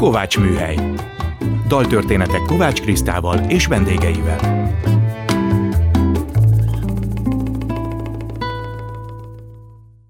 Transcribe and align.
Kovács 0.00 0.38
Műhely. 0.38 0.78
Daltörténetek 1.68 2.40
Kovács 2.46 2.80
Krisztával 2.80 3.38
és 3.38 3.66
vendégeivel. 3.66 4.70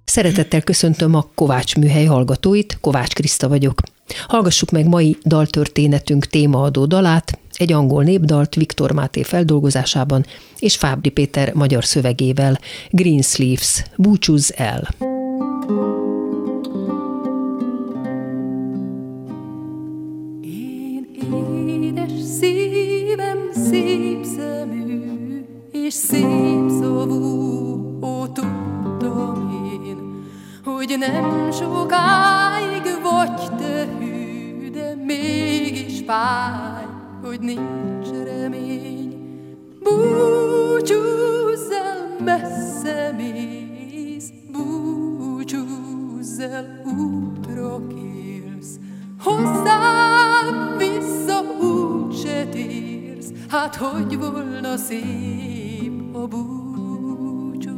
Szeretettel 0.04 0.61
köszöntöm 0.61 1.14
a 1.14 1.26
Kovács 1.34 1.76
Műhely 1.76 2.04
hallgatóit, 2.04 2.79
Kovács 2.80 3.12
Kriszta 3.12 3.48
vagyok. 3.48 3.81
Hallgassuk 4.26 4.71
meg 4.71 4.88
mai 4.88 5.17
daltörténetünk 5.24 6.27
témaadó 6.27 6.85
dalát, 6.85 7.38
egy 7.53 7.72
angol 7.72 8.03
népdalt 8.03 8.54
Viktor 8.54 8.93
Máté 8.93 9.22
feldolgozásában 9.22 10.27
és 10.59 10.77
Fábri 10.77 11.11
Péter 11.11 11.54
magyar 11.54 11.85
szövegével, 11.85 12.59
Green 12.91 13.22
Sleeves, 13.22 13.85
búcsúz 13.97 14.54
el. 14.57 14.88
szép 15.69 16.09
és 25.91 25.97
szép 25.97 26.69
szavú, 26.80 27.98
ó, 28.03 28.27
tudtam 28.27 29.51
én, 29.85 30.25
hogy 30.65 30.97
nem 30.98 31.51
sokáig 31.51 32.83
vagy 33.03 33.57
te 33.57 33.87
hű, 33.98 34.71
de 34.71 34.95
mégis 35.07 36.03
fáj, 36.07 36.84
hogy 37.23 37.41
nincs 37.41 38.09
remény. 38.25 39.15
Búcsúzz 39.83 41.71
el, 41.71 42.17
messze 42.25 43.15
mész, 43.17 44.29
búcsúzz 44.53 46.39
el, 46.39 46.83
útra 46.84 47.81
kérsz, 47.87 48.79
hozzám 49.23 50.77
vissza 50.79 51.41
úgy 51.67 52.17
se 52.17 52.47
térsz, 52.47 53.33
hát 53.48 53.77
hogy 53.77 54.19
volna 54.19 54.77
szép 54.77 55.59
a 56.21 56.27
búcsú. 56.27 57.71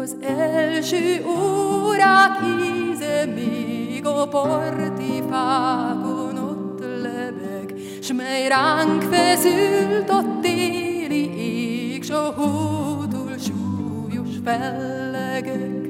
Az 0.00 0.16
első 0.20 1.24
órák 1.26 2.40
íze 2.42 3.26
még 3.34 4.06
a 4.06 4.28
parti 4.28 5.22
fákon 5.30 6.36
ott 6.36 6.80
lebeg, 7.02 7.74
s 8.00 8.12
mely 8.12 8.48
ránk 8.48 9.02
feszült 9.02 10.10
a 10.10 10.38
téli 10.40 11.36
ég, 11.36 12.02
s 12.02 12.10
a 12.10 12.34
hódul 12.36 13.34
súlyos 13.38 14.28
fellegek. 14.44 15.88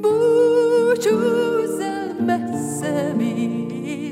Búcsúzz 0.00 1.78
el, 1.80 2.16
messze 2.26 3.14
mész, 3.16 4.05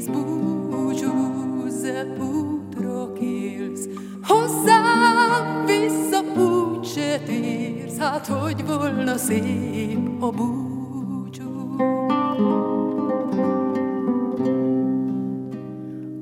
hát 8.28 8.40
hogy 8.40 8.66
volna 8.66 9.16
szép 9.16 10.22
a 10.22 10.30
búcsú. 10.30 11.76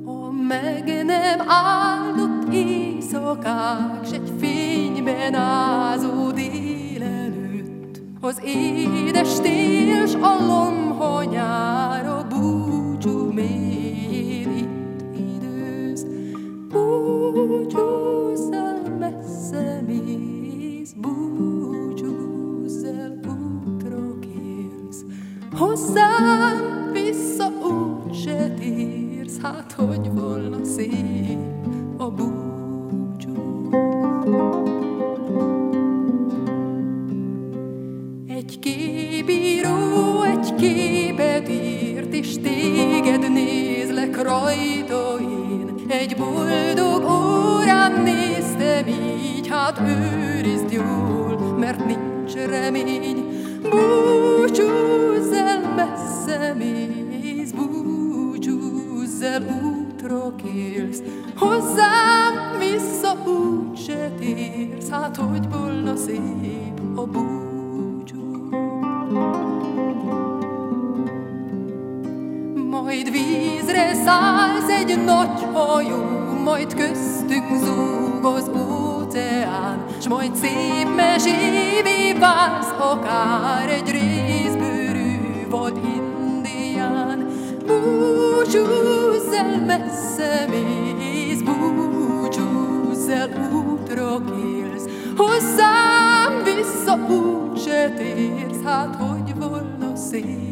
A 0.04 0.30
meg 0.48 1.04
nem 1.04 1.40
áldott 1.48 2.52
éjszakák, 2.52 4.06
s 4.06 4.12
egy 4.12 4.32
fényben 4.40 5.34
ázó 5.34 6.30
délelőtt, 6.30 8.02
az 8.20 8.40
édes 8.44 9.40
tél, 9.40 10.06
s 10.06 10.14
a 10.14 10.36
lomha 10.46 11.22
majd 80.12 80.36
szép 80.36 80.94
mesévé 80.96 82.12
válsz 82.20 82.74
akár 82.78 83.68
egy 83.68 83.90
részbőrű 83.90 85.46
vad 85.48 85.80
indián. 85.84 87.26
Búcsúzz 87.66 89.32
el, 89.32 89.64
messze 89.66 90.46
mész, 90.50 91.40
búcsúzz 91.40 93.08
el, 93.08 93.50
útra 93.52 94.20
kélsz, 94.24 94.84
hozzám 95.16 96.42
vissza 96.44 96.94
úgy 96.94 97.60
se 97.60 97.90
térsz, 97.90 98.62
hát 98.64 98.96
hogy 98.96 99.34
volna 99.38 99.96
szép 99.96 100.51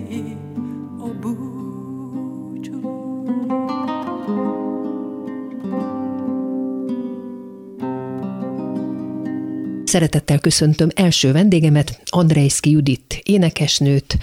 Szeretettel 9.91 10.39
köszöntöm 10.39 10.89
első 10.95 11.33
vendégemet, 11.33 12.01
Andrejszki 12.05 12.71
Judit, 12.71 13.21
énekesnőt, 13.23 14.19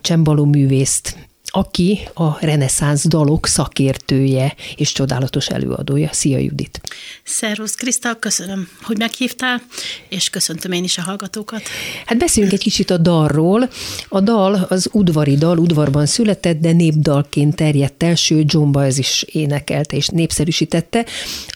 csembaló 0.00 0.44
művészt, 0.44 1.16
aki 1.44 1.98
a 2.14 2.44
reneszánsz 2.44 3.08
dalok 3.08 3.46
szakértője 3.46 4.54
és 4.76 4.92
csodálatos 4.92 5.46
előadója. 5.46 6.08
Szia 6.12 6.38
Judit! 6.38 6.80
Szervusz 7.24 7.74
Kriszta, 7.74 8.14
köszönöm, 8.14 8.68
hogy 8.82 8.98
meghívtál, 8.98 9.62
és 10.08 10.30
köszöntöm 10.30 10.72
én 10.72 10.84
is 10.84 10.98
a 10.98 11.02
hallgatókat. 11.02 11.62
Hát 12.06 12.18
beszéljünk 12.18 12.54
egy 12.54 12.62
kicsit 12.62 12.90
a 12.90 12.96
dalról. 12.96 13.68
A 14.08 14.20
dal 14.20 14.66
az 14.68 14.88
udvari 14.92 15.36
dal, 15.36 15.58
udvarban 15.58 16.06
született, 16.06 16.60
de 16.60 16.72
népdalként 16.72 17.56
terjedt 17.56 18.02
el, 18.02 18.14
sőt 18.14 18.52
John 18.52 18.70
Baez 18.70 18.98
is 18.98 19.22
énekelte 19.22 19.96
és 19.96 20.06
népszerűsítette. 20.06 21.06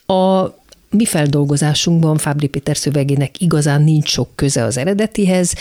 A 0.06 0.60
mi 0.92 1.04
feldolgozásunkban 1.04 2.18
Fábri 2.18 2.46
Péter 2.46 2.76
szövegének 2.76 3.40
igazán 3.40 3.82
nincs 3.82 4.08
sok 4.08 4.28
köze 4.34 4.64
az 4.64 4.76
eredetihez, 4.76 5.54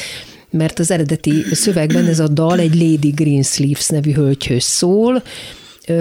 mert 0.49 0.79
az 0.79 0.91
eredeti 0.91 1.43
szövegben 1.51 2.05
ez 2.05 2.19
a 2.19 2.27
dal 2.27 2.59
egy 2.59 2.75
Lady 2.75 3.09
Greensleeves 3.09 3.87
nevű 3.87 4.13
hölgyhöz 4.13 4.63
szól. 4.63 5.23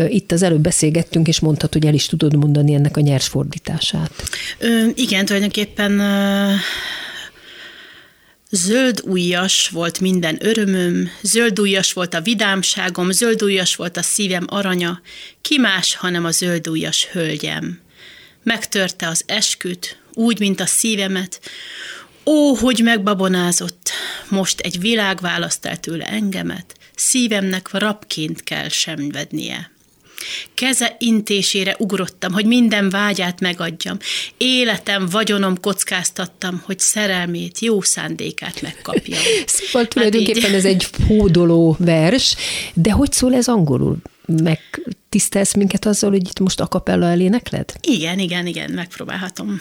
Itt 0.08 0.32
az 0.32 0.42
előbb 0.42 0.60
beszélgettünk, 0.60 1.28
és 1.28 1.40
mondtad, 1.40 1.72
hogy 1.72 1.86
el 1.86 1.94
is 1.94 2.06
tudod 2.06 2.36
mondani 2.36 2.74
ennek 2.74 2.96
a 2.96 3.00
nyers 3.00 3.26
fordítását. 3.26 4.12
Ö, 4.58 4.86
igen, 4.94 5.24
tulajdonképpen 5.24 5.98
ö, 5.98 6.52
Zöld 8.52 9.00
ujjas 9.04 9.68
volt 9.68 10.00
minden 10.00 10.38
örömöm, 10.40 11.08
zöld 11.22 11.58
ujjas 11.58 11.92
volt 11.92 12.14
a 12.14 12.20
vidámságom, 12.20 13.10
zöld 13.10 13.42
ujjas 13.42 13.76
volt 13.76 13.96
a 13.96 14.02
szívem 14.02 14.44
aranya, 14.48 15.00
ki 15.40 15.58
más, 15.58 15.94
hanem 15.94 16.24
a 16.24 16.30
zöld 16.30 16.68
ujjas 16.68 17.06
hölgyem. 17.06 17.80
Megtörte 18.42 19.08
az 19.08 19.22
esküt, 19.26 19.98
úgy, 20.14 20.38
mint 20.38 20.60
a 20.60 20.66
szívemet, 20.66 21.40
Ó, 22.24 22.54
hogy 22.54 22.80
megbabonázott, 22.84 23.90
most 24.28 24.60
egy 24.60 24.80
világ 24.80 25.20
választ 25.20 25.66
el 25.66 25.80
tőle 25.80 26.04
engemet, 26.04 26.74
szívemnek 26.94 27.70
rabként 27.72 28.44
kell 28.44 28.68
semvednie. 28.68 29.70
Keze 30.54 30.96
intésére 30.98 31.76
ugrottam, 31.78 32.32
hogy 32.32 32.44
minden 32.44 32.90
vágyát 32.90 33.40
megadjam. 33.40 33.96
Életem, 34.36 35.06
vagyonom 35.06 35.60
kockáztattam, 35.60 36.62
hogy 36.64 36.78
szerelmét, 36.78 37.58
jó 37.58 37.80
szándékát 37.80 38.62
megkapjam. 38.62 39.20
Szóval 39.46 39.88
tulajdonképpen 39.88 40.54
ez 40.54 40.64
egy 40.64 40.86
hódoló 41.06 41.76
vers, 41.78 42.36
de 42.74 42.90
hogy 42.90 43.12
szól 43.12 43.34
ez 43.34 43.48
angolul? 43.48 43.96
Meg 44.26 44.60
tisztelsz 45.10 45.54
minket 45.54 45.86
azzal, 45.86 46.10
hogy 46.10 46.28
itt 46.28 46.40
most 46.40 46.60
a 46.60 46.66
kapella 46.66 47.06
elénekled? 47.06 47.74
Igen, 47.80 48.18
igen, 48.18 48.46
igen, 48.46 48.70
megpróbálhatom. 48.70 49.60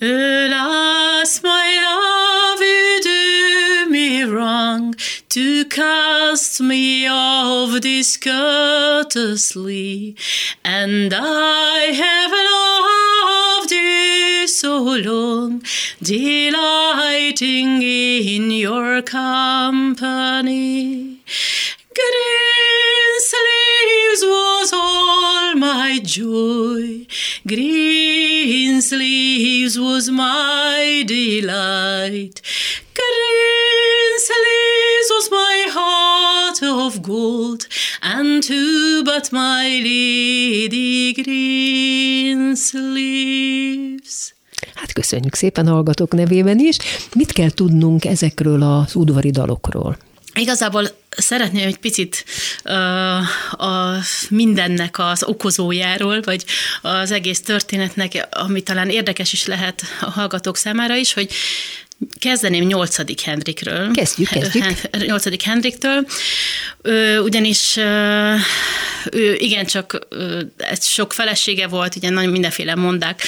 Alas, 0.00 1.40
my 1.42 1.78
love, 1.84 2.64
you 2.64 3.00
do 3.02 3.90
me 3.90 4.24
wrong 4.24 4.94
to 5.28 5.66
cast 5.68 6.60
me 6.60 7.06
off 7.10 7.78
discourteously, 7.78 10.14
and 10.62 11.12
I 11.12 11.92
have 11.92 12.32
loved 12.32 13.70
you 13.70 14.46
so 14.46 14.96
long, 14.96 15.60
delighting 15.98 17.82
in 17.82 18.50
your 18.50 19.02
company. 19.02 21.20
Green 21.92 23.05
sleeves 23.76 24.22
was 24.24 24.72
all 24.72 25.54
my 25.56 26.00
joy. 26.02 27.06
Green 27.44 28.80
sleeves 28.80 29.78
was 29.78 30.10
my 30.10 31.02
delight. 31.06 32.40
Green 33.00 34.14
sleeves 34.28 35.08
was 35.10 35.28
my 35.30 35.66
heart 35.76 36.62
of 36.62 37.02
gold, 37.02 37.66
and 38.02 38.44
who 38.44 39.02
but 39.04 39.30
my 39.32 39.66
lady 39.82 41.12
green 41.12 42.54
sleeves? 42.56 44.34
Hát 44.74 44.92
köszönjük 44.92 45.34
szépen 45.34 45.68
hallgatók 45.68 46.12
nevében 46.12 46.58
is. 46.58 46.76
Mit 47.14 47.32
kell 47.32 47.50
tudnunk 47.50 48.04
ezekről 48.04 48.62
az 48.62 48.94
udvari 48.94 49.30
dalokról? 49.30 49.96
Igazából 50.36 50.88
szeretném 51.16 51.66
egy 51.66 51.76
picit 51.76 52.24
uh, 52.64 53.62
a 53.64 54.00
mindennek 54.28 54.98
az 54.98 55.22
okozójáról, 55.22 56.20
vagy 56.20 56.44
az 56.82 57.10
egész 57.10 57.40
történetnek, 57.40 58.28
ami 58.30 58.62
talán 58.62 58.90
érdekes 58.90 59.32
is 59.32 59.46
lehet 59.46 59.82
a 60.00 60.10
hallgatók 60.10 60.56
számára 60.56 60.94
is, 60.94 61.12
hogy 61.12 61.32
Kezdeném 62.18 62.66
8. 62.66 63.22
Henrikről. 63.22 63.90
Kezdjük, 63.90 64.28
kezdjük. 64.28 65.06
8. 65.06 65.44
Henriktől, 65.44 66.06
ugyanis 67.22 67.78
ő 69.12 69.34
igencsak 69.34 69.98
ez 70.56 70.86
sok 70.86 71.12
felesége 71.12 71.66
volt, 71.66 71.96
ugye 71.96 72.10
nagyon 72.10 72.30
mindenféle 72.30 72.74
mondák 72.74 73.22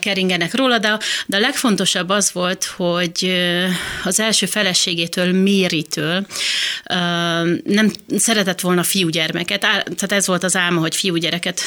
keringenek 0.00 0.54
róla, 0.54 0.78
de, 0.78 0.98
de 1.26 1.36
a 1.36 1.40
legfontosabb 1.40 2.08
az 2.08 2.32
volt, 2.32 2.64
hogy 2.64 3.32
az 4.04 4.20
első 4.20 4.46
feleségétől, 4.46 5.32
Méritől 5.32 6.26
nem 7.64 7.92
szeretett 8.16 8.60
volna 8.60 8.82
fiúgyermeket, 8.82 9.60
tehát 9.60 10.12
ez 10.12 10.26
volt 10.26 10.44
az 10.44 10.56
álma, 10.56 10.80
hogy 10.80 10.96
fiúgyereket 10.96 11.60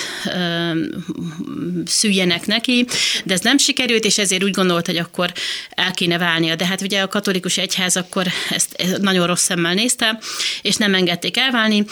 szüljenek 1.86 2.46
neki, 2.46 2.86
de 3.24 3.34
ez 3.34 3.42
nem 3.42 3.58
sikerült, 3.58 4.06
és 4.06 4.18
ezért 4.18 4.44
úgy 4.44 4.52
gondolt, 4.52 4.86
hogy 4.86 4.98
akkor 4.98 5.32
el 5.70 5.92
kéne 5.92 6.18
válnia. 6.18 6.56
De 6.56 6.66
hát 6.66 6.82
ugye 6.82 7.02
a 7.02 7.08
katolikus 7.08 7.58
egyház 7.58 7.96
akkor 7.96 8.28
ezt 8.50 8.98
nagyon 9.02 9.28
rossz 9.28 9.44
szemmel 9.44 9.74
nézte, 9.74 10.20
és 10.62 10.76
nem 10.76 10.94
engedték 10.94 11.38
elválni. 11.38 11.86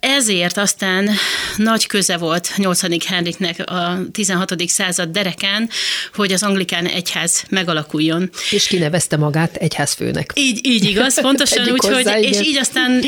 Ezért 0.00 0.56
aztán 0.56 1.10
nagy 1.56 1.86
köze 1.86 2.16
volt 2.16 2.50
8. 2.56 3.04
Henriknek 3.04 3.70
a 3.70 3.98
16. 4.12 4.68
század 4.68 5.08
derekán, 5.08 5.70
hogy 6.14 6.32
az 6.32 6.42
anglikán 6.42 6.86
egyház 6.86 7.44
megalakuljon. 7.48 8.30
És 8.50 8.66
kinevezte 8.66 9.16
magát 9.16 9.56
egyházfőnek. 9.56 10.32
Így, 10.34 10.66
így 10.66 10.84
igaz, 10.84 11.20
pontosan, 11.20 11.68
úgyhogy, 11.70 12.06
és 12.20 12.40
így 12.40 12.56
aztán 12.56 13.02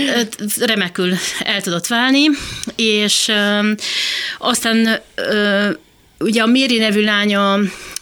remekül 0.60 1.14
el 1.38 1.62
tudott 1.62 1.86
válni, 1.86 2.24
és 2.76 3.32
aztán 4.38 5.00
ugye 6.20 6.42
a 6.42 6.46
Méri 6.46 6.78
nevű 6.78 7.04
lánya 7.04 7.58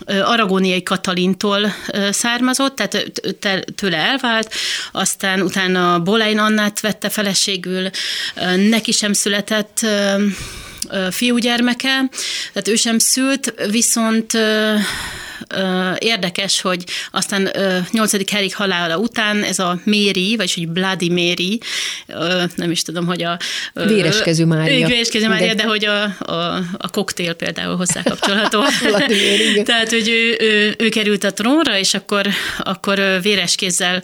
aragóniai 0.06 0.82
Katalintól 0.82 1.74
származott, 2.10 2.76
tehát 2.76 3.64
tőle 3.74 3.96
elvált, 3.96 4.54
aztán 4.92 5.42
utána 5.42 6.00
Bolein 6.00 6.38
Annát 6.38 6.80
vette 6.80 7.08
feleségül, 7.08 7.90
neki 8.68 8.92
sem 8.92 9.12
született 9.12 9.86
fiúgyermeke, 11.10 12.08
tehát 12.52 12.68
ő 12.68 12.74
sem 12.74 12.98
szült, 12.98 13.54
viszont 13.70 14.38
érdekes, 15.98 16.60
hogy 16.60 16.84
aztán 17.10 17.50
8. 17.90 18.30
Henrik 18.30 18.56
halála 18.56 18.98
után 18.98 19.42
ez 19.42 19.58
a 19.58 19.80
Méri, 19.84 20.36
vagy 20.36 20.54
hogy 20.54 20.68
Bloody 20.68 21.08
Méri, 21.08 21.60
nem 22.54 22.70
is 22.70 22.82
tudom, 22.82 23.06
hogy 23.06 23.22
a... 23.22 23.38
Véreskező 23.72 24.44
Mária. 24.44 24.86
Véreskező 24.86 25.28
Mária, 25.28 25.46
de, 25.46 25.54
de 25.54 25.62
hogy 25.62 25.84
a, 25.84 26.02
a, 26.18 26.62
a 26.76 26.90
koktél 26.90 27.32
például 27.32 27.76
hozzákapcsolható. 27.76 28.62
Tehát, 29.64 29.90
hogy 29.90 30.08
ő, 30.08 30.36
ő, 30.40 30.74
ő, 30.78 30.88
került 30.88 31.24
a 31.24 31.32
trónra, 31.32 31.78
és 31.78 31.94
akkor, 31.94 32.26
akkor 32.58 33.18
véres 33.22 33.54
kézzel 33.54 34.02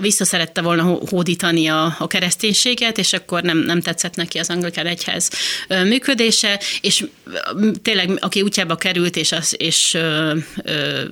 visszaszerette 0.00 0.60
volna 0.60 0.82
hódítani 0.82 1.66
a, 1.66 1.96
a 1.98 2.06
kereszténységet, 2.06 2.98
és 2.98 3.12
akkor 3.12 3.42
nem, 3.42 3.58
nem 3.58 3.80
tetszett 3.80 4.16
neki 4.16 4.38
az 4.38 4.50
anglikán 4.50 4.86
egyház 4.86 5.30
működése, 5.68 6.60
és 6.80 7.04
tényleg, 7.82 8.10
aki 8.20 8.42
útjába 8.42 8.76
került, 8.76 9.16
és, 9.16 9.32
az, 9.32 9.54
és 9.60 9.94
ö, 9.94 10.36
ö, 10.62 11.02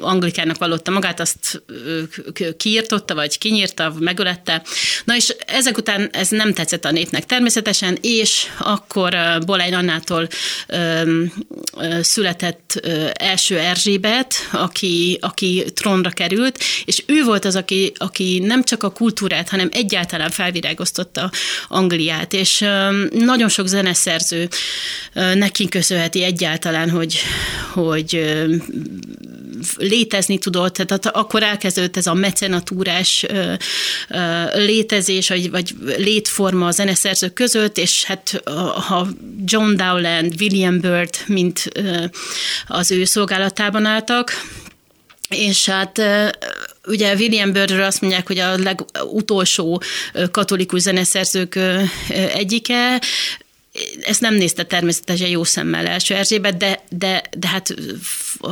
anglikának 0.00 0.58
vallotta 0.58 0.90
magát, 0.90 1.20
azt 1.20 1.62
ö, 1.66 2.02
kiírtotta, 2.56 3.14
vagy 3.14 3.38
kinyírta, 3.38 3.94
megölette. 3.98 4.62
Na 5.04 5.16
és 5.16 5.34
ezek 5.46 5.76
után 5.76 6.08
ez 6.12 6.28
nem 6.28 6.52
tetszett 6.52 6.84
a 6.84 6.90
népnek 6.90 7.26
természetesen, 7.26 7.98
és 8.00 8.46
akkor 8.58 9.16
Bolein 9.46 9.74
Annától 9.74 10.28
ö, 10.66 10.76
ö, 11.76 12.02
született 12.02 12.80
ö, 12.82 13.06
első 13.12 13.58
Erzsébet, 13.58 14.34
aki, 14.52 15.18
aki 15.20 15.64
trónra 15.74 16.10
került, 16.10 16.58
és 16.84 17.02
ő 17.06 17.24
volt 17.24 17.44
az, 17.44 17.56
aki, 17.56 17.92
aki 17.96 18.38
nem 18.38 18.64
csak 18.64 18.82
a 18.82 18.90
kultúrát, 18.90 19.48
hanem 19.48 19.68
egyáltalán 19.72 20.30
felvirágoztatta 20.30 21.30
Angliát, 21.68 22.32
és 22.32 22.60
ö, 22.60 23.04
nagyon 23.10 23.48
sok 23.48 23.66
zeneszerző 23.66 24.48
ö, 25.14 25.34
neki 25.34 25.68
köszönheti 25.68 26.22
egyáltalán, 26.22 26.90
hogy, 26.90 27.18
hogy 27.72 27.89
létezni 29.76 30.38
tudott, 30.38 30.74
tehát 30.74 31.06
akkor 31.06 31.42
elkezdődött 31.42 31.96
ez 31.96 32.06
a 32.06 32.14
mecenatúrás 32.14 33.26
létezés, 34.52 35.28
vagy, 35.28 35.50
vagy 35.50 35.74
létforma 35.96 36.66
a 36.66 36.70
zeneszerzők 36.70 37.32
között, 37.32 37.78
és 37.78 38.04
hát 38.04 38.42
ha 38.88 39.08
John 39.44 39.76
Dowland, 39.76 40.34
William 40.40 40.80
Byrd, 40.80 41.16
mint 41.26 41.72
az 42.66 42.90
ő 42.90 43.04
szolgálatában 43.04 43.84
álltak, 43.84 44.32
és 45.28 45.66
hát 45.66 46.02
ugye 46.86 47.14
William 47.14 47.52
Birdről 47.52 47.82
azt 47.82 48.00
mondják, 48.00 48.26
hogy 48.26 48.38
a 48.38 48.56
legutolsó 48.56 49.82
katolikus 50.30 50.80
zeneszerzők 50.80 51.58
egyike, 52.34 53.00
ezt 54.02 54.20
nem 54.20 54.34
nézte 54.34 54.64
természetesen 54.64 55.28
jó 55.28 55.44
szemmel 55.44 55.86
első 55.86 56.14
Erzsébet, 56.14 56.56
de, 56.56 56.84
de, 56.88 57.22
de 57.38 57.48
hát 57.48 57.74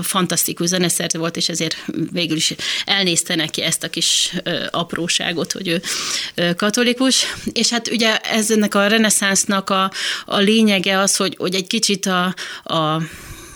fantasztikus 0.02 0.66
zeneszerző 0.66 1.18
volt, 1.18 1.36
és 1.36 1.48
ezért 1.48 1.76
végül 2.12 2.36
is 2.36 2.54
elnézte 2.84 3.34
neki 3.34 3.62
ezt 3.62 3.84
a 3.84 3.90
kis 3.90 4.32
apróságot, 4.70 5.52
hogy 5.52 5.68
ő 5.68 5.82
katolikus. 6.54 7.24
És 7.52 7.68
hát 7.68 7.90
ugye 7.90 8.16
ez 8.16 8.50
ennek 8.50 8.74
a 8.74 8.86
reneszánsznak 8.86 9.70
a, 9.70 9.92
a 10.26 10.36
lényege 10.36 10.98
az, 10.98 11.16
hogy, 11.16 11.34
hogy 11.38 11.54
egy 11.54 11.66
kicsit 11.66 12.06
a, 12.06 12.34
a 12.74 13.02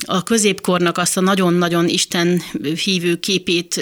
a 0.07 0.23
középkornak 0.23 0.99
azt 0.99 1.17
a 1.17 1.21
nagyon-nagyon 1.21 1.89
Isten 1.89 2.43
hívő 2.85 3.17
képét 3.17 3.81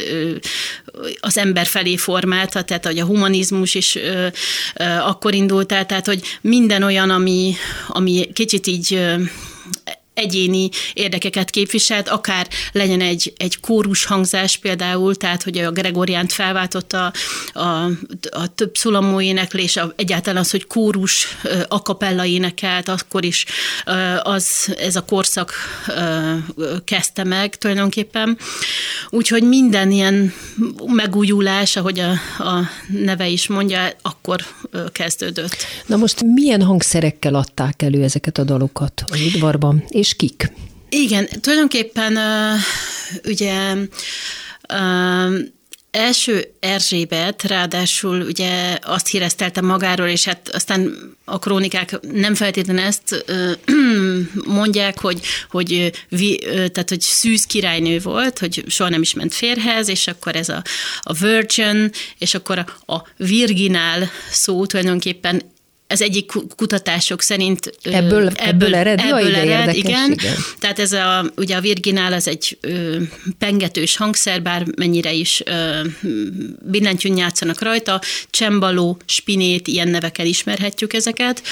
az 1.21 1.39
ember 1.39 1.67
felé 1.67 1.97
formálta, 1.97 2.63
tehát 2.63 2.87
hogy 2.87 2.99
a 2.99 3.05
humanizmus 3.05 3.75
is 3.75 3.99
akkor 5.01 5.35
indult 5.35 5.73
el, 5.73 5.87
tehát 5.87 6.07
hogy 6.07 6.23
minden 6.41 6.83
olyan, 6.83 7.11
ami, 7.11 7.55
ami 7.89 8.33
kicsit 8.33 8.67
így 8.67 9.01
egyéni 10.15 10.69
érdekeket 10.95 11.51
képviselt, 11.51 12.09
akár 12.09 12.49
legyen 12.73 13.01
egy, 13.01 13.33
egy 13.37 13.61
kórus 13.61 14.05
hangzás 14.05 14.57
például, 14.57 15.17
tehát 15.17 15.43
hogy 15.43 15.59
a 15.59 15.71
Gregoriánt 15.71 16.33
felváltotta 16.33 17.13
a, 17.53 17.61
a 18.31 18.55
több 18.55 18.77
szulamó 18.77 19.21
éneklés, 19.21 19.77
a, 19.77 19.93
egyáltalán 19.97 20.41
az, 20.41 20.51
hogy 20.51 20.67
kórus 20.67 21.27
akapella 21.69 22.25
énekelt, 22.25 22.89
akkor 22.89 23.25
is 23.25 23.45
az, 24.23 24.75
ez 24.79 24.97
a 24.97 25.05
korszak 25.05 25.53
kezdte 26.85 27.25
meg 27.25 27.57
tulajdonképpen. 27.57 28.39
Úgyhogy 29.11 29.43
minden 29.43 29.91
ilyen 29.91 30.33
megújulás, 30.87 31.77
ahogy 31.77 32.01
a, 32.01 32.11
a 32.43 32.69
neve 32.89 33.29
is 33.29 33.47
mondja, 33.47 33.89
akkor 34.03 34.45
kezdődött. 34.93 35.57
Na 35.87 35.97
most 35.97 36.23
milyen 36.23 36.63
hangszerekkel 36.63 37.35
adták 37.35 37.83
elő 37.83 38.03
ezeket 38.03 38.39
a 38.39 38.45
dalokat 38.45 39.05
az 39.07 39.21
udvarban, 39.21 39.85
és 40.01 40.17
kik? 40.17 40.53
Igen, 40.89 41.29
tulajdonképpen 41.41 42.19
ugye 43.25 43.75
első 45.91 46.55
Erzsébet 46.61 47.43
ráadásul 47.43 48.21
ugye 48.21 48.79
azt 48.83 49.09
híreztelte 49.09 49.61
magáról, 49.61 50.09
és 50.09 50.25
hát 50.25 50.49
aztán 50.49 50.93
a 51.25 51.39
krónikák 51.39 51.99
nem 52.13 52.35
feltétlenül 52.35 52.83
ezt 52.83 53.25
mondják, 54.61 55.01
hogy, 55.01 55.21
hogy, 55.51 55.93
tehát, 56.47 56.89
hogy 56.89 57.01
szűz 57.01 57.45
királynő 57.45 57.99
volt, 57.99 58.39
hogy 58.39 58.65
soha 58.67 58.91
nem 58.91 59.03
is 59.03 59.15
ment 59.15 59.35
férhez, 59.35 59.89
és 59.89 60.07
akkor 60.07 60.37
ez 60.37 60.49
a, 60.49 60.63
a 61.01 61.13
virgin, 61.13 61.91
és 62.19 62.35
akkor 62.35 62.59
a, 62.59 62.93
a 62.93 63.07
virginál 63.17 64.11
szó 64.31 64.67
tulajdonképpen 64.67 65.43
ez 65.91 66.01
egyik 66.01 66.33
kutatások 66.57 67.23
szerint 67.23 67.73
ebből, 67.83 68.01
ebből, 68.01 68.33
ebből 68.37 68.75
ered, 68.75 69.01
ebből 69.01 69.35
ered 69.35 69.75
igen. 69.75 70.19
Tehát 70.59 70.79
ez 70.79 70.93
a, 70.93 71.31
ugye 71.37 71.57
a 71.57 71.61
virginál 71.61 72.13
az 72.13 72.29
egy 72.29 72.59
ö, 72.61 72.97
pengetős 73.39 73.97
hangszer, 73.97 74.43
bár 74.43 74.67
mennyire 74.77 75.13
is 75.13 75.43
ö, 75.45 75.81
billentyűn 76.63 77.17
játszanak 77.17 77.61
rajta, 77.63 78.01
csembaló, 78.31 78.99
spinét, 79.07 79.69
ilyen 79.69 79.89
nevekkel 79.89 80.27
ismerhetjük 80.27 80.93
ezeket. 80.93 81.43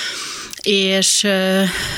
És, 0.62 1.26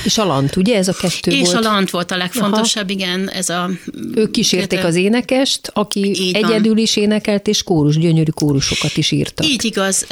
és 0.03 0.17
a 0.17 0.25
lant, 0.25 0.55
ugye 0.55 0.77
ez 0.77 0.87
a 0.87 0.93
kettő 0.93 1.31
és 1.31 1.37
volt? 1.37 1.47
És 1.47 1.53
a 1.53 1.59
lant 1.71 1.89
volt 1.89 2.11
a 2.11 2.17
legfontosabb, 2.17 2.89
Aha. 2.89 2.99
igen. 2.99 3.29
Ez 3.29 3.49
a, 3.49 3.69
ők 4.15 4.31
kísérték 4.31 4.69
kettő. 4.69 4.87
az 4.87 4.95
énekest, 4.95 5.71
aki 5.73 6.05
Így 6.05 6.35
egyedül 6.35 6.73
van. 6.73 6.77
is 6.77 6.95
énekelt, 6.95 7.47
és 7.47 7.63
kórus, 7.63 7.97
gyönyörű 7.97 8.31
kórusokat 8.31 8.97
is 8.97 9.11
írtak. 9.11 9.45
Így 9.45 9.65
igaz. 9.65 10.07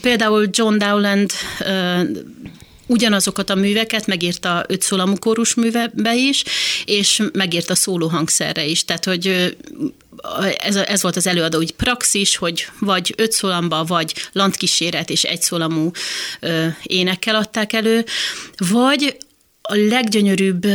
Például 0.00 0.48
John 0.50 0.78
Dowland 0.78 1.30
ugyanazokat 2.86 3.50
a 3.50 3.54
műveket 3.54 4.06
megírta 4.06 4.64
öt 4.68 4.82
szólamú 4.82 5.16
kórus 5.16 5.54
művebe 5.54 6.14
is, 6.14 6.44
és 6.84 7.22
megírta 7.32 7.74
szólóhangszerre 7.74 8.64
is. 8.64 8.84
Tehát, 8.84 9.04
hogy 9.04 9.56
ez, 10.58 10.76
ez 10.76 11.02
volt 11.02 11.16
az 11.16 11.26
előadó, 11.26 11.56
hogy 11.56 11.72
praxis, 11.72 12.36
hogy 12.36 12.68
vagy 12.78 13.14
öt 13.16 13.32
szólamba, 13.32 13.84
vagy 13.84 14.14
landkíséret 14.32 15.10
és 15.10 15.22
egy 15.22 15.42
szólamú 15.42 15.90
énekkel 16.82 17.34
adták 17.34 17.72
elő, 17.72 18.04
vagy 18.56 19.16
a 19.68 19.74
leggyönyörűbb, 19.74 20.66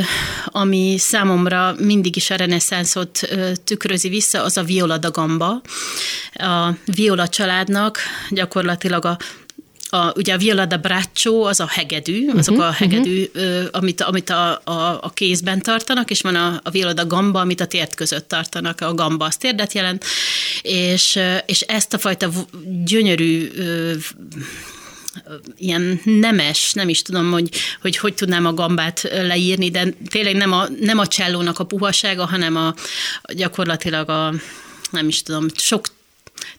ami 0.45 0.95
számomra 0.97 1.75
mindig 1.77 2.15
is 2.15 2.29
a 2.29 2.35
reneszánszot 2.35 3.19
tükrözi 3.63 4.09
vissza, 4.09 4.43
az 4.43 4.57
a 4.57 4.63
Viola 4.63 4.97
da 4.97 5.11
Gamba. 5.11 5.61
A 6.33 6.69
Viola 6.85 7.27
családnak 7.27 7.99
gyakorlatilag 8.29 9.05
a 9.05 9.17
a, 9.93 10.11
ugye 10.15 10.33
a 10.33 10.37
viola 10.37 10.65
da 10.65 10.77
braccio 10.77 11.41
az 11.41 11.59
a 11.59 11.67
hegedű, 11.69 12.29
azok 12.29 12.55
uh-huh, 12.55 12.69
a 12.69 12.71
hegedű, 12.71 13.29
uh-huh. 13.35 13.67
amit, 13.71 14.01
amit 14.01 14.29
a, 14.29 14.61
a, 14.63 14.99
a 15.01 15.11
kézben 15.13 15.61
tartanak, 15.61 16.09
és 16.09 16.21
van 16.21 16.35
a, 16.35 16.59
a 16.63 16.69
viola 16.69 16.93
da 16.93 17.07
gamba, 17.07 17.39
amit 17.39 17.61
a 17.61 17.65
tért 17.65 17.95
között 17.95 18.27
tartanak, 18.27 18.81
a 18.81 18.93
gamba 18.93 19.25
az 19.25 19.37
térdet 19.37 19.73
jelent, 19.73 20.05
és, 20.61 21.19
és 21.45 21.61
ezt 21.61 21.93
a 21.93 21.97
fajta 21.97 22.29
gyönyörű 22.83 23.51
ilyen 25.57 26.01
nemes, 26.03 26.73
nem 26.73 26.89
is 26.89 27.01
tudom, 27.01 27.31
hogy, 27.31 27.49
hogy 27.81 27.97
hogy 27.97 28.13
tudnám 28.13 28.45
a 28.45 28.53
gambát 28.53 29.01
leírni, 29.01 29.69
de 29.69 29.93
tényleg 30.09 30.35
nem 30.35 30.51
a, 30.51 30.67
nem 30.79 30.99
a 30.99 31.07
csellónak 31.07 31.59
a 31.59 31.63
puhasága, 31.63 32.25
hanem 32.25 32.55
a 32.55 32.73
gyakorlatilag 33.33 34.09
a 34.09 34.33
nem 34.91 35.07
is 35.07 35.23
tudom, 35.23 35.45
sok 35.55 35.85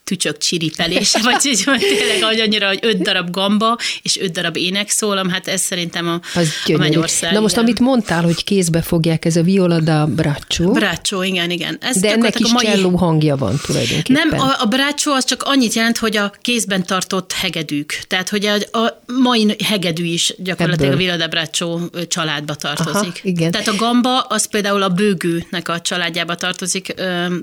tücsök 0.04 0.38
csiripelése, 0.38 1.20
vagy 1.28 1.38
tényleg 1.38 2.40
annyira, 2.40 2.66
hogy 2.66 2.78
öt 2.82 3.02
darab 3.02 3.30
gamba 3.30 3.76
és 4.02 4.18
öt 4.18 4.32
darab 4.32 4.56
énekszólam, 4.56 5.28
hát 5.28 5.48
ez 5.48 5.60
szerintem 5.60 6.08
a, 6.08 6.20
az 6.34 6.48
a 6.64 6.76
mennyország. 6.76 7.32
Na 7.32 7.40
most, 7.40 7.56
amit 7.56 7.78
mondtál, 7.78 8.22
hogy 8.22 8.44
kézbe 8.44 8.82
fogják, 8.82 9.24
ez 9.24 9.36
a 9.36 9.42
viola 9.42 9.80
da 9.80 10.06
braccio. 10.06 10.70
Braccio, 10.70 11.22
igen, 11.22 11.50
igen. 11.50 11.78
Ez 11.80 11.96
De 11.96 12.12
ennek 12.12 12.40
is 12.40 12.52
mai... 12.52 12.64
cselló 12.64 12.96
hangja 12.96 13.36
van 13.36 13.60
tulajdonképpen. 13.66 14.28
Nem, 14.28 14.40
a, 14.40 14.54
a 14.58 14.66
braccio 14.66 15.12
az 15.12 15.24
csak 15.24 15.42
annyit 15.42 15.72
jelent, 15.72 15.98
hogy 15.98 16.16
a 16.16 16.32
kézben 16.40 16.86
tartott 16.86 17.32
hegedűk. 17.32 18.02
Tehát, 18.08 18.28
hogy 18.28 18.46
a, 18.46 18.78
a 18.78 19.02
mai 19.22 19.56
hegedű 19.64 20.04
is 20.04 20.34
gyakorlatilag 20.38 20.92
Ebből. 20.92 21.04
a 21.04 21.06
viola 21.06 21.16
da 21.16 21.28
braccio 21.28 21.78
családba 22.08 22.54
tartozik. 22.54 22.94
Aha, 22.94 23.12
igen. 23.22 23.50
Tehát 23.50 23.68
a 23.68 23.74
gamba 23.76 24.20
az 24.20 24.46
például 24.46 24.82
a 24.82 24.88
bőgőnek 24.88 25.68
a 25.68 25.80
családjába 25.80 26.34
tartozik, 26.34 26.94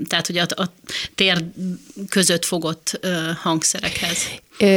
tehát, 0.08 0.28
hogy 0.28 0.38
a, 0.38 0.46
a 0.56 0.74
tér 1.16 1.44
között 2.10 2.29
fogott 2.38 3.00
hangszerekhez. 3.42 4.18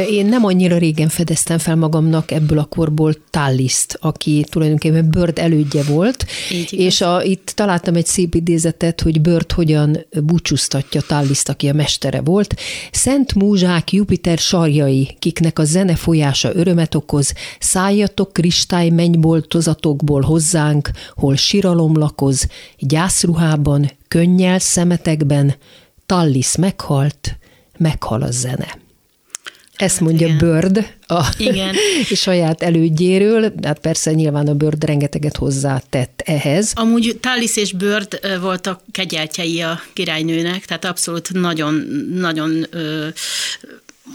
Én 0.09 0.25
nem 0.25 0.45
annyira 0.45 0.77
régen 0.77 1.09
fedeztem 1.09 1.57
fel 1.57 1.75
magamnak 1.75 2.31
ebből 2.31 2.57
a 2.57 2.65
korból 2.65 3.15
Talliszt, 3.29 3.97
aki 4.01 4.45
tulajdonképpen 4.49 5.09
Bird 5.09 5.39
elődje 5.39 5.83
volt, 5.83 6.25
Így 6.51 6.73
és 6.73 7.01
a, 7.01 7.23
itt 7.23 7.51
találtam 7.55 7.95
egy 7.95 8.05
szép 8.05 8.35
idézetet, 8.35 9.01
hogy 9.01 9.21
Bird 9.21 9.51
hogyan 9.51 10.05
búcsúztatja 10.23 11.01
Talliszt, 11.01 11.49
aki 11.49 11.69
a 11.69 11.73
mestere 11.73 12.21
volt. 12.21 12.55
Szent 12.91 13.33
múzsák 13.33 13.91
Jupiter 13.91 14.37
sarjai, 14.37 15.15
kiknek 15.19 15.59
a 15.59 15.63
zene 15.63 15.95
folyása 15.95 16.55
örömet 16.55 16.95
okoz, 16.95 17.33
szálljatok 17.59 18.33
kristály 18.33 18.89
mennyboltozatokból 18.89 20.21
hozzánk, 20.21 20.89
hol 21.15 21.35
siralom 21.35 21.97
lakoz, 21.97 22.47
gyászruhában, 22.79 23.91
könnyel 24.07 24.59
szemetekben, 24.59 25.55
Tallis 26.05 26.55
meghalt, 26.55 27.37
meghal 27.83 28.21
a 28.21 28.31
zene. 28.31 28.77
Ezt 29.75 29.97
hát 29.97 30.03
mondja 30.03 30.27
igen. 30.27 30.37
Bird 30.37 30.93
a 31.07 31.33
igen. 31.37 31.75
saját 32.25 32.61
elődjéről, 32.61 33.53
hát 33.63 33.79
persze 33.79 34.11
nyilván 34.11 34.47
a 34.47 34.53
Bird 34.53 34.83
rengeteget 34.83 35.37
hozzátett 35.37 36.21
ehhez. 36.25 36.71
Amúgy 36.75 37.17
Tallis 37.19 37.57
és 37.57 37.73
Bird 37.73 38.19
voltak 38.41 38.81
kegyeltjei 38.91 39.61
a 39.61 39.81
királynőnek, 39.93 40.65
tehát 40.65 40.85
abszolút 40.85 41.33
nagyon, 41.33 41.73
nagyon 42.13 42.65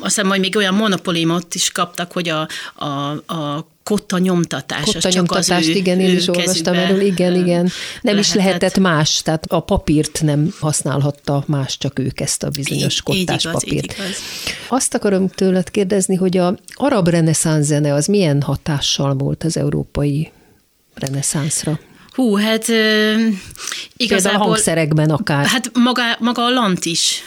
azt 0.01 0.15
hiszem, 0.15 0.29
hogy 0.29 0.41
még 0.41 0.57
olyan 0.57 0.75
monopolimot 0.75 1.55
is 1.55 1.71
kaptak, 1.71 2.13
hogy 2.13 2.29
a, 2.29 2.49
a, 2.75 2.87
a 3.35 3.69
kotta 3.89 4.19
nyomtatás. 4.19 4.85
Kotta 4.85 5.09
nyomtatást, 5.09 5.69
igen, 5.69 6.01
én 6.01 6.17
is 6.17 6.29
olvastam 6.29 6.75
erről, 6.75 7.01
igen, 7.01 7.35
igen. 7.35 7.63
Nem 7.63 7.71
lehetett. 8.03 8.25
is 8.25 8.35
lehetett 8.35 8.79
más, 8.79 9.23
tehát 9.23 9.45
a 9.45 9.61
papírt 9.61 10.23
nem 10.23 10.55
használhatta 10.61 11.45
más, 11.47 11.79
csak 11.79 11.99
ők 11.99 12.21
ezt 12.21 12.43
a 12.43 12.49
bizonyos 12.49 12.95
így, 12.95 13.03
kottás 13.03 13.45
így 13.45 13.51
igaz, 13.51 13.53
papírt. 13.53 13.85
Így 13.85 13.97
igaz. 13.99 14.17
Azt 14.69 14.95
akarom 14.95 15.29
tőled 15.29 15.71
kérdezni, 15.71 16.15
hogy 16.15 16.37
a 16.37 16.57
arab 16.75 17.09
reneszánsz 17.09 17.67
zene 17.67 17.95
az 17.95 18.07
milyen 18.07 18.43
hatással 18.43 19.15
volt 19.15 19.45
az 19.45 19.57
európai 19.57 20.31
reneszánszra? 20.95 21.79
Hú, 22.15 22.37
hát 22.37 22.69
igazából... 23.97 24.41
a 24.41 24.45
hangszerekben 24.45 25.11
akár. 25.11 25.47
Hát 25.47 25.71
maga, 25.75 26.03
maga 26.19 26.45
a 26.45 26.51
lant 26.51 26.85
is 26.85 27.23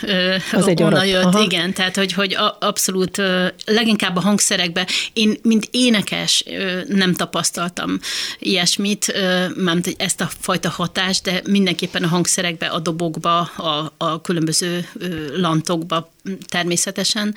Az 0.51 0.67
egy 0.67 0.83
onnan 0.83 1.05
jött, 1.05 1.23
Aha. 1.23 1.43
igen, 1.43 1.73
tehát 1.73 1.95
hogy, 1.95 2.13
hogy 2.13 2.37
abszolút 2.59 3.21
leginkább 3.65 4.15
a 4.15 4.19
hangszerekben, 4.19 4.85
én 5.13 5.37
mint 5.41 5.67
énekes 5.71 6.43
nem 6.87 7.13
tapasztaltam 7.13 7.99
ilyesmit, 8.39 9.13
mert 9.55 9.89
ezt 9.97 10.21
a 10.21 10.29
fajta 10.39 10.69
hatást, 10.69 11.23
de 11.23 11.41
mindenképpen 11.47 12.03
a 12.03 12.07
hangszerekbe, 12.07 12.65
a 12.65 12.79
dobokba, 12.79 13.39
a, 13.39 13.93
a 13.97 14.21
különböző 14.21 14.87
lantokba 15.35 16.11
természetesen. 16.47 17.35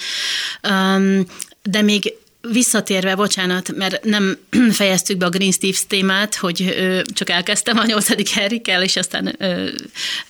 De 1.63 1.83
még 1.83 2.15
Visszatérve, 2.53 3.15
bocsánat, 3.15 3.77
mert 3.77 4.05
nem 4.05 4.39
fejeztük 4.71 5.17
be 5.17 5.27
a 5.27 5.31
Green 5.31 5.53
Steves 5.53 5.87
témát, 5.87 6.35
hogy 6.35 6.63
ö, 6.63 7.01
csak 7.15 7.31
elkezdtem 7.31 7.79
a 7.79 7.85
nyolcadik 7.85 8.29
Henrikkel, 8.29 8.83
és 8.83 8.97
aztán 8.97 9.35
ö, 9.39 9.69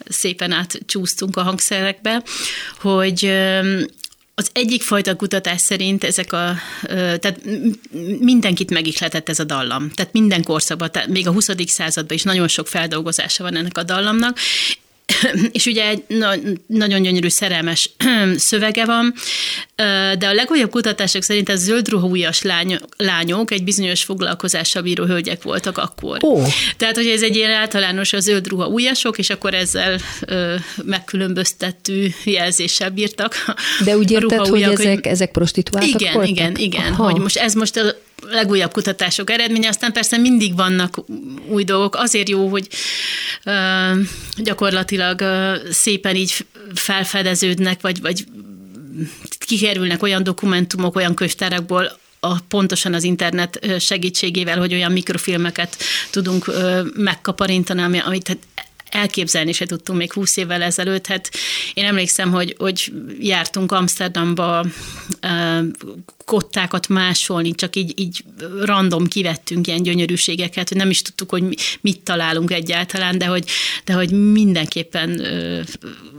szépen 0.08 0.52
átcsúsztunk 0.52 1.36
a 1.36 1.42
hangszerekbe, 1.42 2.22
hogy 2.80 3.24
ö, 3.24 3.80
az 4.34 4.50
egyik 4.52 4.82
fajta 4.82 5.16
kutatás 5.16 5.60
szerint 5.60 6.04
ezek 6.04 6.32
a, 6.32 6.54
tehát 6.90 7.40
mindenkit 8.18 8.70
megihletett 8.70 9.28
ez 9.28 9.38
a 9.38 9.44
dallam. 9.44 9.90
Tehát 9.90 10.12
minden 10.12 10.42
korszakban, 10.42 10.90
tehát 10.92 11.08
még 11.08 11.26
a 11.26 11.32
20. 11.32 11.50
században 11.66 12.16
is 12.16 12.22
nagyon 12.22 12.48
sok 12.48 12.68
feldolgozása 12.68 13.42
van 13.42 13.56
ennek 13.56 13.78
a 13.78 13.82
dallamnak, 13.82 14.38
és 15.52 15.66
ugye 15.66 15.88
egy 15.88 16.02
na- 16.06 16.34
nagyon 16.66 17.02
gyönyörű 17.02 17.28
szerelmes 17.28 17.90
szövege 18.36 18.84
van, 18.84 19.14
de 20.18 20.26
a 20.26 20.32
legújabb 20.32 20.70
kutatások 20.70 21.22
szerint 21.22 21.48
a 21.48 21.56
zöldruhújas 21.56 22.42
lány, 22.42 22.78
lányok 22.96 23.50
egy 23.50 23.64
bizonyos 23.64 24.02
foglalkozással 24.04 24.82
bíró 24.82 25.04
hölgyek 25.04 25.42
voltak 25.42 25.78
akkor. 25.78 26.18
Oh. 26.20 26.46
Tehát, 26.76 26.96
hogy 26.96 27.06
ez 27.06 27.22
egy 27.22 27.36
ilyen 27.36 27.50
általános 27.50 28.12
a 28.12 28.20
zöldruha 28.20 28.66
újasok, 28.66 29.18
és 29.18 29.30
akkor 29.30 29.54
ezzel 29.54 29.98
ö, 30.26 30.54
megkülönböztető 30.84 32.14
jelzéssel 32.24 32.90
bírtak. 32.90 33.34
De 33.84 33.96
úgy 33.96 34.10
érted, 34.10 34.46
hogy 34.46 34.62
ezek, 34.62 35.06
ezek 35.06 35.30
prostituáltak 35.30 36.00
Igen, 36.00 36.12
voltak? 36.12 36.30
igen, 36.30 36.54
igen. 36.56 36.92
Aha. 36.92 37.10
Hogy 37.10 37.20
most 37.20 37.36
ez 37.36 37.54
most 37.54 37.76
a 37.76 37.94
legújabb 38.30 38.72
kutatások 38.72 39.30
eredménye, 39.30 39.68
aztán 39.68 39.92
persze 39.92 40.16
mindig 40.16 40.56
vannak 40.56 41.04
új 41.48 41.64
dolgok. 41.64 41.94
Azért 41.94 42.28
jó, 42.28 42.48
hogy 42.48 42.68
uh, 43.44 43.98
gyakorlatilag 44.36 45.20
uh, 45.20 45.70
szépen 45.70 46.16
így 46.16 46.46
felfedeződnek, 46.74 47.80
vagy, 47.80 48.00
vagy 48.00 48.24
kikerülnek 49.38 50.02
olyan 50.02 50.22
dokumentumok, 50.22 50.96
olyan 50.96 51.14
könyvtárakból, 51.14 51.98
a, 52.20 52.40
pontosan 52.40 52.94
az 52.94 53.02
internet 53.02 53.66
segítségével, 53.78 54.58
hogy 54.58 54.72
olyan 54.72 54.92
mikrofilmeket 54.92 55.76
tudunk 56.10 56.50
megkaparintani, 56.96 57.98
amit 57.98 58.38
elképzelni 58.94 59.52
se 59.52 59.66
tudtunk 59.66 59.98
még 59.98 60.12
20 60.12 60.36
évvel 60.36 60.62
ezelőtt. 60.62 61.06
Hát 61.06 61.30
én 61.74 61.84
emlékszem, 61.84 62.32
hogy, 62.32 62.54
hogy 62.58 62.92
jártunk 63.20 63.72
Amsterdamba 63.72 64.66
kottákat 66.24 66.88
másolni, 66.88 67.54
csak 67.54 67.76
így, 67.76 67.92
így 67.96 68.24
random 68.60 69.06
kivettünk 69.06 69.66
ilyen 69.66 69.82
gyönyörűségeket, 69.82 70.68
hogy 70.68 70.78
nem 70.78 70.90
is 70.90 71.02
tudtuk, 71.02 71.30
hogy 71.30 71.56
mit 71.80 72.00
találunk 72.00 72.50
egyáltalán, 72.50 73.18
de 73.18 73.26
hogy, 73.26 73.44
de 73.84 73.92
hogy 73.92 74.10
mindenképpen 74.10 75.22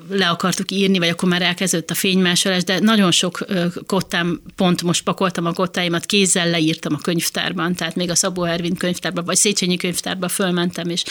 le 0.09 0.29
akartuk 0.29 0.71
írni, 0.71 0.97
vagy 0.97 1.09
akkor 1.09 1.29
már 1.29 1.41
elkezdődött 1.41 1.89
a 1.89 1.95
fénymásolás, 1.95 2.63
de 2.63 2.79
nagyon 2.79 3.11
sok 3.11 3.45
kottám, 3.85 4.41
pont 4.55 4.81
most 4.81 5.03
pakoltam 5.03 5.45
a 5.45 5.53
kottáimat, 5.53 6.05
kézzel 6.05 6.49
leírtam 6.49 6.93
a 6.93 7.01
könyvtárban, 7.01 7.75
tehát 7.75 7.95
még 7.95 8.09
a 8.09 8.15
Szabó 8.15 8.43
Ervin 8.43 8.75
könyvtárban, 8.75 9.25
vagy 9.25 9.35
Széchenyi 9.35 9.77
könyvtárban 9.77 10.29
fölmentem, 10.29 10.89
és, 10.89 11.03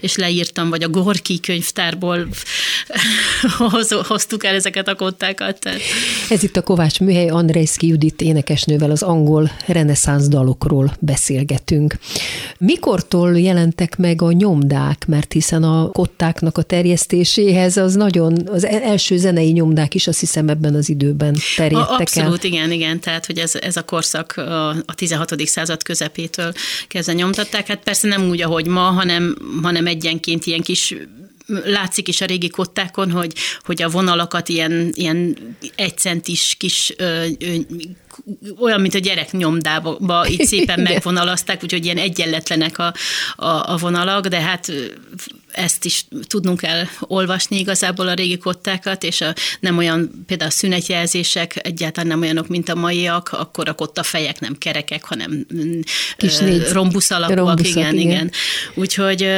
és 0.00 0.16
leírtam, 0.16 0.68
vagy 0.68 0.82
a 0.82 0.88
Gorki 1.02 1.40
könyvtárból 1.40 2.28
hoztuk 4.08 4.44
el 4.44 4.54
ezeket 4.54 4.88
a 4.88 4.94
kottákat. 4.94 5.58
Tehát. 5.58 5.80
Ez 6.30 6.42
itt 6.42 6.56
a 6.56 6.62
Kovács 6.62 7.00
Műhely, 7.00 7.28
Andrejszki 7.28 7.86
Judit 7.86 8.20
énekesnővel 8.20 8.90
az 8.90 9.02
angol 9.02 9.50
reneszánsz 9.66 10.28
dalokról 10.28 10.96
beszélgetünk. 10.98 11.98
Mikortól 12.58 13.38
jelentek 13.38 13.96
meg 13.96 14.22
a 14.22 14.32
nyomdák, 14.32 15.06
mert 15.06 15.32
hiszen 15.32 15.62
a 15.62 15.90
kottáknak 15.90 16.58
a 16.58 16.62
terjesztéséhez 16.62 17.76
az 17.76 17.94
nagyon, 17.94 18.36
az 18.46 18.64
e- 18.64 18.80
első 18.82 19.16
zenei 19.16 19.50
nyomdák 19.50 19.94
is 19.94 20.06
azt 20.06 20.20
hiszem 20.20 20.48
ebben 20.48 20.74
az 20.74 20.88
időben 20.88 21.36
terjedtek 21.56 21.90
a, 21.90 22.00
Abszolút, 22.00 22.44
el. 22.44 22.50
igen, 22.50 22.72
igen, 22.72 23.00
tehát 23.00 23.26
hogy 23.26 23.38
ez, 23.38 23.54
ez 23.54 23.76
a 23.76 23.82
korszak 23.82 24.34
a 24.86 24.94
16. 24.94 25.46
század 25.46 25.82
közepétől 25.82 26.52
kezdve 26.88 27.12
nyomtatták. 27.12 27.66
Hát 27.66 27.82
persze 27.82 28.08
nem 28.08 28.28
úgy, 28.28 28.42
ahogy 28.42 28.66
ma, 28.66 28.80
hanem, 28.80 29.36
hanem 29.62 29.86
egyenként 29.86 30.46
ilyen 30.46 30.60
kis 30.60 30.91
látszik 31.46 32.08
is 32.08 32.20
a 32.20 32.26
régi 32.26 32.48
kottákon, 32.48 33.10
hogy, 33.10 33.32
hogy 33.64 33.82
a 33.82 33.88
vonalakat 33.88 34.48
ilyen, 34.48 34.92
ilyen 34.94 35.36
egycentis 35.74 36.54
kis 36.58 36.92
ö, 36.96 37.26
ö, 37.40 37.54
olyan, 38.60 38.80
mint 38.80 38.94
a 38.94 38.98
gyerek 38.98 39.32
nyomdába, 39.32 40.26
így 40.28 40.44
szépen 40.52 40.80
megvonalazták, 40.80 41.62
úgyhogy 41.62 41.84
ilyen 41.84 41.98
egyenletlenek 41.98 42.78
a, 42.78 42.94
a, 43.36 43.72
a 43.72 43.76
vonalak, 43.76 44.26
de 44.26 44.40
hát 44.40 44.72
ezt 45.52 45.84
is 45.84 46.04
tudnunk 46.26 46.60
kell 46.60 46.84
olvasni 47.00 47.58
igazából 47.58 48.08
a 48.08 48.14
régi 48.14 48.38
kottákat, 48.38 49.02
és 49.02 49.20
a, 49.20 49.34
nem 49.60 49.78
olyan, 49.78 50.24
például 50.26 50.50
a 50.50 50.52
szünetjelzések 50.52 51.66
egyáltalán 51.66 52.08
nem 52.08 52.20
olyanok, 52.20 52.48
mint 52.48 52.68
a 52.68 52.74
maiak, 52.74 53.28
akkor 53.32 53.68
a 53.68 53.72
kotta 53.72 54.02
fejek 54.02 54.40
nem 54.40 54.58
kerekek, 54.58 55.04
hanem 55.04 55.46
Kis 56.16 56.38
rombusz 56.72 57.10
alakúak, 57.10 57.38
rombuszak, 57.38 57.76
igen, 57.76 57.94
igen, 57.94 58.10
igen. 58.10 58.30
Úgyhogy 58.74 59.28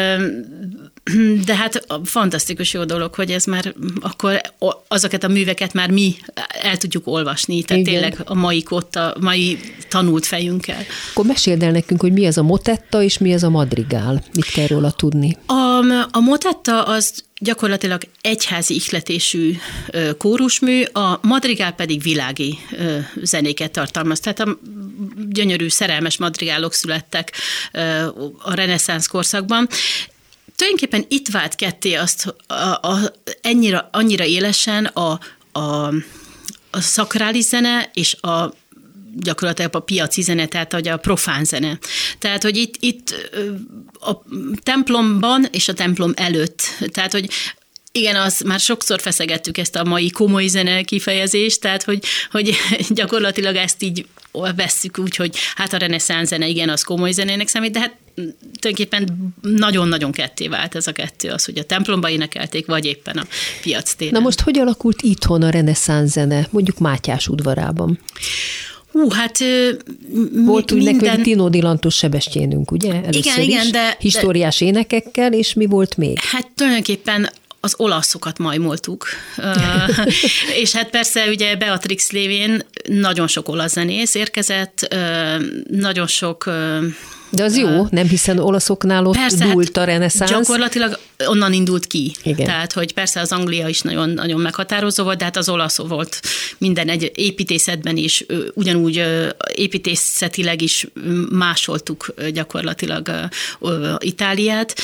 de 1.45 1.55
hát 1.55 1.87
fantasztikus 2.05 2.73
jó 2.73 2.85
dolog, 2.85 3.15
hogy 3.15 3.31
ez 3.31 3.45
már 3.45 3.75
akkor 4.01 4.41
azokat 4.89 5.25
a 5.25 5.29
műveket 5.29 5.73
már 5.73 5.91
mi 5.91 6.17
el 6.63 6.77
tudjuk 6.77 7.07
olvasni, 7.07 7.63
tehát 7.63 7.83
Igen. 7.83 7.95
tényleg 7.95 8.21
a 8.25 8.35
mai 8.35 8.63
kotta, 8.63 9.17
mai 9.21 9.59
tanult 9.89 10.27
fejünkkel. 10.27 10.83
Akkor 11.11 11.27
meséld 11.27 11.63
el 11.63 11.71
nekünk, 11.71 12.01
hogy 12.01 12.13
mi 12.13 12.27
az 12.27 12.39
a 12.39 12.43
motetta 12.43 13.03
és 13.03 13.19
mi 13.19 13.35
az 13.35 13.43
a 13.43 13.51
madrigál. 13.51 14.25
Mit 14.35 14.45
kell 14.45 14.67
róla 14.67 14.91
tudni? 14.91 15.37
A, 15.47 15.79
a 16.11 16.21
motetta 16.21 16.83
az 16.83 17.25
gyakorlatilag 17.39 18.03
egyházi 18.21 18.75
ihletésű 18.75 19.57
kórusmű, 20.19 20.83
a 20.83 21.19
madrigál 21.23 21.73
pedig 21.73 22.03
világi 22.03 22.59
zenéket 23.23 23.71
tartalmaz. 23.71 24.21
Tehát 24.21 24.41
a 24.41 24.59
gyönyörű, 25.29 25.69
szerelmes 25.69 26.19
madrigálok 26.19 26.73
születtek 26.73 27.33
a 28.39 28.55
reneszánsz 28.55 29.07
korszakban, 29.07 29.69
tulajdonképpen 30.57 31.05
itt 31.09 31.29
vált 31.29 31.55
ketté 31.55 31.95
azt 31.95 32.35
a, 32.47 32.55
a, 32.55 33.13
ennyira, 33.41 33.89
annyira 33.93 34.25
élesen 34.25 34.85
a, 34.85 35.21
a, 35.53 35.87
a 36.71 36.81
szakrális 36.81 37.45
zene 37.45 37.91
és 37.95 38.15
a 38.21 38.55
gyakorlatilag 39.17 39.77
a 39.77 39.81
piaci 39.81 40.23
zene, 40.23 40.47
tehát 40.47 40.73
hogy 40.73 40.89
a 40.89 40.97
profán 40.97 41.45
zene. 41.45 41.79
Tehát, 42.19 42.43
hogy 42.43 42.57
itt, 42.57 42.75
itt 42.81 43.31
a 44.01 44.13
templomban 44.63 45.47
és 45.51 45.69
a 45.69 45.75
templom 45.75 46.13
előtt, 46.17 46.63
tehát, 46.93 47.13
hogy 47.13 47.31
igen, 47.99 48.17
az 48.17 48.41
már 48.41 48.61
sokszor 48.61 49.01
feszegettük 49.01 49.59
ezt 49.59 49.77
a 49.77 49.85
mai 49.85 50.11
komoly 50.11 50.47
zene 50.47 50.83
kifejezést, 50.83 51.61
tehát 51.61 51.83
hogy, 51.83 52.05
hogy 52.31 52.55
gyakorlatilag 52.89 53.57
ezt 53.57 53.83
így 53.83 54.07
vesszük 54.57 54.99
úgy, 54.99 55.17
hogy 55.17 55.37
hát 55.55 55.73
a 55.73 55.77
reneszánsz 55.77 56.29
zene, 56.29 56.49
igen, 56.49 56.69
az 56.69 56.83
komoly 56.83 57.13
zenének 57.13 57.49
számít, 57.49 57.73
de 57.73 57.79
hát 57.79 57.97
tulajdonképpen 58.61 59.35
nagyon-nagyon 59.41 60.13
ketté 60.13 60.49
vált 60.49 60.75
ez 60.75 60.87
a 60.87 60.93
kettő, 60.93 61.31
az, 61.31 61.45
hogy 61.45 61.59
a 61.59 61.65
templomba 61.65 62.11
énekelték, 62.11 62.67
vagy 62.67 62.85
éppen 62.85 63.17
a 63.17 63.27
piac 63.63 63.95
téren. 63.95 64.13
Na 64.13 64.21
most 64.21 64.41
hogy 64.41 64.59
alakult 64.59 65.03
itthon 65.03 65.43
a 65.43 65.51
reneszánsz 65.51 66.13
zene, 66.13 66.49
mondjuk 66.51 66.79
Mátyás 66.79 67.29
udvarában? 67.29 67.99
Hú, 68.93 69.11
hát 69.11 69.39
Volt 70.45 70.73
úgy 70.73 70.83
minden... 70.83 70.95
nekünk 70.95 71.23
Tino 71.23 71.49
Dilantos 71.49 71.97
Sebestyénünk, 71.97 72.71
ugye? 72.71 72.93
Először 72.93 73.15
igen, 73.15 73.41
is. 73.41 73.47
igen, 73.47 73.71
de... 73.71 73.97
Históriás 73.99 74.59
de... 74.59 74.65
énekekkel, 74.67 75.33
és 75.33 75.53
mi 75.53 75.67
volt 75.67 75.97
még? 75.97 76.19
Hát 76.21 76.51
tulajdonképpen 76.55 77.31
az 77.65 77.75
olaszokat 77.77 78.39
majmoltuk. 78.39 79.07
és 80.63 80.73
hát 80.73 80.91
persze 80.91 81.29
ugye 81.29 81.57
Beatrix 81.57 82.11
lévén 82.11 82.65
nagyon 82.89 83.27
sok 83.27 83.49
olasz 83.49 83.73
zenész 83.73 84.15
érkezett, 84.15 84.97
nagyon 85.71 86.07
sok 86.07 86.49
de 87.31 87.43
az 87.43 87.57
jó, 87.57 87.87
nem 87.91 88.09
hiszen 88.09 88.39
olaszoknál 88.39 89.07
ott 89.07 89.17
persze, 89.17 89.47
dúlt 89.47 89.77
a 89.77 89.85
reneszánsz. 89.85 90.31
Gyakorlatilag 90.31 90.99
onnan 91.27 91.53
indult 91.53 91.87
ki. 91.87 92.15
Igen. 92.23 92.47
Tehát, 92.47 92.73
hogy 92.73 92.93
persze 92.93 93.21
az 93.21 93.33
Anglia 93.33 93.69
is 93.69 93.81
nagyon, 93.81 94.09
nagyon 94.09 94.41
meghatározó 94.41 95.05
volt, 95.05 95.19
de 95.19 95.25
hát 95.25 95.37
az 95.37 95.49
olasz 95.49 95.77
volt 95.77 96.21
minden 96.59 96.89
egy 96.89 97.13
építészetben 97.15 97.97
is, 97.97 98.27
ugyanúgy 98.55 99.05
építészetileg 99.55 100.63
is 100.63 100.87
másoltuk 101.31 102.15
gyakorlatilag 102.33 103.11
Itáliát 103.99 104.75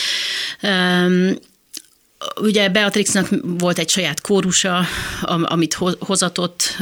ugye 2.41 2.69
Beatrixnak 2.69 3.29
volt 3.43 3.79
egy 3.79 3.89
saját 3.89 4.21
kórusa, 4.21 4.87
amit 5.23 5.79
hozatott 5.99 6.77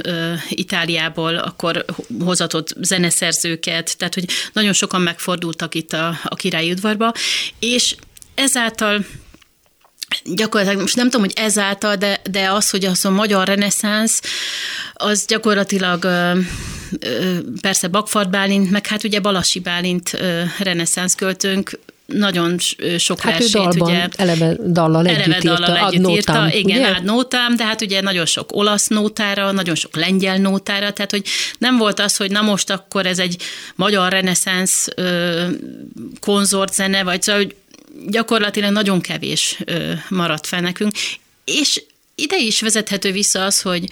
Itáliából, 0.48 1.37
akkor 1.37 1.85
hozatott 2.24 2.74
zeneszerzőket, 2.81 3.96
tehát 3.98 4.14
hogy 4.14 4.24
nagyon 4.53 4.72
sokan 4.72 5.01
megfordultak 5.01 5.74
itt 5.74 5.92
a, 5.92 6.18
a 6.24 6.35
királyi 6.35 6.70
udvarba, 6.70 7.12
és 7.59 7.94
ezáltal 8.35 9.05
gyakorlatilag, 10.24 10.81
most 10.81 10.96
nem 10.96 11.11
tudom, 11.11 11.27
hogy 11.27 11.37
ezáltal, 11.37 11.96
de, 11.96 12.20
de 12.31 12.51
az, 12.51 12.70
hogy 12.70 12.85
az 12.85 13.05
a 13.05 13.11
magyar 13.11 13.46
reneszánsz, 13.46 14.20
az 14.92 15.24
gyakorlatilag 15.27 16.07
persze 17.61 17.88
Bakfart 17.88 18.31
Bálint, 18.31 18.70
meg 18.70 18.87
hát 18.87 19.05
ugye 19.05 19.20
Balasi 19.20 19.61
Bálint 19.61 20.11
reneszánsz 20.59 21.14
költőnk 21.14 21.79
nagyon 22.12 22.59
sok 22.99 23.21
hát 23.21 23.33
versét, 23.33 23.53
dalban, 23.53 23.90
ugye, 23.90 24.09
eleve 24.16 24.57
dallal 24.66 25.07
együtt 25.07 25.25
eleve 25.25 25.40
dallal 25.40 25.61
írta, 25.61 25.87
együtt 25.87 26.11
írta, 26.11 26.33
nótám, 26.33 26.51
igen, 26.53 26.94
ad 26.94 27.05
nótám, 27.05 27.57
de 27.57 27.64
hát 27.64 27.83
ugye 27.83 28.01
nagyon 28.01 28.27
sok 28.27 28.53
olasz 28.53 28.87
nótára, 28.87 29.53
nagyon 29.53 29.75
sok 29.75 29.97
lengyel 29.97 30.37
nótára, 30.37 30.92
tehát 30.92 31.11
hogy 31.11 31.27
nem 31.59 31.77
volt 31.77 32.01
az, 32.01 32.16
hogy 32.16 32.31
na 32.31 32.40
most 32.40 32.71
akkor 32.71 33.07
ez 33.07 33.18
egy 33.18 33.42
magyar 33.75 34.12
reneszánsz 34.12 34.88
konzortzene, 36.21 37.03
vagy 37.03 37.23
szóval, 37.23 37.42
hogy 37.42 37.55
gyakorlatilag 38.09 38.73
nagyon 38.73 39.01
kevés 39.01 39.59
maradt 40.09 40.47
fel 40.47 40.61
nekünk, 40.61 40.92
és 41.44 41.83
ide 42.14 42.38
is 42.38 42.61
vezethető 42.61 43.12
vissza 43.12 43.44
az, 43.44 43.61
hogy, 43.61 43.88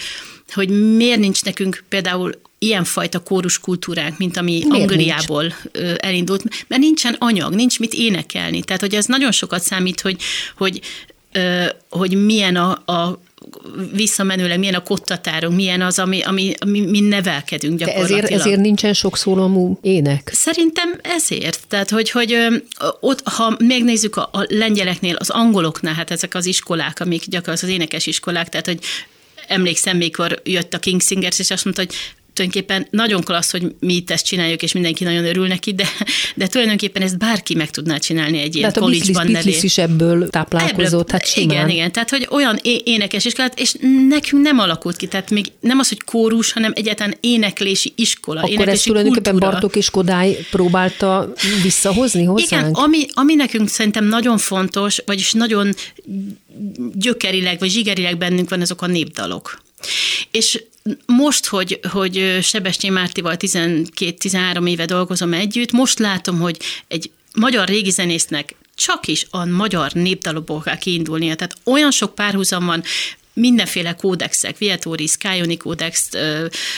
hogy 0.55 0.97
miért 0.97 1.19
nincs 1.19 1.45
nekünk 1.45 1.85
például 1.89 2.41
ilyenfajta 2.59 3.19
kórus 3.19 3.59
kultúránk, 3.59 4.19
mint 4.19 4.37
ami 4.37 4.65
Miért 4.69 4.91
Angliából 4.91 5.55
nincs? 5.73 5.97
elindult, 5.97 6.43
mert 6.67 6.83
nincsen 6.83 7.17
anyag, 7.19 7.55
nincs 7.55 7.79
mit 7.79 7.95
énekelni. 7.95 8.63
Tehát, 8.63 8.81
hogy 8.81 8.95
ez 8.95 9.07
nagyon 9.07 9.33
sokat 9.33 9.63
számít, 9.63 10.01
hogy, 10.01 10.17
hogy, 10.57 10.81
hogy 11.91 12.25
milyen 12.25 12.57
a, 12.57 12.71
a 12.93 13.21
visszamenőleg 13.93 14.59
milyen 14.59 14.75
a 14.75 14.83
kottatárunk, 14.83 15.57
milyen 15.57 15.83
az, 15.83 15.99
ami, 15.99 16.23
ami, 16.23 16.55
ami 16.59 16.81
mi 16.81 17.01
nevelkedünk 17.01 17.79
gyakorlatilag. 17.79 18.21
De 18.21 18.27
ezért, 18.27 18.41
ezért 18.41 18.61
nincsen 18.61 18.93
sok 18.93 19.17
szólamú 19.17 19.79
ének? 19.83 20.31
Szerintem 20.33 20.99
ezért. 21.03 21.61
Tehát, 21.69 21.91
hogy, 21.91 22.11
hogy 22.11 22.37
ott, 23.01 23.29
ha 23.29 23.57
megnézzük 23.59 24.17
a, 24.17 24.29
a 24.33 24.47
lengyeleknél, 24.49 25.15
az 25.15 25.31
angoloknál, 25.31 25.95
hát 25.95 26.11
ezek 26.11 26.35
az 26.35 26.47
iskolák, 26.47 27.01
amik 27.01 27.25
gyakorlatilag 27.27 27.71
az 27.73 27.81
énekes 27.81 28.07
iskolák, 28.07 28.49
tehát, 28.49 28.67
hogy 28.67 28.79
emlékszem, 29.47 29.97
mikor 29.97 30.41
jött 30.45 30.75
a 30.75 30.79
King 30.79 31.03
Singers, 31.03 31.39
és 31.39 31.51
azt 31.51 31.65
mondta, 31.65 31.83
hogy 31.83 31.95
tulajdonképpen 32.37 32.87
nagyon 32.91 33.23
klassz, 33.23 33.51
hogy 33.51 33.75
mi 33.81 33.95
itt 33.95 34.11
ezt 34.11 34.25
csináljuk, 34.25 34.63
és 34.63 34.73
mindenki 34.73 35.05
nagyon 35.05 35.25
örül 35.25 35.47
neki, 35.47 35.75
de, 35.75 35.89
de 36.35 36.47
tulajdonképpen 36.47 37.03
ezt 37.03 37.19
bárki 37.19 37.55
meg 37.55 37.71
tudná 37.71 37.97
csinálni 37.97 38.39
egy 38.39 38.57
ilyen 38.57 38.73
Tehát 38.73 38.89
a 38.89 38.93
is 39.63 39.79
ebből 39.79 40.29
táplálkozott, 40.29 41.11
hát 41.11 41.27
simán. 41.27 41.51
Igen, 41.51 41.69
igen, 41.69 41.93
tehát 41.93 42.11
hogy 42.11 42.29
olyan 42.31 42.59
énekes 42.63 43.25
iskolát, 43.25 43.61
és 43.61 43.75
nekünk 44.09 44.43
nem 44.43 44.59
alakult 44.59 44.97
ki, 44.97 45.07
tehát 45.07 45.31
még 45.31 45.47
nem 45.61 45.79
az, 45.79 45.89
hogy 45.89 46.03
kórus, 46.03 46.53
hanem 46.53 46.73
egyáltalán 46.75 47.17
éneklési 47.21 47.93
iskola, 47.97 48.39
Akkor 48.39 48.51
éneklési 48.51 48.77
ezt 48.77 48.87
tulajdonképpen 48.87 49.33
kultúra. 49.33 49.53
Bartok 49.53 49.77
és 49.77 49.91
Kodály 49.91 50.47
próbálta 50.51 51.33
visszahozni 51.63 52.25
hozzánk? 52.25 52.63
Igen, 52.67 52.73
ami, 52.73 53.07
ami 53.13 53.35
nekünk 53.35 53.69
szerintem 53.69 54.05
nagyon 54.05 54.39
fontos, 54.39 55.03
vagyis 55.07 55.33
nagyon 55.33 55.75
gyökerileg, 56.93 57.59
vagy 57.59 57.71
zsigerileg 57.71 58.19
bennünk 58.19 58.51
van 58.51 58.61
azok 58.61 58.83
a 58.83 58.87
népdalok. 58.87 59.65
És 60.31 60.63
most, 61.07 61.47
hogy, 61.47 61.81
hogy 61.91 62.39
Sebestyén 62.43 62.93
Mártival 62.93 63.37
12-13 63.39 64.69
éve 64.69 64.85
dolgozom 64.85 65.33
együtt, 65.33 65.73
most 65.73 65.99
látom, 65.99 66.41
hogy 66.41 66.57
egy 66.89 67.11
magyar 67.35 67.69
régi 67.69 67.91
zenésznek 67.91 68.55
csak 68.75 69.07
is 69.07 69.27
a 69.31 69.45
magyar 69.45 69.93
népdalokból 69.93 70.63
kell 70.63 70.79
kiindulnia. 70.79 71.35
Tehát 71.35 71.57
olyan 71.65 71.91
sok 71.91 72.15
párhuzam 72.15 72.67
van, 72.67 72.83
mindenféle 73.33 73.95
kódexek, 73.95 74.59
Vietori, 74.59 75.07
Skyoni 75.07 75.57
kódex, 75.57 76.09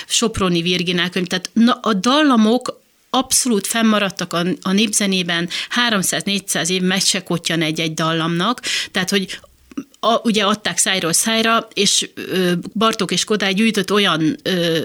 Soproni, 0.07 0.63
Virginál 0.63 1.11
könyv, 1.11 1.27
tehát 1.27 1.51
a 1.81 1.93
dallamok 1.93 2.81
abszolút 3.11 3.67
fennmaradtak 3.67 4.33
a, 4.33 4.45
a 4.63 4.73
népzenében, 4.73 5.49
300-400 5.91 6.69
év 6.69 6.83
se 7.03 7.23
egy-egy 7.47 7.95
dallamnak, 7.95 8.63
tehát 8.91 9.11
hogy 9.11 9.39
a, 10.01 10.21
ugye 10.23 10.45
adták 10.45 10.79
szájról 10.79 11.13
szájra, 11.13 11.69
és 11.75 12.11
Bartók 12.75 13.11
és 13.11 13.25
Kodály 13.25 13.53
gyűjtött 13.53 13.93
olyan 13.93 14.37
ö, 14.43 14.79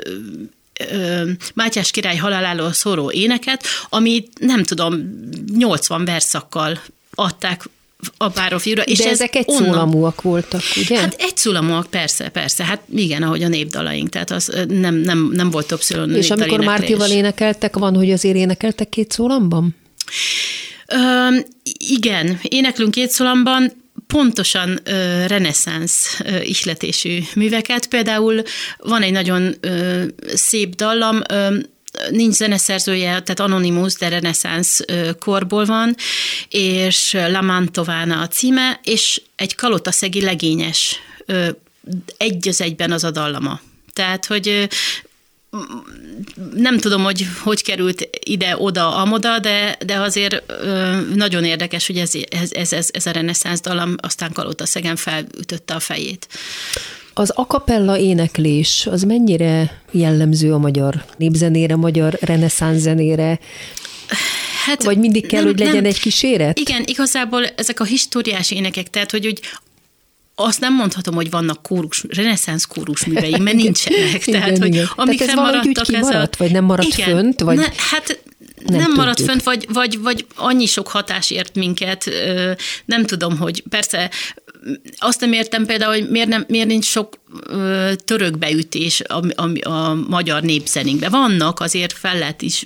ö, 0.91 1.29
Mátyás 1.53 1.91
király 1.91 2.15
haláláról 2.15 2.73
szóró 2.73 3.11
éneket, 3.11 3.65
amit 3.89 4.39
nem 4.39 4.63
tudom, 4.63 5.19
80 5.55 6.05
verszakkal 6.05 6.79
adták 7.15 7.69
a 8.17 8.29
párofjúra. 8.29 8.81
És 8.81 8.97
De 8.97 9.05
ez 9.05 9.11
ezek 9.11 9.35
egy 9.35 9.45
onnan... 9.47 9.63
szólamúak 9.63 10.21
voltak, 10.21 10.61
ugye? 10.75 10.99
Hát 10.99 11.15
egy 11.17 11.37
szólamúak, 11.37 11.87
persze, 11.89 12.29
persze. 12.29 12.63
Hát 12.63 12.81
igen, 12.95 13.23
ahogy 13.23 13.43
a 13.43 13.47
népdalaink, 13.47 14.09
tehát 14.09 14.31
az 14.31 14.51
nem, 14.67 14.95
nem, 14.95 15.31
nem 15.33 15.49
volt 15.49 15.67
többször 15.67 16.15
És 16.15 16.29
amikor 16.29 16.59
Mártival 16.59 17.09
énekeltek, 17.09 17.77
van, 17.77 17.95
hogy 17.95 18.11
azért 18.11 18.35
énekeltek 18.35 18.89
két 18.89 19.11
szólamban? 19.11 19.75
Ö, 20.87 21.27
igen, 21.77 22.39
éneklünk 22.41 22.91
két 22.91 23.09
szólamban, 23.09 23.71
pontosan 24.07 24.79
ö, 24.83 25.25
reneszánsz 25.27 26.19
ö, 26.25 26.39
ihletésű 26.41 27.19
műveket. 27.35 27.87
Például 27.87 28.41
van 28.77 29.01
egy 29.01 29.11
nagyon 29.11 29.55
ö, 29.59 30.03
szép 30.33 30.75
dallam, 30.75 31.21
ö, 31.29 31.57
nincs 32.09 32.35
zeneszerzője, 32.35 33.07
tehát 33.07 33.39
anonimus, 33.39 33.93
de 33.93 34.09
reneszánsz 34.09 34.79
korból 35.19 35.65
van, 35.65 35.95
és 36.49 37.11
La 37.13 37.41
Mantovana 37.41 38.21
a 38.21 38.27
címe, 38.27 38.79
és 38.83 39.21
egy 39.35 39.55
kalotaszegi 39.55 40.21
legényes 40.21 40.99
egy 42.17 42.47
az 42.47 42.61
egyben 42.61 42.91
az 42.91 43.03
a 43.03 43.11
dallama. 43.11 43.61
Tehát, 43.93 44.25
hogy 44.25 44.67
nem 46.55 46.77
tudom, 46.77 47.03
hogy 47.03 47.27
hogy 47.43 47.63
került 47.63 48.09
ide-oda, 48.23 48.95
amoda, 48.95 49.39
de, 49.39 49.77
de 49.85 49.99
azért 49.99 50.43
nagyon 51.15 51.43
érdekes, 51.43 51.87
hogy 51.87 51.97
ez, 51.97 52.11
ez, 52.29 52.71
ez, 52.71 52.89
ez, 52.91 53.05
a 53.05 53.11
reneszánsz 53.11 53.61
dalam 53.61 53.95
aztán 53.97 54.31
Kalóta 54.31 54.65
Szegen 54.65 54.95
felütötte 54.95 55.73
a 55.73 55.79
fejét. 55.79 56.27
Az 57.13 57.29
akapella 57.29 57.97
éneklés 57.97 58.87
az 58.91 59.03
mennyire 59.03 59.81
jellemző 59.91 60.53
a 60.53 60.57
magyar 60.57 61.05
népzenére, 61.17 61.75
magyar 61.75 62.17
reneszánsz 62.21 62.81
zenére? 62.81 63.39
Hát, 64.65 64.83
Vagy 64.83 64.97
mindig 64.97 65.25
kell, 65.25 65.39
nem, 65.39 65.49
hogy 65.49 65.59
legyen 65.59 65.75
nem, 65.75 65.85
egy 65.85 65.99
kíséret? 65.99 66.59
Igen, 66.59 66.83
igazából 66.85 67.45
ezek 67.45 67.79
a 67.79 67.83
históriás 67.83 68.51
énekek, 68.51 68.89
tehát 68.89 69.11
hogy, 69.11 69.25
hogy 69.25 69.39
azt 70.35 70.59
nem 70.59 70.75
mondhatom, 70.75 71.15
hogy 71.15 71.29
vannak 71.29 71.61
kórus, 71.61 72.03
reneszánsz 72.09 72.65
kórus 72.65 73.05
művei, 73.05 73.37
mert 73.39 73.55
nincsenek. 73.63 74.23
Tehát, 74.23 74.47
igen, 74.47 74.61
hogy 74.61 74.73
igen. 74.73 74.89
amik 74.95 75.17
tehát 75.17 75.33
ez 75.33 75.39
fennmaradtak, 75.39 75.93
ez 75.93 76.07
a... 76.07 76.29
vagy 76.37 76.51
nem 76.51 76.63
maradt 76.63 76.87
igen, 76.87 77.09
fönt? 77.09 77.41
Vagy... 77.41 77.57
Ne, 77.57 77.67
hát 77.91 78.21
nem, 78.65 78.79
nem 78.79 78.91
maradt 78.95 79.21
fönt, 79.21 79.43
vagy, 79.43 79.65
vagy, 79.73 79.99
vagy 80.01 80.25
annyi 80.35 80.65
sok 80.65 80.87
hatás 80.87 81.31
ért 81.31 81.55
minket, 81.55 82.09
nem 82.85 83.05
tudom, 83.05 83.37
hogy 83.37 83.63
persze 83.69 84.09
azt 84.97 85.19
nem 85.19 85.33
értem 85.33 85.65
például, 85.65 85.93
hogy 85.93 86.09
miért, 86.09 86.27
nem, 86.27 86.45
miért 86.47 86.67
nincs 86.67 86.85
sok 86.85 87.19
török 88.05 88.37
beütés 88.37 89.01
a, 89.01 89.41
a, 89.41 89.69
a 89.69 89.93
magyar 89.93 90.41
népzenénkben. 90.41 91.11
Vannak, 91.11 91.59
azért 91.59 91.93
fel 91.93 92.17
lehet, 92.17 92.41
is, 92.41 92.65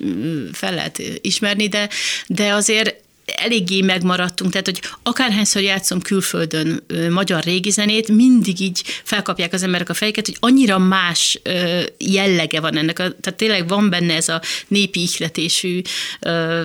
fel 0.52 0.74
lehet 0.74 1.02
ismerni, 1.20 1.68
de, 1.68 1.88
de 2.26 2.52
azért 2.52 2.94
eléggé 3.36 3.80
megmaradtunk, 3.80 4.50
tehát 4.50 4.66
hogy 4.66 4.80
akárhányszor 5.02 5.62
játszom 5.62 6.00
külföldön 6.00 6.82
ö, 6.86 7.10
magyar 7.10 7.42
régi 7.42 7.70
zenét, 7.70 8.08
mindig 8.08 8.60
így 8.60 8.82
felkapják 9.04 9.52
az 9.52 9.62
emberek 9.62 9.88
a 9.88 9.94
fejeket, 9.94 10.26
hogy 10.26 10.36
annyira 10.40 10.78
más 10.78 11.40
ö, 11.42 11.82
jellege 11.98 12.60
van 12.60 12.76
ennek, 12.76 12.98
a, 12.98 13.02
tehát 13.02 13.34
tényleg 13.36 13.68
van 13.68 13.90
benne 13.90 14.14
ez 14.14 14.28
a 14.28 14.42
népi 14.68 15.00
ihletésű 15.00 15.80
ö, 16.20 16.62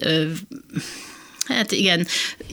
ö, 0.00 0.24
hát 1.46 1.72
igen, 1.72 2.06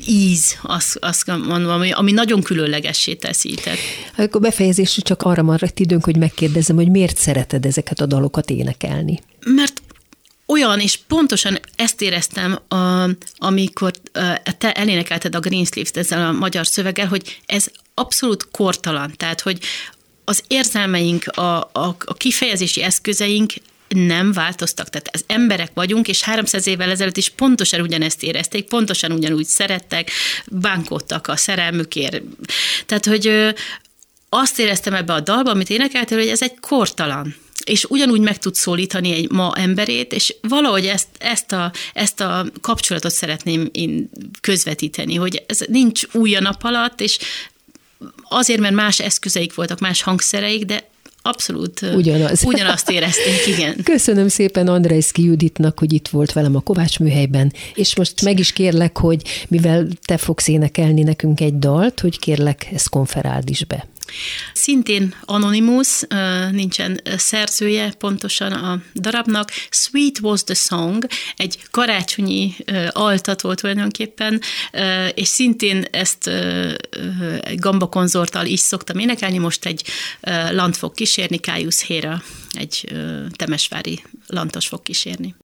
íz, 0.08 0.58
azt, 0.62 0.98
azt 1.02 1.28
mondom, 1.28 1.70
ami, 1.70 1.92
ami 1.92 2.12
nagyon 2.12 2.42
különlegessé 2.42 3.14
teszi. 3.14 3.54
Tehát. 3.64 3.80
Akkor 4.16 4.42
befejezésre 4.42 5.02
csak 5.02 5.22
arra 5.22 5.42
maradt 5.42 5.80
időnk, 5.80 6.04
hogy 6.04 6.18
megkérdezem, 6.18 6.76
hogy 6.76 6.90
miért 6.90 7.18
szereted 7.18 7.66
ezeket 7.66 8.00
a 8.00 8.06
dalokat 8.06 8.50
énekelni? 8.50 9.20
Mert 9.46 9.82
olyan, 10.50 10.80
és 10.80 11.00
pontosan 11.08 11.60
ezt 11.76 12.02
éreztem, 12.02 12.60
amikor 13.38 13.92
te 14.58 14.72
elénekelted 14.72 15.36
a 15.36 15.40
Greensleeves-t 15.40 15.98
ezzel 15.98 16.28
a 16.28 16.32
magyar 16.32 16.68
szöveggel, 16.68 17.08
hogy 17.08 17.40
ez 17.46 17.66
abszolút 17.94 18.48
kortalan, 18.52 19.14
tehát 19.18 19.42
hogy 19.42 19.60
az 20.26 20.44
érzelmeink, 20.48 21.28
a, 21.28 21.58
a, 21.58 21.96
a 22.06 22.14
kifejezési 22.14 22.82
eszközeink 22.82 23.54
nem 23.88 24.32
változtak. 24.32 24.90
Tehát 24.90 25.10
az 25.14 25.24
emberek 25.28 25.72
vagyunk, 25.74 26.08
és 26.08 26.22
300 26.22 26.68
évvel 26.68 26.90
ezelőtt 26.90 27.18
is 27.18 27.30
pontosan 27.30 27.82
ugyanezt 27.82 28.24
érezték, 28.24 28.68
pontosan 28.68 29.12
ugyanúgy 29.12 29.46
szerettek, 29.46 30.12
bánkódtak 30.48 31.28
a 31.28 31.36
szerelmükért. 31.36 32.22
Tehát, 32.86 33.06
hogy 33.06 33.54
azt 34.30 34.60
éreztem 34.60 34.94
ebbe 34.94 35.14
a 35.14 35.20
dalba, 35.20 35.52
amit 35.52 35.70
énekeltél, 35.70 36.18
hogy 36.18 36.28
ez 36.28 36.42
egy 36.42 36.60
kortalan 36.60 37.36
és 37.70 37.86
ugyanúgy 37.90 38.22
meg 38.22 38.38
tud 38.38 38.56
szólítani 38.56 39.14
egy 39.14 39.32
ma 39.32 39.54
emberét, 39.56 40.14
és 40.14 40.36
valahogy 40.42 40.86
ezt, 40.86 41.08
ezt, 41.18 41.52
a, 41.52 41.72
ezt 41.94 42.22
a 42.22 42.46
kapcsolatot 42.62 43.12
szeretném 43.12 43.70
én 43.72 44.10
közvetíteni, 44.42 45.16
hogy 45.16 45.44
ez 45.48 45.60
nincs 45.68 46.04
új 46.12 46.36
a 46.36 46.42
nap 46.42 46.64
alatt, 46.64 47.02
és 47.02 47.18
azért, 48.30 48.60
mert 48.60 48.76
más 48.76 49.00
eszközeik 49.00 49.54
voltak, 49.54 49.80
más 49.80 50.02
hangszereik, 50.02 50.66
de 50.66 50.90
abszolút 51.22 51.82
Ugyanaz. 51.82 52.44
ugyanazt 52.46 52.90
érezték, 52.90 53.58
igen. 53.58 53.76
Köszönöm 53.94 54.28
szépen 54.28 54.68
Andrejszki 54.68 55.24
Juditnak, 55.24 55.80
hogy 55.80 55.94
itt 55.94 56.08
volt 56.08 56.34
velem 56.34 56.56
a 56.56 56.60
Kovács 56.60 57.00
műhelyben, 57.00 57.54
és 57.74 57.96
most 57.96 58.22
meg 58.22 58.40
is 58.40 58.52
kérlek, 58.52 58.98
hogy 58.98 59.22
mivel 59.48 59.88
te 60.06 60.18
fogsz 60.18 60.48
énekelni 60.48 61.04
nekünk 61.04 61.42
egy 61.42 61.60
dalt, 61.60 62.00
hogy 62.00 62.20
kérlek, 62.20 62.68
ezt 62.74 62.90
konferáld 62.90 63.50
is 63.50 63.64
be. 63.64 63.88
Szintén 64.54 65.16
Anonymous, 65.22 66.02
nincsen 66.52 67.02
szerzője 67.18 67.94
pontosan 67.98 68.52
a 68.52 68.82
darabnak. 68.96 69.52
Sweet 69.70 70.20
was 70.22 70.44
the 70.44 70.54
song, 70.54 71.08
egy 71.36 71.60
karácsonyi 71.72 72.56
altató 72.90 73.54
tulajdonképpen, 73.54 74.42
és 75.14 75.28
szintén 75.28 75.86
ezt 75.92 76.30
gamba 77.56 77.88
konzorttal 77.88 78.46
is 78.46 78.60
szoktam 78.60 79.00
énekelni, 79.00 79.38
most 79.38 79.66
egy 79.66 79.84
lant 80.52 80.78
fog 80.78 80.94
kísérni, 80.94 81.38
Caius 81.38 81.82
Héra, 81.82 82.24
egy 82.52 82.94
temesvári 83.36 84.04
lantos 84.28 84.68
fog 84.68 84.84
kísérni. 84.84 85.36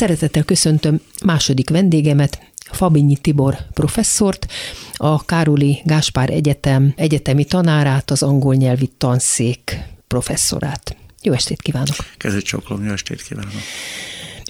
Szeretettel 0.00 0.42
köszöntöm 0.42 1.00
második 1.24 1.70
vendégemet, 1.70 2.40
Fabinyi 2.72 3.16
Tibor 3.16 3.56
professzort, 3.74 4.46
a 4.94 5.24
Károli 5.24 5.80
Gáspár 5.84 6.30
Egyetem 6.30 6.92
egyetemi 6.96 7.44
tanárát, 7.44 8.10
az 8.10 8.22
angol 8.22 8.54
nyelvi 8.54 8.90
tanszék 8.98 9.78
professzorát. 10.06 10.96
Jó 11.22 11.32
estét 11.32 11.62
kívánok! 11.62 11.96
Kezdett 12.16 12.42
csoklom, 12.42 12.84
jó 12.84 12.92
estét 12.92 13.22
kívánok! 13.22 13.50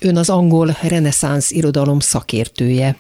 Ön 0.01 0.17
az 0.17 0.29
angol 0.29 0.77
reneszánsz 0.83 1.51
irodalom 1.51 2.01
szakértője. 2.01 2.97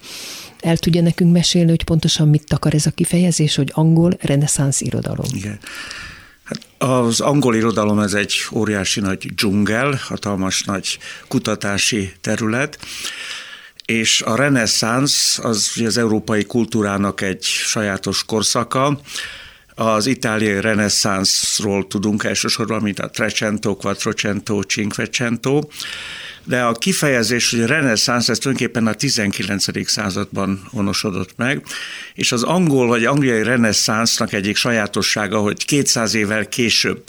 El 0.61 0.77
tudja 0.77 1.03
nekünk 1.03 1.33
mesélni, 1.33 1.71
hogy 1.71 1.85
pontosan 1.85 2.29
mit 2.29 2.53
akar 2.53 2.75
ez 2.75 2.87
a 2.87 2.91
kifejezés, 2.91 3.55
hogy 3.55 3.71
angol 3.75 4.17
reneszánsz 4.21 4.81
irodalom? 4.81 5.27
Igen. 5.33 5.59
Hát 6.51 6.91
az 6.91 7.21
angol 7.21 7.55
irodalom 7.55 7.99
ez 7.99 8.15
egy 8.15 8.35
óriási 8.53 9.01
nagy 9.01 9.35
dzsungel, 9.35 10.01
hatalmas 10.09 10.63
nagy 10.63 10.99
kutatási 11.29 12.13
terület, 12.21 12.79
és 13.85 14.23
a 14.23 14.37
reneszánsz 14.37 15.39
az 15.39 15.73
az 15.85 15.97
európai 15.97 16.45
kultúrának 16.45 17.21
egy 17.21 17.43
sajátos 17.43 18.25
korszaka, 18.25 19.01
az 19.75 20.07
itáliai 20.07 20.61
reneszánszról 20.61 21.87
tudunk 21.87 22.25
elsősorban, 22.25 22.83
mint 22.83 22.99
a 22.99 23.11
Trecento, 23.11 23.77
Quattrocento, 23.77 24.63
Cinquecento, 24.63 25.61
de 26.44 26.62
a 26.62 26.72
kifejezés, 26.72 27.50
hogy 27.50 27.61
a 27.61 27.66
reneszánsz, 27.66 28.29
ez 28.29 28.38
tulajdonképpen 28.38 28.87
a 28.87 28.94
19. 28.94 29.88
században 29.88 30.62
honosodott 30.70 31.37
meg, 31.37 31.64
és 32.14 32.33
az 32.33 32.42
angol 32.42 32.87
vagy 32.87 33.05
angliai 33.05 33.42
reneszánsznak 33.42 34.33
egyik 34.33 34.57
sajátossága, 34.57 35.38
hogy 35.38 35.64
200 35.64 36.14
évvel 36.14 36.48
később 36.48 37.03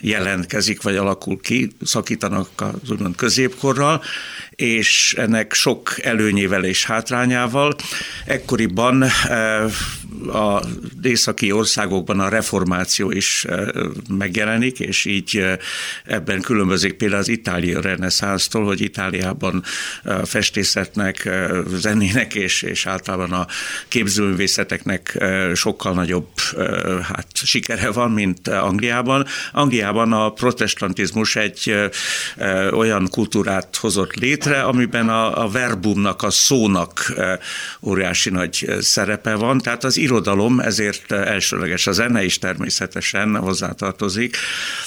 jelentkezik, 0.00 0.82
vagy 0.82 0.96
alakul 0.96 1.40
ki, 1.40 1.70
szakítanak 1.84 2.48
az 2.56 2.90
úgymond 2.90 3.16
középkorral, 3.16 4.02
és 4.56 5.14
ennek 5.18 5.52
sok 5.52 5.94
előnyével 6.02 6.64
és 6.64 6.84
hátrányával. 6.84 7.74
Ekkoriban 8.24 9.02
eh, 9.02 9.64
a 10.26 10.64
északi 11.02 11.52
országokban 11.52 12.20
a 12.20 12.28
reformáció 12.28 13.10
is 13.10 13.44
eh, 13.44 13.66
megjelenik, 14.08 14.80
és 14.80 15.04
így 15.04 15.36
eh, 15.36 15.56
ebben 16.04 16.40
különbözik 16.40 16.92
például 16.92 17.20
az 17.20 17.28
itáliai 17.28 17.80
reneszánsztól, 17.80 18.64
hogy 18.64 18.80
Itáliában 18.80 19.62
festészetnek, 20.24 21.28
zenének 21.66 22.34
és, 22.34 22.62
és 22.62 22.86
általában 22.86 23.32
a 23.32 23.46
képzőművészeteknek 23.88 25.24
sokkal 25.54 25.92
nagyobb 25.92 26.28
hát, 27.02 27.26
sikere 27.32 27.90
van, 27.90 28.10
mint 28.10 28.48
Angliában. 28.48 29.26
Angliában 29.52 30.12
a 30.12 30.30
protestantizmus 30.32 31.36
egy 31.36 31.74
olyan 32.70 33.08
kultúrát 33.10 33.76
hozott 33.76 34.14
létre, 34.14 34.43
amiben 34.46 35.08
a, 35.08 35.44
a 35.44 35.48
verbumnak, 35.48 36.22
a 36.22 36.30
szónak 36.30 37.12
óriási 37.82 38.30
nagy 38.30 38.66
szerepe 38.80 39.34
van, 39.34 39.58
tehát 39.58 39.84
az 39.84 39.96
irodalom 39.96 40.60
ezért 40.60 41.12
elsőleges, 41.12 41.86
a 41.86 41.92
zene 41.92 42.24
is 42.24 42.38
természetesen 42.38 43.36
hozzátartozik. 43.36 44.36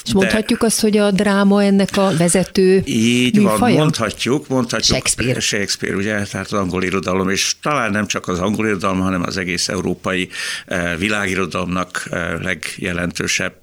És 0.03 0.11
de... 0.11 0.13
mondhatjuk 0.13 0.63
azt, 0.63 0.79
hogy 0.79 0.97
a 0.97 1.11
dráma 1.11 1.63
ennek 1.63 1.97
a 1.97 2.11
vezető 2.17 2.81
Így 2.85 3.35
műfaja? 3.35 3.57
van, 3.57 3.71
mondhatjuk, 3.71 4.47
mondhatjuk. 4.47 4.97
Shakespeare. 4.97 5.39
Shakespeare, 5.39 5.95
ugye, 5.95 6.23
tehát 6.23 6.45
az 6.45 6.59
angol 6.59 6.83
irodalom, 6.83 7.29
és 7.29 7.55
talán 7.61 7.91
nem 7.91 8.07
csak 8.07 8.27
az 8.27 8.39
angol 8.39 8.65
irodalom, 8.67 8.99
hanem 8.99 9.21
az 9.25 9.37
egész 9.37 9.67
európai 9.69 10.29
világirodalomnak 10.97 12.09
legjelentősebb 12.41 13.55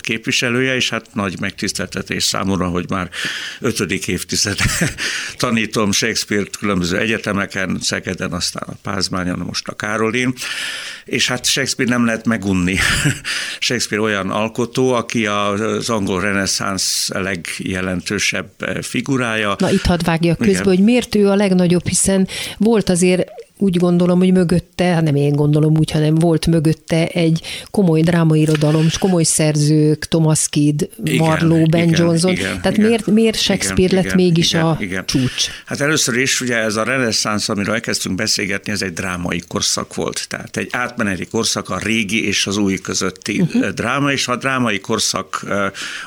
képviselője, 0.00 0.74
és 0.74 0.90
hát 0.90 1.06
nagy 1.14 1.40
megtiszteltetés 1.40 2.24
számomra, 2.24 2.66
hogy 2.66 2.84
már 2.88 3.10
ötödik 3.60 4.08
évtized 4.08 4.58
tanítom 5.36 5.92
Shakespeare-t 5.92 6.56
különböző 6.56 6.98
egyetemeken, 6.98 7.78
Szegeden, 7.80 8.32
aztán 8.32 8.62
a 8.66 8.72
Pázmányon, 8.82 9.38
most 9.38 9.68
a 9.68 9.74
Károlin, 9.74 10.34
és 11.04 11.28
hát 11.28 11.44
Shakespeare 11.44 11.90
nem 11.90 12.04
lehet 12.04 12.26
megunni. 12.26 12.76
Shakespeare 13.58 14.02
olyan 14.02 14.30
alkotó, 14.30 14.92
aki 14.92 15.26
az 15.26 15.90
angol 15.90 16.20
reneszánsz 16.20 17.08
legjelentősebb 17.08 18.50
figurája. 18.82 19.56
Na 19.58 19.70
itt 19.70 19.84
hadd 19.84 20.04
vágja 20.04 20.36
közbe, 20.36 20.52
Igen. 20.52 20.64
hogy 20.64 20.78
miért 20.78 21.14
ő 21.14 21.28
a 21.28 21.34
legnagyobb, 21.34 21.86
hiszen 21.86 22.28
volt 22.58 22.88
azért 22.88 23.30
úgy 23.58 23.76
gondolom, 23.76 24.18
hogy 24.18 24.32
mögötte, 24.32 24.84
hát 24.84 25.02
nem 25.02 25.14
én 25.14 25.32
gondolom 25.32 25.76
úgy, 25.78 25.90
hanem 25.90 26.14
volt 26.14 26.46
mögötte 26.46 27.06
egy 27.06 27.42
komoly 27.70 28.00
drámairodalom, 28.00 28.84
és 28.84 28.98
komoly 28.98 29.22
szerzők, 29.22 30.04
Thomas 30.04 30.48
Kidd, 30.48 30.82
Marlowe, 31.18 31.66
Ben 31.66 31.88
igen, 31.88 32.00
Johnson. 32.00 32.30
Igen, 32.30 32.60
Tehát 32.60 32.76
igen, 32.76 32.88
miért, 32.88 33.06
miért 33.06 33.38
Shakespeare 33.38 33.82
igen, 33.82 33.94
lett 33.94 34.04
igen, 34.04 34.16
mégis 34.16 34.52
igen, 34.52 34.64
a 34.64 34.76
igen. 34.80 35.06
csúcs? 35.06 35.46
Hát 35.66 35.80
először 35.80 36.16
is 36.16 36.40
ugye 36.40 36.56
ez 36.56 36.76
a 36.76 36.82
reneszánsz, 36.82 37.48
amiről 37.48 37.74
elkezdtünk 37.74 38.14
beszélgetni, 38.14 38.72
ez 38.72 38.82
egy 38.82 38.92
drámai 38.92 39.42
korszak 39.48 39.94
volt. 39.94 40.28
Tehát 40.28 40.56
egy 40.56 40.68
átmeneti 40.72 41.26
korszak 41.26 41.70
a 41.70 41.78
régi 41.78 42.26
és 42.26 42.46
az 42.46 42.56
új 42.56 42.78
közötti 42.78 43.40
uh-huh. 43.40 43.68
dráma, 43.68 44.12
és 44.12 44.24
ha 44.24 44.32
a 44.32 44.36
drámai 44.36 44.80
korszak 44.80 45.46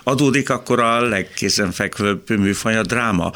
adódik, 0.04 0.50
akkor 0.50 0.80
a 0.80 1.02
legkézenfekvőbb 1.02 2.30
műfaj 2.30 2.78
a 2.78 2.84
dráma. 2.84 3.32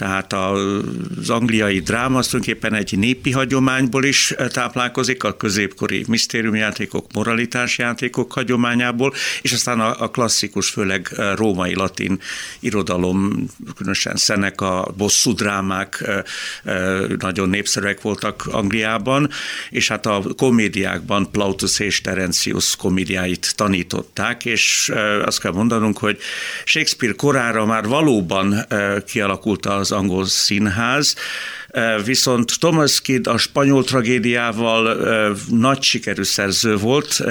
Tehát 0.00 0.32
az 0.32 1.30
angliai 1.30 1.78
dráma 1.78 2.18
az 2.18 2.26
tulajdonképpen 2.26 2.74
egy 2.74 2.98
népi 2.98 3.30
hagyományból 3.30 4.04
is 4.04 4.30
eh, 4.30 4.48
táplálkozik, 4.48 5.24
a 5.24 5.36
középkori 5.36 6.04
misztériumjátékok, 6.08 7.12
moralitásjátékok 7.12 8.32
hagyományából, 8.32 9.14
és 9.42 9.52
aztán 9.52 9.80
a, 9.80 10.08
klasszikus, 10.10 10.70
főleg 10.70 11.08
eh, 11.16 11.36
római 11.36 11.74
latin 11.74 12.20
irodalom, 12.60 13.46
különösen 13.76 14.42
a 14.56 14.92
bosszú 14.96 15.34
drámák 15.34 16.04
eh, 16.06 16.22
nagyon 17.18 17.48
népszerűek 17.48 18.00
voltak 18.00 18.46
Angliában, 18.50 19.30
és 19.70 19.88
hát 19.88 20.06
a 20.06 20.22
komédiákban 20.36 21.30
Plautus 21.30 21.78
és 21.78 22.00
Terencius 22.00 22.76
komédiáit 22.76 23.52
tanították, 23.56 24.44
és 24.44 24.92
azt 25.24 25.40
kell 25.40 25.52
mondanunk, 25.52 25.98
hogy 25.98 26.18
Shakespeare 26.64 27.14
korára 27.14 27.66
már 27.66 27.86
valóban 27.86 28.66
kialakult 29.06 29.66
az 29.66 29.89
az 29.90 29.98
angol 29.98 30.26
színház, 30.26 31.16
Viszont 32.04 32.52
Thomas 32.58 33.00
Kidd 33.00 33.28
a 33.28 33.38
spanyol 33.38 33.84
tragédiával 33.84 34.96
nagy 35.50 35.82
sikerű 35.82 36.22
szerző 36.22 36.76
volt, 36.76 37.22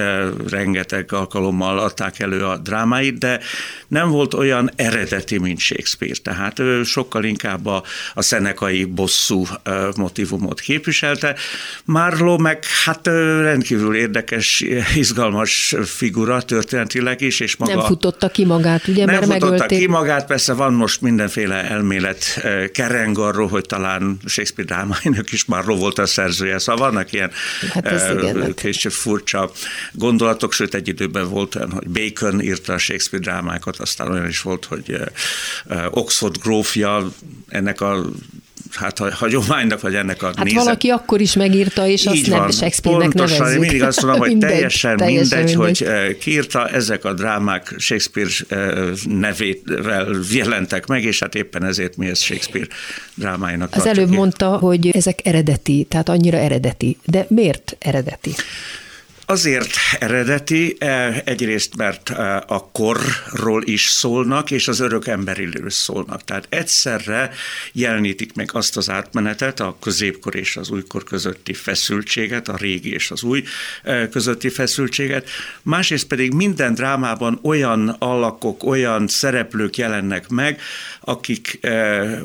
rengeteg 0.49 1.11
alkalommal 1.11 1.79
adták 1.79 2.19
elő 2.19 2.45
a 2.45 2.57
drámáit, 2.57 3.17
de 3.17 3.39
nem 3.87 4.09
volt 4.09 4.33
olyan 4.33 4.71
eredeti, 4.75 5.37
mint 5.37 5.59
Shakespeare. 5.59 6.15
Tehát 6.23 6.59
ő 6.59 6.83
sokkal 6.83 7.23
inkább 7.23 7.65
a, 7.65 7.83
a 8.13 8.21
szenekai 8.21 8.83
bosszú 8.83 9.45
motivumot 9.95 10.59
képviselte. 10.59 11.35
Marlowe 11.85 12.41
meg 12.41 12.63
hát 12.85 13.07
rendkívül 13.41 13.95
érdekes, 13.95 14.65
izgalmas 14.95 15.75
figura 15.83 16.41
történetileg 16.41 17.21
is, 17.21 17.39
és 17.39 17.55
maga... 17.55 17.75
Nem 17.75 17.85
futotta 17.85 18.29
ki 18.29 18.45
magát, 18.45 18.87
ugye, 18.87 19.05
nem 19.05 19.13
mert 19.15 19.25
futotta 19.25 19.49
megölték. 19.49 19.79
ki 19.79 19.87
magát, 19.87 20.25
persze 20.25 20.53
van 20.53 20.73
most 20.73 21.01
mindenféle 21.01 21.69
elmélet 21.69 22.41
kereng 22.71 23.17
arról, 23.17 23.47
hogy 23.47 23.65
talán 23.65 24.19
Shakespeare 24.25 24.73
drámáinak 24.73 25.31
is 25.31 25.45
már 25.45 25.65
volt 25.65 25.99
a 25.99 26.05
szerzője, 26.05 26.59
szóval 26.59 26.89
vannak 26.89 27.11
ilyen 27.11 27.31
hát 27.69 28.53
kicsit 28.55 28.93
furcsa 28.93 29.51
gondolatok, 29.91 30.53
sőt 30.53 30.73
egy 30.73 30.87
időben 30.87 31.29
volt 31.29 31.55
olyan, 31.55 31.71
hogy 31.71 31.87
Bacon 31.89 32.41
írta 32.41 32.73
a 32.73 32.77
Shakespeare 32.77 33.25
drámákat, 33.25 33.77
aztán 33.77 34.11
olyan 34.11 34.27
is 34.27 34.41
volt, 34.41 34.65
hogy 34.65 35.01
Oxford 35.89 36.37
grófja 36.37 37.11
ennek 37.47 37.81
a 37.81 38.05
hát 38.73 38.99
a 38.99 39.15
hagyománynak, 39.15 39.81
vagy 39.81 39.95
ennek 39.95 40.23
a 40.23 40.25
Hát 40.25 40.43
nézet. 40.43 40.63
valaki 40.63 40.89
akkor 40.89 41.21
is 41.21 41.33
megírta, 41.33 41.87
és 41.87 42.05
azt 42.05 42.27
nem 42.27 42.39
van, 42.39 42.51
Shakespeare-nek 42.51 43.09
pontosan, 43.09 43.37
nevezzük. 43.37 43.63
Én 43.63 43.69
mindig 43.69 43.87
azt 43.87 44.01
mondom, 44.01 44.19
hogy 44.19 44.29
mindegy, 44.35 44.49
teljesen, 44.49 44.97
teljesen 44.97 45.37
mindegy, 45.43 45.57
mindegy, 45.57 45.85
hogy 45.87 46.17
kiírta, 46.17 46.67
ezek 46.69 47.05
a 47.05 47.13
drámák 47.13 47.75
Shakespeare 47.77 48.29
nevével 49.05 50.07
jelentek 50.31 50.87
meg, 50.87 51.03
és 51.03 51.19
hát 51.19 51.35
éppen 51.35 51.63
ezért 51.63 51.97
mi 51.97 52.07
ez 52.07 52.19
Shakespeare 52.19 52.67
drámáinak 53.13 53.75
Az 53.75 53.85
előbb 53.85 54.09
mondta, 54.09 54.57
hogy 54.57 54.89
ezek 54.89 55.19
eredeti, 55.23 55.85
tehát 55.89 56.09
annyira 56.09 56.37
eredeti. 56.37 56.97
De 57.05 57.25
miért 57.29 57.75
eredeti? 57.79 58.31
Azért 59.29 59.73
eredeti, 59.99 60.75
e, 60.79 61.21
egyrészt 61.25 61.75
mert 61.75 62.09
e, 62.09 62.43
a 62.47 62.69
korról 62.71 63.63
is 63.63 63.85
szólnak, 63.85 64.51
és 64.51 64.67
az 64.67 64.79
örök 64.79 65.07
emberiről 65.07 65.69
szólnak. 65.69 66.23
Tehát 66.23 66.45
egyszerre 66.49 67.31
jelenítik 67.71 68.33
meg 68.33 68.49
azt 68.53 68.77
az 68.77 68.89
átmenetet, 68.89 69.59
a 69.59 69.77
középkor 69.81 70.35
és 70.35 70.55
az 70.55 70.69
újkor 70.69 71.03
közötti 71.03 71.53
feszültséget, 71.53 72.47
a 72.47 72.57
régi 72.57 72.93
és 72.93 73.11
az 73.11 73.23
új 73.23 73.43
e, 73.83 74.09
közötti 74.09 74.49
feszültséget, 74.49 75.29
másrészt 75.61 76.07
pedig 76.07 76.33
minden 76.33 76.73
drámában 76.73 77.39
olyan 77.43 77.95
alakok, 77.99 78.63
olyan 78.63 79.07
szereplők 79.07 79.77
jelennek 79.77 80.29
meg, 80.29 80.61
akik 81.01 81.59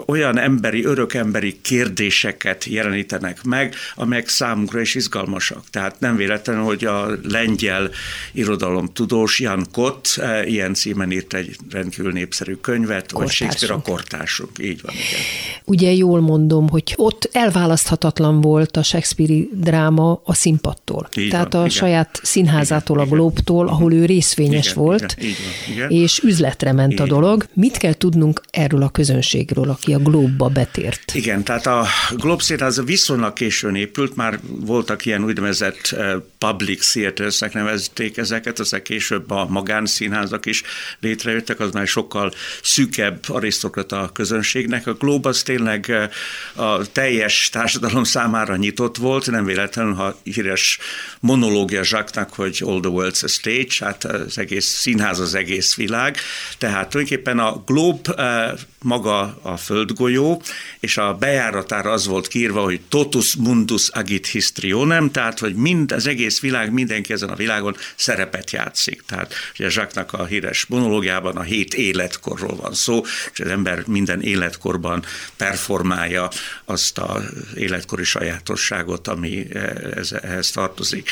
olyan 0.06 0.38
emberi, 0.38 0.84
örökemberi 0.84 1.60
kérdéseket 1.60 2.64
jelenítenek 2.64 3.42
meg, 3.42 3.74
amelyek 3.94 4.28
számunkra 4.28 4.80
is 4.80 4.94
izgalmasak. 4.94 5.70
Tehát 5.70 6.00
nem 6.00 6.16
véletlen, 6.16 6.62
hogy 6.62 6.84
a 6.84 6.93
a 7.02 7.18
lengyel 7.22 7.90
irodalomtudós 8.32 9.40
Jan 9.40 9.66
Kott 9.72 10.20
ilyen 10.44 10.74
címen 10.74 11.10
írt 11.10 11.34
egy 11.34 11.56
rendkívül 11.70 12.12
népszerű 12.12 12.54
könyvet, 12.54 13.10
hogy 13.10 13.28
Shakespeare 13.28 13.74
a 13.74 13.80
kortársunk. 13.80 14.50
Így 14.58 14.80
van, 14.82 14.94
igen. 14.94 15.20
Ugye 15.64 15.92
jól 15.92 16.20
mondom, 16.20 16.68
hogy 16.68 16.92
ott 16.96 17.28
elválaszthatatlan 17.32 18.40
volt 18.40 18.76
a 18.76 18.82
Shakespeare 18.82 19.44
dráma 19.52 20.20
a 20.24 20.34
színpadtól. 20.34 21.08
Így 21.16 21.30
Tehát 21.30 21.52
van, 21.52 21.62
a 21.62 21.64
igen. 21.64 21.76
saját 21.76 22.20
színházától, 22.22 22.98
a 22.98 23.02
Igen, 23.02 23.14
Globtól, 23.14 23.68
ahol 23.68 23.92
ő 23.92 24.04
részvényes 24.04 24.70
Igen, 24.70 24.82
volt, 24.82 25.14
igen, 25.18 25.34
van, 25.66 25.74
igen. 25.74 25.90
és 25.90 26.18
üzletre 26.22 26.72
ment 26.72 27.00
a 27.00 27.02
Így 27.02 27.08
dolog. 27.08 27.46
Mit 27.52 27.76
kell 27.76 27.92
tudnunk 27.94 28.40
erről 28.50 28.82
a 28.82 28.88
közönségről, 28.88 29.70
aki 29.70 29.94
a 29.94 29.98
Globba 29.98 30.48
betért? 30.48 31.14
Igen, 31.14 31.44
tehát 31.44 31.66
a 31.66 31.86
Globe 32.16 32.42
Színház 32.42 32.84
viszonylag 32.84 33.32
későn 33.32 33.74
épült, 33.74 34.16
már 34.16 34.40
voltak 34.60 35.06
ilyen 35.06 35.24
úgynevezett 35.24 35.88
eh, 35.90 36.14
public 36.38 36.83
theatersnek 36.92 37.52
nevezték 37.52 38.16
ezeket, 38.16 38.58
aztán 38.58 38.82
később 38.82 39.30
a 39.30 39.46
magánszínházak 39.48 40.46
is 40.46 40.62
létrejöttek, 41.00 41.60
az 41.60 41.72
már 41.72 41.86
sokkal 41.86 42.32
szűkebb 42.62 43.24
arisztokrata 43.28 44.10
közönségnek. 44.12 44.86
A 44.86 44.92
Globe 44.92 45.28
az 45.28 45.42
tényleg 45.42 45.90
eh, 45.90 46.08
a 46.54 46.86
teljes 46.92 47.48
társadalom 47.48 48.04
számára 48.04 48.56
nyitott 48.56 48.96
volt, 48.96 49.30
nem 49.30 49.44
véletlenül, 49.44 49.92
ha 49.92 50.18
híres 50.22 50.78
monológia 51.20 51.82
Zsáknak, 51.82 52.34
hogy 52.34 52.62
all 52.64 52.80
the 52.80 52.90
world's 52.92 53.24
a 53.24 53.28
stage, 53.28 53.74
hát 53.78 54.04
az 54.04 54.38
egész 54.38 54.66
színház 54.66 55.20
az 55.20 55.34
egész 55.34 55.74
világ, 55.74 56.16
tehát 56.58 56.88
tulajdonképpen 56.88 57.38
a 57.38 57.62
Globe 57.66 58.14
eh, 58.14 58.52
maga 58.84 59.38
a 59.42 59.56
földgolyó, 59.56 60.42
és 60.80 60.96
a 60.96 61.14
bejáratára 61.14 61.90
az 61.90 62.06
volt 62.06 62.28
kírva, 62.28 62.62
hogy 62.62 62.80
totus 62.88 63.36
mundus 63.36 63.88
agit 63.88 64.26
histrionem, 64.26 65.10
tehát, 65.10 65.38
hogy 65.38 65.54
mind, 65.54 65.92
az 65.92 66.06
egész 66.06 66.40
világ, 66.40 66.72
mindenki 66.72 67.12
ezen 67.12 67.28
a 67.28 67.34
világon 67.34 67.76
szerepet 67.96 68.50
játszik. 68.50 69.02
Tehát 69.06 69.34
ugye 69.58 69.68
Zsáknak 69.70 70.12
a 70.12 70.24
híres 70.24 70.66
monológiában 70.66 71.36
a 71.36 71.42
hét 71.42 71.74
életkorról 71.74 72.56
van 72.56 72.74
szó, 72.74 73.02
és 73.32 73.40
az 73.40 73.48
ember 73.48 73.82
minden 73.86 74.22
életkorban 74.22 75.04
performálja 75.36 76.28
azt 76.64 76.98
az 76.98 77.22
életkori 77.56 78.04
sajátosságot, 78.04 79.08
ami 79.08 79.46
ez, 79.94 80.12
ehhez 80.22 80.50
tartozik. 80.50 81.08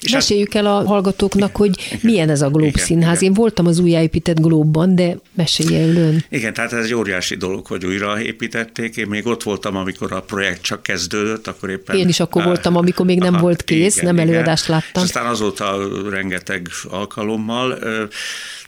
És 0.00 0.10
hát- 0.12 0.20
Meséljük 0.20 0.54
el 0.54 0.66
a 0.66 0.84
hallgatóknak, 0.86 1.56
hogy 1.56 1.98
milyen 2.02 2.30
ez 2.30 2.42
a 2.42 2.48
Globe 2.48 2.66
Igen, 2.66 2.84
Színház. 2.84 3.16
igen. 3.16 3.28
Én 3.32 3.34
voltam 3.38 3.66
az 3.66 3.78
újjáépített 3.78 4.40
Glóbban, 4.40 4.94
de 4.94 5.16
mesélje 5.34 5.80
el 5.80 5.96
ön. 5.96 6.24
Igen, 6.28 6.52
tehát 6.52 6.72
ez 6.72 6.84
egy 6.84 6.94
óriási 6.94 7.12
dolog, 7.38 7.66
hogy 7.66 7.86
újra 7.86 8.20
építették. 8.20 8.96
Én 8.96 9.06
még 9.06 9.26
ott 9.26 9.42
voltam, 9.42 9.76
amikor 9.76 10.12
a 10.12 10.20
projekt 10.20 10.62
csak 10.62 10.82
kezdődött, 10.82 11.46
akkor 11.46 11.70
éppen... 11.70 11.96
Én 11.96 12.08
is 12.08 12.20
akkor 12.20 12.44
voltam, 12.44 12.76
amikor 12.76 13.06
még 13.06 13.18
nem 13.18 13.36
volt 13.36 13.62
kész, 13.62 14.00
nem 14.00 14.18
előadást 14.18 14.66
láttam. 14.66 15.02
És 15.02 15.08
aztán 15.08 15.26
azóta 15.26 15.88
rengeteg 16.10 16.68
alkalommal. 16.88 17.78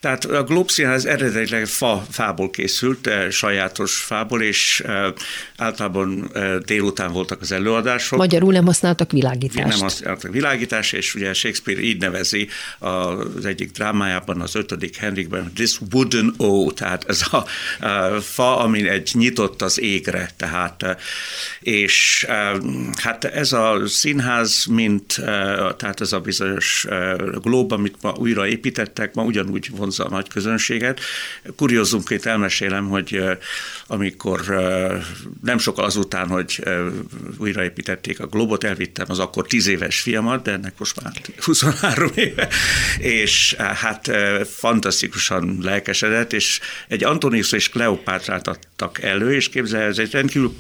Tehát 0.07 0.25
a 0.25 0.42
Globe 0.42 0.69
Színház 0.69 1.07
eredetileg 1.07 1.66
fa, 1.66 2.05
fából 2.11 2.51
készült, 2.51 3.07
eh, 3.07 3.31
sajátos 3.31 3.97
fából, 3.97 4.42
és 4.42 4.83
eh, 4.87 5.12
általában 5.57 6.31
eh, 6.35 6.57
délután 6.59 7.12
voltak 7.12 7.40
az 7.40 7.53
előadások. 7.53 8.19
Magyarul 8.19 8.53
nem 8.53 8.64
használtak 8.64 9.11
világítást. 9.11 9.69
Nem 9.69 9.79
használtak 9.79 10.33
világítás, 10.33 10.92
és 10.92 11.14
ugye 11.14 11.33
Shakespeare 11.33 11.81
így 11.81 12.01
nevezi 12.01 12.49
az 12.79 13.45
egyik 13.45 13.71
drámájában, 13.71 14.40
az 14.40 14.55
ötödik 14.55 14.97
Henrikben, 14.97 15.53
this 15.55 15.79
wooden 15.92 16.35
O, 16.37 16.71
tehát 16.71 17.05
ez 17.09 17.23
a, 17.31 17.45
fa, 18.21 18.59
ami 18.59 18.88
egy 18.88 19.11
nyitott 19.12 19.62
az 19.62 19.81
égre, 19.81 20.31
tehát, 20.37 20.83
eh, 20.83 20.97
és 21.61 22.27
hát 23.03 23.25
ez 23.25 23.53
a 23.53 23.81
színház, 23.87 24.64
mint, 24.64 25.19
eh, 25.19 25.25
tehát 25.77 26.01
ez 26.01 26.12
a 26.12 26.21
bizonyos 26.21 26.87
glób, 27.42 27.73
amit 27.73 27.97
ma 28.01 28.14
újra 28.19 28.47
építettek, 28.47 29.14
ma 29.14 29.23
ugyanúgy 29.23 29.71
vonzza 29.97 30.05
a 30.05 30.17
nagy 30.17 30.29
közönséget. 30.29 31.01
Kuriózumként 31.57 32.27
elmesélem, 32.27 32.89
hogy 32.89 33.23
amikor 33.87 34.41
nem 35.43 35.59
sokkal 35.59 35.85
azután, 35.85 36.29
hogy 36.29 36.63
újraépítették 37.39 38.21
a 38.21 38.27
globot, 38.27 38.65
elvittem 38.65 39.07
az 39.09 39.19
akkor 39.19 39.47
tíz 39.47 39.67
éves 39.67 40.01
fiamat, 40.01 40.43
de 40.43 40.53
ennek 40.53 40.73
most 40.79 41.03
már 41.03 41.13
23 41.41 42.11
éve, 42.15 42.49
és 42.99 43.55
hát 43.55 44.11
fantasztikusan 44.49 45.59
lelkesedett, 45.61 46.33
és 46.33 46.61
egy 46.89 47.05
Antonius 47.05 47.53
és 47.53 47.69
Kleopátrát 47.69 48.49
adtak 48.49 49.03
elő, 49.03 49.35
és 49.35 49.49
képzel, 49.49 49.83
ez 49.83 49.99
egy 49.99 50.11
rendkívül 50.11 50.55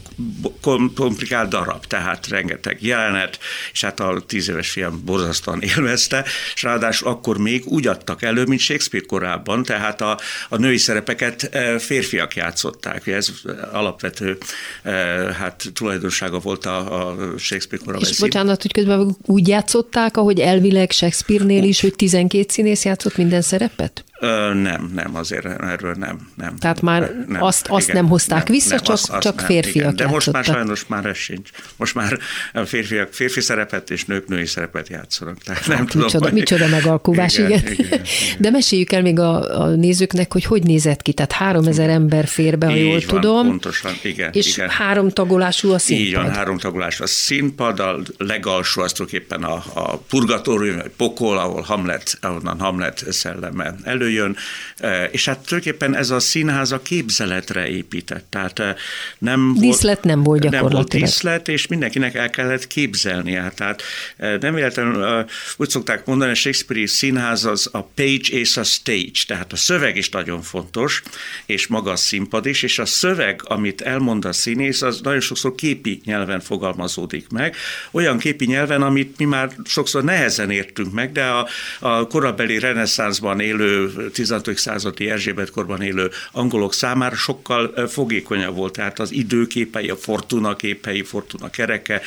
kom- 0.60 0.94
komplikált 0.94 1.48
darab, 1.48 1.86
tehát 1.86 2.28
rengeteg 2.28 2.82
jelenet, 2.82 3.38
és 3.72 3.84
hát 3.84 4.00
a 4.00 4.22
tíz 4.26 4.48
éves 4.48 4.70
fiam 4.70 5.04
borzasztóan 5.04 5.62
élvezte, 5.62 6.24
és 6.54 6.62
ráadásul 6.62 7.08
akkor 7.08 7.38
még 7.38 7.66
úgy 7.66 7.86
adtak 7.86 8.22
elő, 8.22 8.44
mint 8.44 8.60
Shakespeare 8.60 9.06
korábban, 9.16 9.62
tehát 9.62 10.00
a, 10.00 10.18
a 10.48 10.56
női 10.56 10.76
szerepeket 10.76 11.42
eh, 11.42 11.78
férfiak 11.78 12.36
játszották. 12.36 13.06
Ez 13.06 13.28
alapvető 13.72 14.38
eh, 14.82 15.34
hát 15.34 15.64
tulajdonsága 15.74 16.38
volt 16.38 16.66
a, 16.66 17.08
a 17.08 17.16
Shakespeare 17.38 17.84
korabeli 17.84 18.10
És 18.10 18.18
bocsánat, 18.18 18.62
hogy 18.62 18.72
közben 18.72 19.16
úgy 19.22 19.48
játszották, 19.48 20.16
ahogy 20.16 20.40
elvileg 20.40 20.90
Shakespeare-nél 20.90 21.62
is, 21.62 21.80
hogy 21.80 21.94
12 21.94 22.44
színész 22.48 22.84
játszott 22.84 23.16
minden 23.16 23.42
szerepet? 23.42 24.04
Ö, 24.20 24.54
nem, 24.54 24.90
nem, 24.94 25.16
azért 25.16 25.44
erről 25.44 25.94
nem. 25.98 26.28
nem 26.36 26.56
Tehát 26.56 26.80
már 26.80 27.10
azt- 27.38 27.66
azt 27.68 27.92
nem 27.92 28.08
hozták 28.08 28.48
vissza, 28.48 28.80
csak- 28.80 29.18
csak 29.18 29.40
férfiak 29.40 29.74
igen. 29.92 29.96
De 29.96 30.06
most 30.06 30.32
már 30.32 30.44
sajnos 30.44 30.86
már 30.86 31.04
ez 31.06 31.16
sincs. 31.16 31.50
Most 31.76 31.94
már 31.94 32.18
férfiak 32.64 33.12
férfi 33.12 33.40
szerepet 33.40 33.90
és 33.90 34.04
nők 34.04 34.28
női 34.28 34.46
szerepet 34.46 34.88
játszanak. 34.88 35.38
Tehát 35.38 35.66
nem 35.66 35.86
tudom, 35.86 36.02
Hát 36.02 36.12
Micsoda, 36.12 36.24
hogy- 36.24 36.32
micsoda 36.32 36.66
megalkuvás, 36.68 37.38
igen. 37.38 37.50
igen, 37.50 37.72
igen, 37.72 37.86
igen. 37.86 38.00
De 38.38 38.50
meséljük 38.50 38.92
el 38.92 39.02
még 39.02 39.18
a, 39.18 39.60
a 39.62 39.66
nézőknek, 39.74 40.32
hogy 40.32 40.44
hogy 40.44 40.62
nézett 40.62 41.02
ki. 41.02 41.12
Tehát 41.12 41.32
3000 41.32 41.88
ember 41.88 42.26
fér 42.26 42.58
be, 42.58 42.66
ha 42.66 42.74
jól 42.74 42.90
van, 42.90 43.00
tudom. 43.06 43.46
pontosan, 43.46 43.92
igen, 44.02 44.30
És 44.32 44.56
igen. 44.56 44.68
három 44.68 45.08
tagolású 45.10 45.70
a 45.72 45.78
színpad. 45.78 46.06
Így 46.06 46.14
van, 46.14 46.30
három 46.30 46.58
tagolás 46.58 47.00
a 47.00 47.06
színpad, 47.06 47.80
a 47.80 47.98
legalsó 48.18 48.82
az 48.82 48.92
tulajdonképpen 48.92 49.42
a, 49.42 49.64
a 49.74 49.96
purgatórium, 49.96 50.76
vagy 50.76 50.90
pokol, 50.96 51.38
ahol 51.38 51.62
Hamlet, 51.62 52.18
ahonnan 52.20 52.60
Hamlet 52.60 53.04
szelleme 53.10 53.74
előjön, 54.06 54.36
E, 54.76 55.04
és 55.04 55.24
hát 55.24 55.38
tulajdonképpen 55.38 55.96
ez 55.96 56.10
a 56.10 56.18
színház 56.20 56.72
a 56.72 56.82
képzeletre 56.82 57.68
épített, 57.68 58.26
tehát 58.30 58.58
e, 58.58 58.76
nem 59.18 59.54
Díszlet 59.58 60.02
nem 60.02 60.22
volt 60.22 60.42
Nem 60.42 60.50
volt 60.50 60.62
gyakorlatilag. 60.62 61.06
díszlet, 61.06 61.48
és 61.48 61.66
mindenkinek 61.66 62.14
el 62.14 62.30
kellett 62.30 62.66
képzelnie. 62.66 63.52
Tehát 63.56 63.82
e, 64.16 64.36
nem 64.40 64.54
véletlenül 64.54 65.24
úgy 65.56 65.68
szokták 65.68 66.06
mondani, 66.06 66.30
a 66.30 66.34
Shakespeare 66.34 66.86
színház 66.86 67.44
az 67.44 67.68
a 67.72 67.82
page 67.82 68.28
és 68.30 68.56
a 68.56 68.62
stage, 68.62 69.24
tehát 69.26 69.52
a 69.52 69.56
szöveg 69.56 69.96
is 69.96 70.08
nagyon 70.08 70.42
fontos, 70.42 71.02
és 71.46 71.66
maga 71.66 71.90
a 71.90 71.96
színpad 71.96 72.46
is, 72.46 72.62
és 72.62 72.78
a 72.78 72.86
szöveg, 72.86 73.40
amit 73.44 73.80
elmond 73.80 74.24
a 74.24 74.32
színész, 74.32 74.82
az 74.82 75.00
nagyon 75.02 75.20
sokszor 75.20 75.54
képi 75.54 76.00
nyelven 76.04 76.40
fogalmazódik 76.40 77.28
meg, 77.28 77.56
olyan 77.90 78.18
képi 78.18 78.46
nyelven, 78.46 78.82
amit 78.82 79.18
mi 79.18 79.24
már 79.24 79.50
sokszor 79.64 80.04
nehezen 80.04 80.50
értünk 80.50 80.92
meg, 80.92 81.12
de 81.12 81.24
a, 81.24 81.46
a 81.80 82.06
korabeli 82.06 82.58
reneszánszban 82.58 83.40
élő 83.40 83.86
16. 84.12 84.58
századi 84.58 85.10
Erzsébet 85.10 85.50
korban 85.50 85.82
élő 85.82 86.10
angolok 86.32 86.74
számára 86.74 87.14
sokkal 87.16 87.88
fogékonyabb 87.88 88.54
volt, 88.56 88.72
tehát 88.72 88.98
az 88.98 89.12
időképei, 89.12 89.88
a 89.88 89.96
fortuna 89.96 90.56
képei, 90.56 91.02
fortuna 91.02 91.50
kereke. 91.50 92.00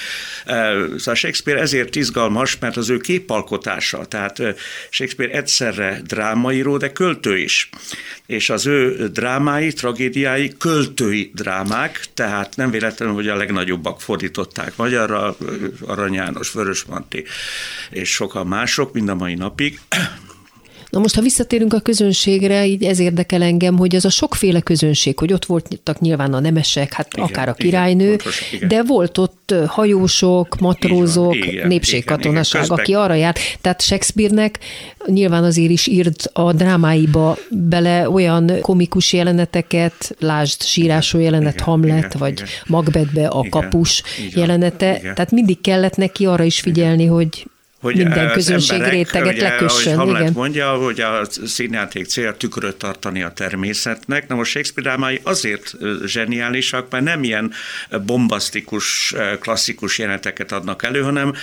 Szóval 0.98 1.16
Shakespeare 1.16 1.60
ezért 1.60 1.96
izgalmas, 1.96 2.58
mert 2.60 2.78
az 2.78 2.90
ő 2.90 2.98
képalkotása, 2.98 4.06
tehát 4.06 4.42
Shakespeare 4.90 5.34
egyszerre 5.34 6.02
drámaíró, 6.04 6.78
de 6.78 6.92
költő 6.92 7.38
is. 7.38 7.70
És 8.26 8.50
az 8.50 8.66
ő 8.66 9.08
drámái, 9.08 9.74
tragédiái 9.74 10.54
költői 10.58 11.32
drámák, 11.36 12.06
tehát 12.14 12.56
nem 12.56 12.72
véletlenül, 12.72 13.16
hogy 13.16 13.28
a 13.28 13.36
legnagyobbak 13.36 14.02
fordították 14.02 14.76
magyarra, 14.76 15.38
Arany 15.86 16.14
János, 16.14 16.52
Vörös 16.52 16.84
Manti 16.84 17.26
és 17.90 18.10
sokan 18.10 18.48
mások, 18.48 18.94
mind 18.94 19.10
a 19.10 19.16
mai 19.16 19.36
napig. 19.36 19.80
Na 20.90 21.00
most, 21.00 21.16
ha 21.16 21.22
visszatérünk 21.22 21.74
a 21.74 21.80
közönségre, 21.80 22.66
így 22.66 22.84
ez 22.84 23.00
érdekel 23.00 23.42
engem, 23.42 23.78
hogy 23.78 23.96
az 23.96 24.06
a 24.06 24.10
sokféle 24.10 24.60
közönség, 24.60 25.20
hogy 25.20 25.34
ott 25.34 25.46
voltak 25.46 26.00
nyilván 26.00 26.34
a 26.34 26.40
nemesek, 26.40 26.94
hát 26.94 27.14
Igen, 27.14 27.26
akár 27.26 27.50
a 27.50 27.56
igen, 27.58 27.70
királynő, 27.70 28.08
pontosan, 28.10 28.48
igen. 28.52 28.68
de 28.68 28.84
volt 28.84 29.18
ott 29.18 29.54
hajósok, 29.68 30.60
matrózok, 30.60 31.26
van, 31.26 31.38
igen, 31.38 31.68
népségkatonaság, 31.68 32.64
igen, 32.64 32.76
igen. 32.76 32.84
aki 32.84 32.94
arra 32.94 33.14
járt. 33.14 33.40
Tehát 33.62 33.82
Shakespeare-nek 33.82 34.60
nyilván 35.06 35.44
azért 35.44 35.72
is 35.72 35.88
írt 35.88 36.30
a 36.34 36.54
drámáiba 36.54 37.38
bele 37.50 38.10
olyan 38.10 38.52
komikus 38.62 39.14
jeleneteket, 39.14 40.16
lásd 40.20 40.64
sírásó 40.64 41.20
jelenet 41.20 41.54
Igen, 41.54 41.66
Hamlet, 41.66 41.98
igen, 41.98 42.12
vagy 42.18 42.32
igen. 42.32 42.48
Macbethbe 42.68 43.28
a 43.28 43.40
Igen, 43.46 43.50
kapus 43.50 44.04
van, 44.18 44.28
jelenete. 44.36 44.98
igen. 45.00 45.16
Tehát 45.16 45.32
mindig 45.32 45.62
kellett 45.62 45.96
neki 45.96 46.26
arra 46.26 46.44
is 46.44 46.60
figyelni, 46.60 47.06
hogy 47.06 47.46
hogy 47.82 47.96
minden 47.96 48.32
közönség 48.32 48.82
réteget 48.82 49.38
lekössön. 49.38 49.94
Ahogy 49.94 49.98
Hamlet 49.98 50.22
igen. 50.22 50.34
mondja, 50.34 50.72
hogy 50.72 51.02
a 51.02 51.22
színjáték 51.46 52.06
célja 52.06 52.38
tükröt 52.38 52.76
tartani 52.76 53.24
a 53.24 53.34
természetnek. 53.34 54.28
Na 54.28 54.36
most 54.36 54.52
Shakespeare 54.52 54.90
drámai 54.90 55.20
azért 55.24 55.74
zseniálisak, 56.06 56.90
mert 56.92 57.04
nem 57.04 57.24
ilyen 57.24 57.52
bombasztikus, 58.06 59.16
klasszikus 59.40 59.98
jeleneteket 59.98 60.52
adnak 60.52 60.84
elő, 60.84 61.02
hanem, 61.02 61.34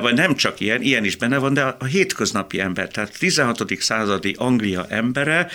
vagy 0.00 0.14
nem 0.14 0.34
csak 0.34 0.60
ilyen, 0.60 0.82
ilyen 0.82 1.04
is 1.04 1.16
benne 1.16 1.38
van, 1.38 1.54
de 1.54 1.62
a 1.62 1.84
hétköznapi 1.84 2.60
ember, 2.60 2.88
tehát 2.88 3.18
16. 3.18 3.64
századi 3.78 4.34
Anglia 4.38 4.86
embere, 4.88 5.48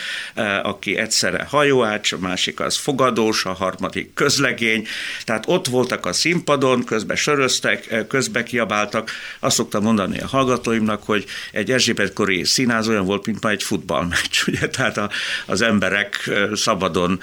aki 0.64 0.98
egyszerre 0.98 1.46
hajóács, 1.50 2.12
a 2.12 2.18
másik 2.18 2.60
az 2.60 2.78
fogadós, 2.78 3.46
a 3.46 3.54
harmadik 3.54 4.14
közlegény, 4.14 4.88
tehát 5.24 5.44
ott 5.48 5.68
voltak 5.68 6.06
a 6.06 6.14
színpadon, 6.14 6.84
közben 6.84 7.16
söröztek, 7.16 8.06
közbe 8.08 8.44
kiabáltak. 8.44 9.12
Azt 9.40 9.56
szoktam 9.56 9.84
mondani 9.84 10.20
a 10.20 10.28
hallgatóimnak, 10.30 11.04
hogy 11.04 11.26
egy 11.52 11.72
Erzsébet-kori 11.72 12.44
színáz 12.44 12.88
olyan 12.88 13.06
volt, 13.06 13.26
mint 13.26 13.44
ma 13.44 13.50
egy 13.50 13.64
futballmeccs, 13.64 14.42
ugye? 14.48 14.70
Tehát 14.70 14.98
a, 14.98 15.10
az 15.46 15.62
emberek 15.62 16.30
szabadon 16.54 17.20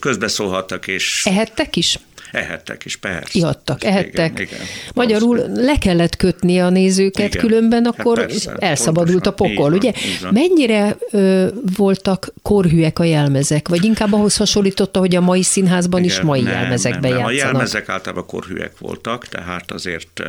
közbeszólhattak, 0.00 0.86
és... 0.86 1.22
Ehettek 1.24 1.76
is? 1.76 1.98
Ehettek 2.32 2.84
is, 2.84 2.96
persze. 2.96 3.28
Ihattak, 3.32 3.84
ehettek. 3.84 4.30
Igen, 4.30 4.42
igen, 4.42 4.66
Magyarul 4.94 5.42
le 5.54 5.78
kellett 5.78 6.16
kötni 6.16 6.60
a 6.60 6.70
nézőket, 6.70 7.34
igen. 7.34 7.46
különben 7.46 7.84
hát 7.84 7.98
akkor 7.98 8.18
hát 8.18 8.26
persze, 8.26 8.54
elszabadult 8.58 9.26
a 9.26 9.32
pokol, 9.32 9.72
ugye? 9.72 9.92
Van, 10.22 10.32
Mennyire 10.32 10.96
ö, 11.10 11.46
voltak 11.76 12.32
korhűek 12.42 12.98
a 12.98 13.04
jelmezek, 13.04 13.68
vagy 13.68 13.84
inkább 13.84 14.12
ahhoz 14.12 14.36
hasonlította, 14.36 14.98
hogy 14.98 15.14
a 15.14 15.20
mai 15.20 15.42
színházban 15.42 16.04
igen, 16.04 16.16
is 16.16 16.20
mai 16.20 16.40
nem, 16.40 16.52
jelmezekben 16.52 17.00
nem, 17.00 17.10
nem. 17.10 17.18
játszanak? 17.18 17.44
A 17.44 17.46
jelmezek 17.46 17.88
általában 17.88 18.26
korhűek 18.26 18.78
voltak, 18.78 19.26
tehát 19.26 19.72
azért 19.72 20.22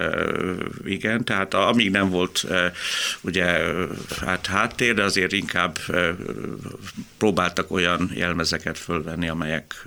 igen, 0.85 1.23
tehát 1.23 1.53
amíg 1.53 1.91
nem 1.91 2.09
volt 2.09 2.45
ugye 3.21 3.45
hát 4.25 4.45
háttér, 4.45 4.93
de 4.93 5.03
azért 5.03 5.31
inkább 5.31 5.77
próbáltak 7.17 7.71
olyan 7.71 8.11
jelmezeket 8.13 8.77
fölvenni, 8.77 9.29
amelyek 9.29 9.85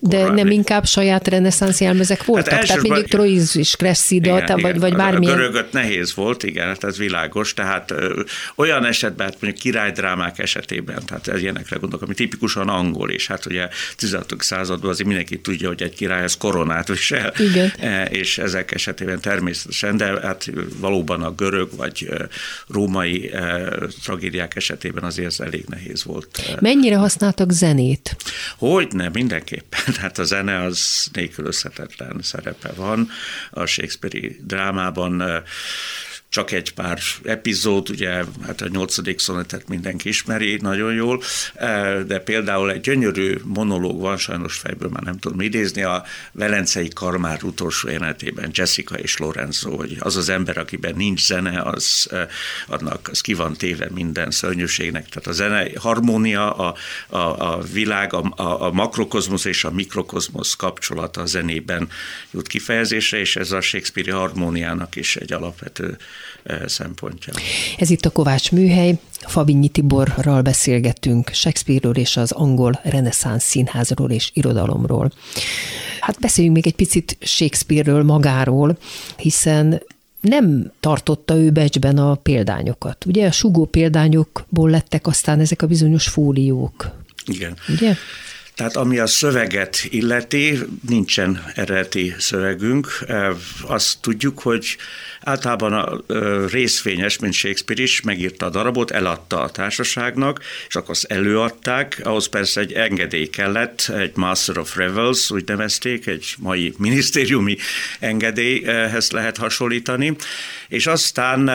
De 0.00 0.30
nem 0.30 0.50
inkább 0.50 0.86
saját 0.86 1.28
rendes 1.28 1.53
reneszánsz 1.58 1.80
jelmezek 1.80 2.24
voltak? 2.24 2.52
Hát 2.52 2.66
tehát 2.66 2.82
mondjuk 2.82 3.08
Troiz 3.08 3.56
is 3.56 3.76
Cressida, 3.76 4.42
igen, 4.42 4.60
vagy, 4.60 4.78
vagy 4.78 4.94
bármilyen. 4.94 5.34
A 5.34 5.36
görögöt 5.36 5.72
nehéz 5.72 6.14
volt, 6.14 6.42
igen, 6.42 6.66
hát 6.66 6.84
ez 6.84 6.98
világos, 6.98 7.54
tehát 7.54 7.90
ö, 7.90 8.22
olyan 8.54 8.84
esetben, 8.84 9.26
hát 9.26 9.40
mondjuk 9.40 9.62
királydrámák 9.62 10.38
esetében, 10.38 11.02
tehát 11.06 11.28
ez 11.28 11.40
ilyenekre 11.40 11.76
gondolok, 11.76 12.04
ami 12.04 12.14
tipikusan 12.14 12.68
angol, 12.68 13.10
és 13.10 13.26
hát 13.26 13.46
ugye 13.46 13.68
16. 13.96 14.34
században 14.38 14.90
azért 14.90 15.06
mindenki 15.06 15.40
tudja, 15.40 15.68
hogy 15.68 15.82
egy 15.82 15.94
király 15.94 16.22
ez 16.22 16.36
koronát 16.36 16.88
visel, 16.88 17.32
igen. 17.38 17.72
E, 17.78 18.04
és 18.04 18.38
ezek 18.38 18.72
esetében 18.74 19.20
természetesen, 19.20 19.96
de 19.96 20.20
hát 20.22 20.50
valóban 20.76 21.22
a 21.22 21.30
görög 21.30 21.68
vagy 21.76 22.08
római 22.68 23.32
e, 23.32 23.70
tragédiák 24.02 24.56
esetében 24.56 25.04
azért 25.04 25.26
ez 25.26 25.40
elég 25.40 25.64
nehéz 25.68 26.04
volt. 26.04 26.56
Mennyire 26.60 26.96
használtak 26.96 27.50
zenét? 27.50 28.16
Hogy 28.58 28.88
nem, 28.92 29.10
mindenképpen. 29.12 29.94
Tehát 29.94 30.18
a 30.24 30.24
zene 30.24 30.62
az 30.64 31.08
nélkül 31.12 31.43
nélkülözhetetlen 31.44 32.22
szerepe 32.22 32.72
van. 32.76 33.08
A 33.50 33.66
Shakespeare-i 33.66 34.36
drámában 34.40 35.22
csak 36.34 36.50
egy 36.50 36.72
pár 36.72 36.98
epizód, 37.24 37.90
ugye 37.90 38.24
hát 38.46 38.60
a 38.60 38.68
nyolcadik 38.68 39.18
szonetet 39.18 39.68
mindenki 39.68 40.08
ismeri 40.08 40.58
nagyon 40.62 40.94
jól, 40.94 41.22
e, 41.54 42.02
de 42.02 42.18
például 42.18 42.70
egy 42.70 42.80
gyönyörű 42.80 43.36
monológ 43.44 44.00
van, 44.00 44.16
sajnos 44.16 44.56
fejből 44.56 44.88
már 44.88 45.02
nem 45.02 45.18
tudom 45.18 45.40
idézni, 45.40 45.82
a 45.82 46.04
Velencei 46.32 46.88
Karmár 46.88 47.44
utolsó 47.44 47.88
jelenetében 47.88 48.50
Jessica 48.52 48.98
és 48.98 49.16
Lorenzo, 49.16 49.76
hogy 49.76 49.96
az 49.98 50.16
az 50.16 50.28
ember, 50.28 50.58
akiben 50.58 50.94
nincs 50.96 51.26
zene, 51.26 51.60
az, 51.60 52.08
e, 52.10 52.28
annak 52.68 53.08
az 53.10 53.20
ki 53.20 53.34
van 53.34 53.56
téve 53.56 53.88
minden 53.94 54.30
szörnyűségnek. 54.30 55.08
Tehát 55.08 55.26
a 55.26 55.32
zene 55.32 55.68
harmónia, 55.76 56.52
a, 56.52 56.74
a, 57.08 57.18
a 57.18 57.62
világ, 57.72 58.12
a, 58.12 58.32
a, 58.36 58.70
makrokozmosz 58.72 59.44
és 59.44 59.64
a 59.64 59.70
mikrokozmosz 59.70 60.54
kapcsolata 60.54 61.20
a 61.20 61.26
zenében 61.26 61.88
jut 62.30 62.46
kifejezésre, 62.46 63.18
és 63.18 63.36
ez 63.36 63.52
a 63.52 63.60
Shakespeare 63.60 64.12
harmóniának 64.12 64.96
is 64.96 65.16
egy 65.16 65.32
alapvető 65.32 65.96
szempontja. 66.66 67.32
Ez 67.78 67.90
itt 67.90 68.04
a 68.04 68.10
Kovács 68.10 68.52
Műhely, 68.52 68.98
Fabinyi 69.20 69.68
Tiborral 69.68 70.42
beszélgettünk 70.42 71.28
Shakespeare-ről 71.28 71.96
és 71.96 72.16
az 72.16 72.32
angol 72.32 72.80
reneszánsz 72.82 73.44
színházról 73.44 74.10
és 74.10 74.30
irodalomról. 74.32 75.12
Hát 76.00 76.20
beszéljünk 76.20 76.56
még 76.56 76.66
egy 76.66 76.74
picit 76.74 77.16
Shakespeare-ről 77.20 78.02
magáról, 78.02 78.78
hiszen 79.16 79.82
nem 80.20 80.72
tartotta 80.80 81.36
ő 81.36 81.50
becsben 81.50 81.98
a 81.98 82.14
példányokat. 82.14 83.04
Ugye 83.04 83.26
a 83.26 83.32
sugó 83.32 83.64
példányokból 83.64 84.70
lettek 84.70 85.06
aztán 85.06 85.40
ezek 85.40 85.62
a 85.62 85.66
bizonyos 85.66 86.08
fóliók. 86.08 86.90
Igen. 87.26 87.56
Ugye? 87.68 87.94
Tehát 88.54 88.76
ami 88.76 88.98
a 88.98 89.06
szöveget 89.06 89.86
illeti, 89.88 90.58
nincsen 90.88 91.44
eredeti 91.54 92.14
szövegünk. 92.18 93.04
Azt 93.66 94.00
tudjuk, 94.00 94.38
hogy 94.38 94.76
általában 95.20 95.72
a 95.72 96.00
részvényes, 96.50 97.18
mint 97.18 97.32
Shakespeare 97.32 97.82
is, 97.82 98.00
megírta 98.00 98.46
a 98.46 98.50
darabot, 98.50 98.90
eladta 98.90 99.40
a 99.40 99.50
társaságnak, 99.50 100.40
és 100.68 100.74
akkor 100.74 100.90
azt 100.90 101.04
előadták. 101.04 102.00
Ahhoz 102.02 102.26
persze 102.28 102.60
egy 102.60 102.72
engedély 102.72 103.26
kellett, 103.26 103.92
egy 103.96 104.16
Master 104.16 104.58
of 104.58 104.76
Revels, 104.76 105.30
úgy 105.30 105.46
nevezték, 105.46 106.06
egy 106.06 106.34
mai 106.38 106.74
minisztériumi 106.78 107.56
engedélyhez 108.00 109.10
lehet 109.10 109.36
hasonlítani. 109.36 110.16
És 110.68 110.86
aztán, 110.86 111.50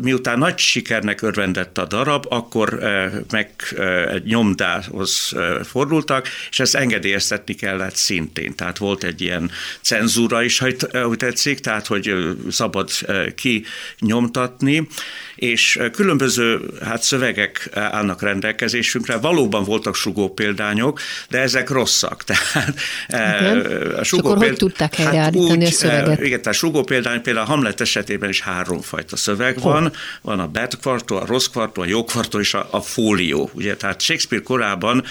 miután 0.00 0.38
nagy 0.38 0.58
sikernek 0.58 1.22
örvendett 1.22 1.78
a 1.78 1.86
darab, 1.86 2.26
akkor 2.28 2.78
meg 3.30 3.50
egy 4.10 4.24
nyomdához 4.24 5.32
fordult, 5.64 6.09
voltak, 6.10 6.28
és 6.50 6.60
ezt 6.60 6.74
engedélyeztetni 6.74 7.54
kellett 7.54 7.96
szintén. 7.96 8.54
Tehát 8.54 8.78
volt 8.78 9.04
egy 9.04 9.20
ilyen 9.20 9.50
cenzúra 9.80 10.42
is, 10.42 10.58
hogy 10.58 10.76
tetszik, 11.16 11.58
tehát 11.60 11.86
hogy 11.86 12.14
szabad 12.50 12.90
kinyomtatni, 13.34 14.88
és 15.34 15.78
különböző 15.92 16.60
hát 16.84 17.02
szövegek 17.02 17.68
állnak 17.74 18.22
rendelkezésünkre. 18.22 19.16
Valóban 19.16 19.64
voltak 19.64 19.94
sugó 19.94 20.28
példányok, 20.28 21.00
de 21.28 21.38
ezek 21.38 21.70
rosszak. 21.70 22.24
Tehát 22.24 22.60
igen. 23.10 23.90
a 23.90 24.04
sugó 24.04 24.28
péld... 24.34 24.48
hogy 24.48 24.56
tudták 24.56 24.94
hát 24.94 25.06
helyreállítani 25.06 25.64
hát 25.64 25.72
a 25.72 25.76
szöveget? 25.76 26.20
Igen, 26.20 26.42
tehát 26.42 26.58
sugó 26.58 26.82
példány, 26.82 27.22
például 27.22 27.46
a 27.46 27.48
Hamlet 27.48 27.80
esetében 27.80 28.28
is 28.28 28.40
háromfajta 28.40 29.16
szöveg 29.16 29.56
oh. 29.56 29.62
van. 29.62 29.92
Van 30.22 30.40
a 30.40 30.46
bad 30.46 30.78
kvartó, 30.80 31.16
a 31.16 31.26
rossz 31.26 31.46
kvartó, 31.46 31.82
a 31.82 31.86
jó 31.86 32.04
kvartó 32.04 32.40
és 32.40 32.54
a, 32.54 32.68
a 32.70 32.80
fólió. 32.80 33.50
Ugye, 33.52 33.76
tehát 33.76 34.00
Shakespeare 34.00 34.44
korában 34.44 35.04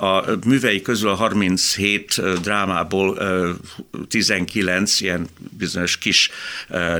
a 0.00 0.27
művei 0.44 0.82
közül 0.82 1.08
a 1.08 1.14
37 1.14 2.40
drámából 2.42 3.18
19 4.08 5.00
ilyen 5.00 5.26
bizonyos 5.58 5.98
kis 5.98 6.30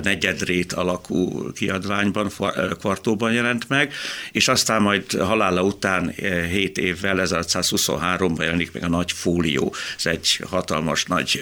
negyedrét 0.02 0.72
alakú 0.72 1.52
kiadványban, 1.52 2.30
kvartóban 2.78 3.32
jelent 3.32 3.68
meg, 3.68 3.92
és 4.32 4.48
aztán 4.48 4.82
majd 4.82 5.12
halála 5.12 5.62
után 5.62 6.14
7 6.50 6.78
évvel, 6.78 7.16
1923-ban 7.24 8.40
jelenik 8.40 8.72
meg 8.72 8.84
a 8.84 8.88
Nagy 8.88 9.12
Fólió. 9.12 9.74
Ez 9.96 10.06
egy 10.06 10.40
hatalmas 10.50 11.04
nagy 11.04 11.40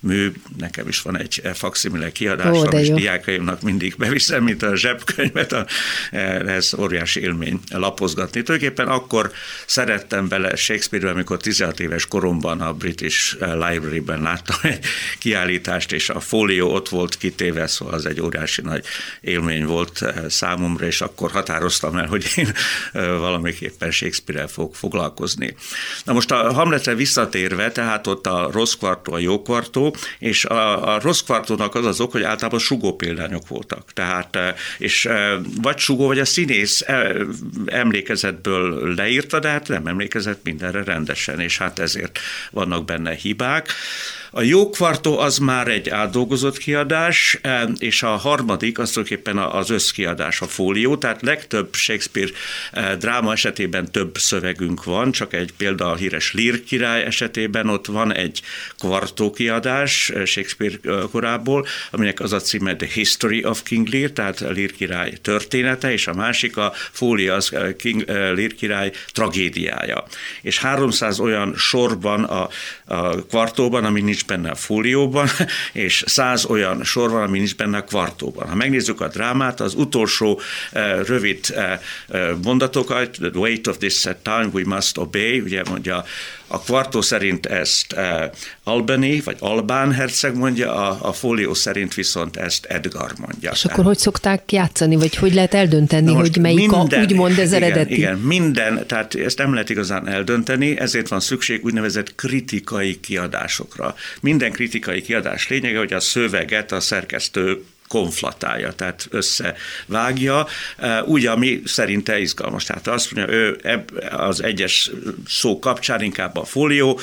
mű, 0.00 0.32
nekem 0.58 0.88
is 0.88 1.02
van 1.02 1.18
egy 1.18 1.42
faximile 1.54 2.12
kiadásom, 2.12 2.72
és 2.72 2.88
diákaimnak 2.88 3.62
mindig 3.62 3.94
beviszem, 3.98 4.42
mint 4.42 4.62
a 4.62 4.76
zsebkönyvet, 4.76 5.52
a, 5.52 5.66
ez 6.10 6.74
óriási 6.78 7.20
élmény 7.20 7.60
lapozgatni. 7.70 8.42
Tulajdonképpen 8.42 8.88
akkor 8.88 9.32
szerettem 9.66 10.28
bele 10.28 10.56
Shakespeare-ről, 10.56 11.14
amikor 11.24 11.42
16 11.42 11.80
éves 11.80 12.06
koromban 12.06 12.60
a 12.60 12.72
British 12.72 13.36
Library-ben 13.40 14.22
láttam 14.22 14.56
egy 14.62 14.84
kiállítást, 15.18 15.92
és 15.92 16.08
a 16.08 16.20
fólió 16.20 16.72
ott 16.72 16.88
volt 16.88 17.16
kitéve, 17.16 17.66
szóval 17.66 17.94
az 17.94 18.06
egy 18.06 18.20
óriási 18.20 18.62
nagy 18.62 18.84
élmény 19.20 19.64
volt 19.64 20.02
eh, 20.02 20.14
számomra, 20.28 20.86
és 20.86 21.00
akkor 21.00 21.30
határoztam 21.30 21.96
el, 21.96 22.06
hogy 22.06 22.32
én 22.36 22.52
eh, 22.92 23.18
valamiképpen 23.18 23.90
Shakespeare-el 23.90 24.46
fog 24.46 24.74
foglalkozni. 24.74 25.54
Na 26.04 26.12
most 26.12 26.30
a 26.30 26.52
Hamletre 26.52 26.94
visszatérve, 26.94 27.72
tehát 27.72 28.06
ott 28.06 28.26
a 28.26 28.48
rossz 28.52 28.74
kvartó, 28.74 29.12
a 29.12 29.18
jó 29.18 29.42
kvartó, 29.42 29.96
és 30.18 30.44
a, 30.44 30.94
a 30.94 31.00
rossz 31.00 31.20
kvartónak 31.20 31.74
az 31.74 31.86
az 31.86 32.00
ok, 32.00 32.12
hogy 32.12 32.22
általában 32.22 32.60
sugó 32.60 32.96
példányok 32.96 33.48
voltak. 33.48 33.92
Tehát, 33.92 34.36
eh, 34.36 34.54
és 34.78 35.08
vagy 35.62 35.78
sugó, 35.78 36.06
vagy 36.06 36.18
a 36.18 36.24
színész 36.24 36.84
emlékezetből 37.66 38.94
leírta, 38.94 39.38
de 39.38 39.48
hát 39.48 39.68
nem 39.68 39.86
emlékezett 39.86 40.40
mindenre 40.42 40.82
rendesen, 41.14 41.40
és 41.40 41.58
hát 41.58 41.78
ezért 41.78 42.18
vannak 42.50 42.84
benne 42.84 43.14
hibák. 43.14 43.72
A 44.36 44.42
jó 44.42 44.70
kvartó 44.70 45.18
az 45.18 45.38
már 45.38 45.68
egy 45.68 45.88
átdolgozott 45.88 46.58
kiadás, 46.58 47.40
és 47.78 48.02
a 48.02 48.08
harmadik 48.08 48.78
az 48.78 48.90
tulajdonképpen 48.90 49.38
az 49.38 49.70
összkiadás, 49.70 50.40
a 50.40 50.46
fólió, 50.46 50.96
tehát 50.96 51.22
legtöbb 51.22 51.74
Shakespeare 51.74 52.30
dráma 52.98 53.32
esetében 53.32 53.90
több 53.92 54.18
szövegünk 54.18 54.84
van, 54.84 55.12
csak 55.12 55.32
egy 55.32 55.52
példa 55.56 55.90
a 55.90 55.94
híres 55.94 56.32
Lír 56.32 56.64
király 56.64 57.02
esetében 57.02 57.68
ott 57.68 57.86
van 57.86 58.14
egy 58.14 58.42
kvartó 58.78 59.30
kiadás 59.30 60.12
Shakespeare 60.24 60.76
korából, 61.10 61.66
aminek 61.90 62.20
az 62.20 62.32
a 62.32 62.40
címe 62.40 62.76
The 62.76 62.88
History 62.92 63.44
of 63.44 63.62
King 63.62 63.88
Lear, 63.88 64.10
tehát 64.10 64.40
Lír 64.40 64.72
király 64.72 65.12
története, 65.22 65.92
és 65.92 66.06
a 66.06 66.14
másik 66.14 66.56
a 66.56 66.72
fólia 66.92 67.34
az 67.34 67.52
King 67.78 68.04
Lear 68.06 68.54
király 68.54 68.92
tragédiája. 69.12 70.04
És 70.42 70.58
300 70.58 71.20
olyan 71.20 71.54
sorban 71.56 72.24
a, 72.24 72.48
a 72.84 73.24
kvartóban, 73.24 73.84
ami 73.84 74.00
nincs 74.00 74.23
benne 74.26 74.50
a 74.50 74.54
fólióban, 74.54 75.28
és 75.72 76.04
100 76.06 76.44
olyan 76.44 76.84
sor 76.84 77.10
van, 77.10 77.22
ami 77.22 77.38
nincs 77.38 77.56
benne 77.56 77.76
a 77.76 77.84
kvartóban. 77.84 78.48
Ha 78.48 78.54
megnézzük 78.54 79.00
a 79.00 79.08
drámát, 79.08 79.60
az 79.60 79.74
utolsó 79.74 80.40
uh, 80.72 81.06
rövid 81.06 81.38
uh, 82.08 82.42
mondatokat, 82.42 83.10
the 83.10 83.38
weight 83.38 83.66
of 83.66 83.76
this 83.78 84.00
time 84.22 84.48
we 84.52 84.62
must 84.66 84.98
obey, 84.98 85.40
ugye 85.40 85.62
mondja 85.68 86.04
a 86.46 86.60
kvartó 86.60 87.00
szerint 87.00 87.46
ezt 87.46 87.92
uh, 87.92 88.00
Albany, 88.64 89.22
vagy 89.24 89.36
Albán 89.38 89.92
herceg 89.92 90.36
mondja, 90.36 90.74
a, 90.74 91.08
a 91.08 91.12
fólió 91.12 91.54
szerint 91.54 91.94
viszont 91.94 92.36
ezt 92.36 92.64
Edgar 92.64 93.12
mondja. 93.18 93.50
És 93.50 93.64
akkor 93.64 93.84
hogy 93.84 93.98
szokták 93.98 94.52
játszani, 94.52 94.96
vagy 94.96 95.14
hogy 95.14 95.34
lehet 95.34 95.54
eldönteni, 95.54 96.14
hogy 96.14 96.36
melyik 96.40 96.58
minden, 96.58 97.00
a, 97.00 97.02
úgymond 97.02 97.38
ez 97.38 97.52
igen, 97.52 97.62
eredeti? 97.62 97.94
Igen, 97.94 98.18
minden, 98.18 98.86
tehát 98.86 99.14
ezt 99.14 99.38
nem 99.38 99.52
lehet 99.52 99.70
igazán 99.70 100.08
eldönteni, 100.08 100.78
ezért 100.78 101.08
van 101.08 101.20
szükség 101.20 101.64
úgynevezett 101.64 102.14
kritikai 102.14 103.00
kiadásokra. 103.00 103.94
Minden 104.20 104.52
kritikai 104.52 105.02
kiadás 105.02 105.48
lényege, 105.48 105.78
hogy 105.78 105.92
a 105.92 106.00
szöveget 106.00 106.72
a 106.72 106.80
szerkesztő 106.80 107.64
konflatálja, 107.88 108.72
tehát 108.72 109.06
összevágja, 109.10 110.46
úgy, 111.04 111.26
ami 111.26 111.62
szerinte 111.64 112.18
izgalmas. 112.18 112.64
Tehát 112.64 112.86
azt 112.86 113.12
mondja, 113.12 113.34
ő 113.34 113.60
az 114.10 114.42
egyes 114.42 114.90
szó 115.26 115.58
kapcsán 115.58 116.02
inkább 116.02 116.36
a 116.36 116.44
fólió 116.44 117.00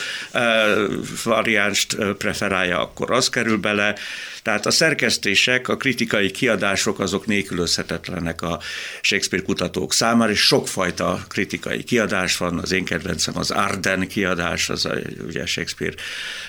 variánst 1.24 1.96
preferálja, 2.18 2.80
akkor 2.80 3.12
az 3.12 3.30
kerül 3.30 3.58
bele, 3.58 3.96
tehát 4.44 4.66
a 4.66 4.72
szerkesztések, 4.72 5.68
a 5.68 5.78
kritikai 5.78 6.32
kiadások 6.32 7.00
azok 7.00 7.26
nélkülözhetetlenek 7.26 8.42
a 8.42 8.60
Shakespeare 9.02 9.46
kutatók 9.46 9.94
számára, 9.94 10.32
és 10.32 10.40
sokfajta 10.40 11.26
kritikai 11.28 11.84
kiadás 11.84 12.38
van. 12.38 12.60
Az 12.60 12.72
én 12.72 12.86
kedvencem 12.86 13.38
az 13.38 13.52
Arden 13.52 14.08
kiadás, 14.08 14.70
az 14.70 14.86
a, 14.86 14.94
ugye 15.28 15.46
Shakespeare 15.46 15.94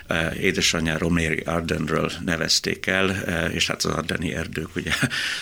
eh, 0.06 0.42
édesanyjáról 0.42 1.10
Mary 1.10 1.42
Ardenről 1.44 2.12
nevezték 2.24 2.86
el, 2.86 3.10
eh, 3.10 3.54
és 3.54 3.66
hát 3.66 3.84
az 3.84 3.92
Ardeni 3.92 4.34
erdők, 4.34 4.76
ugye, 4.76 4.92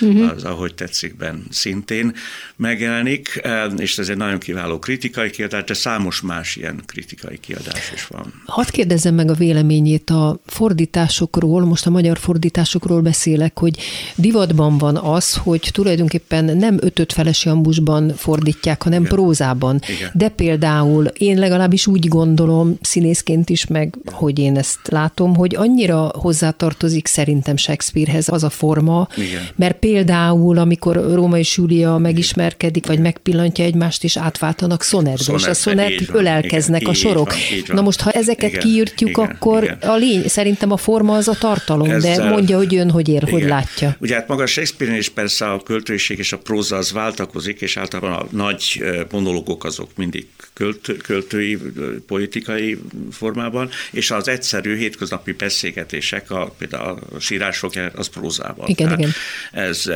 uh-huh. 0.00 0.30
az 0.30 0.44
ahogy 0.44 0.74
tetszikben 0.74 1.44
szintén 1.50 2.14
megjelenik, 2.56 3.40
eh, 3.42 3.72
és 3.76 3.98
ez 3.98 4.08
egy 4.08 4.16
nagyon 4.16 4.38
kiváló 4.38 4.78
kritikai 4.78 5.30
kiadás, 5.30 5.64
de 5.64 5.74
számos 5.74 6.20
más 6.20 6.56
ilyen 6.56 6.82
kritikai 6.86 7.38
kiadás 7.38 7.92
is 7.94 8.06
van. 8.06 8.42
Hadd 8.46 8.70
kérdezzem 8.70 9.14
meg 9.14 9.30
a 9.30 9.34
véleményét 9.34 10.10
a 10.10 10.40
fordításokról, 10.46 11.64
most 11.64 11.86
a 11.86 11.90
magyar 11.90 12.18
fordításokról, 12.18 12.38
fordításokról 12.40 13.00
beszélek, 13.00 13.58
hogy 13.58 13.78
divatban 14.14 14.78
van 14.78 14.96
az, 14.96 15.36
hogy 15.36 15.68
tulajdonképpen 15.72 16.44
nem 16.56 16.76
ötöt 16.80 17.12
felesi 17.12 17.48
ambusban 17.48 18.12
fordítják, 18.16 18.82
hanem 18.82 19.00
Igen. 19.02 19.14
prózában. 19.14 19.80
Igen. 19.98 20.10
De 20.14 20.28
például 20.28 21.04
én 21.06 21.38
legalábbis 21.38 21.86
úgy 21.86 22.08
gondolom, 22.08 22.78
színészként 22.80 23.50
is, 23.50 23.66
meg 23.66 23.94
hogy 24.12 24.38
én 24.38 24.56
ezt 24.56 24.78
látom, 24.88 25.36
hogy 25.36 25.56
annyira 25.56 26.10
hozzátartozik 26.14 27.06
szerintem 27.06 27.56
Shakespearehez 27.56 28.28
az 28.28 28.44
a 28.44 28.50
forma, 28.50 29.08
Igen. 29.16 29.42
mert 29.56 29.78
például, 29.78 30.58
amikor 30.58 30.96
Róma 31.14 31.38
és 31.38 31.56
Júlia 31.56 31.98
megismerkedik, 31.98 32.86
vagy 32.86 32.98
megpillantja 32.98 33.64
egymást, 33.64 34.04
és 34.04 34.16
átváltanak 34.16 34.82
szonetbe, 34.82 35.32
és 35.34 35.46
a 35.46 35.54
szonet 35.54 35.92
ölelkeznek 36.12 36.80
Igen, 36.80 36.92
a 36.92 36.96
sorok. 36.96 37.28
Van, 37.28 37.38
van. 37.66 37.76
Na 37.76 37.82
most, 37.82 38.00
ha 38.00 38.10
ezeket 38.10 38.50
Igen, 38.50 38.60
kiírtjuk, 38.60 39.10
Igen, 39.10 39.24
akkor 39.24 39.62
Igen. 39.62 39.78
a 39.80 39.96
lény, 39.96 40.22
szerintem 40.26 40.72
a 40.72 40.76
forma 40.76 41.16
az 41.16 41.28
a 41.28 41.34
tartalom, 41.40 41.90
Ezzel 41.90 42.16
de 42.16 42.29
mondja, 42.30 42.56
hogy 42.56 42.72
jön, 42.72 42.90
hogy 42.90 43.08
ér, 43.08 43.22
Igen. 43.22 43.30
hogy 43.30 43.42
látja. 43.42 43.96
Ugye 43.98 44.14
hát 44.14 44.28
maga 44.28 44.46
Shakespeare 44.46 44.96
is 44.96 45.08
persze 45.08 45.50
a 45.50 45.62
költőiség 45.62 46.18
és 46.18 46.32
a 46.32 46.38
próza 46.38 46.76
az 46.76 46.92
váltakozik, 46.92 47.60
és 47.60 47.76
általában 47.76 48.12
a 48.12 48.26
nagy 48.30 48.84
monológok 49.10 49.64
azok 49.64 49.90
mindig 49.96 50.26
költ, 50.52 50.92
költői, 51.02 51.58
politikai 52.06 52.78
formában, 53.10 53.70
és 53.90 54.10
az 54.10 54.28
egyszerű 54.28 54.76
hétköznapi 54.76 55.32
beszélgetések, 55.32 56.30
a, 56.30 56.54
például 56.58 56.98
a 57.14 57.18
sírások, 57.18 57.72
az 57.94 58.08
prózában. 58.08 58.68
Igen, 58.68 58.86
Tehát 58.88 58.98
igen. 58.98 59.12
Ez 59.52 59.88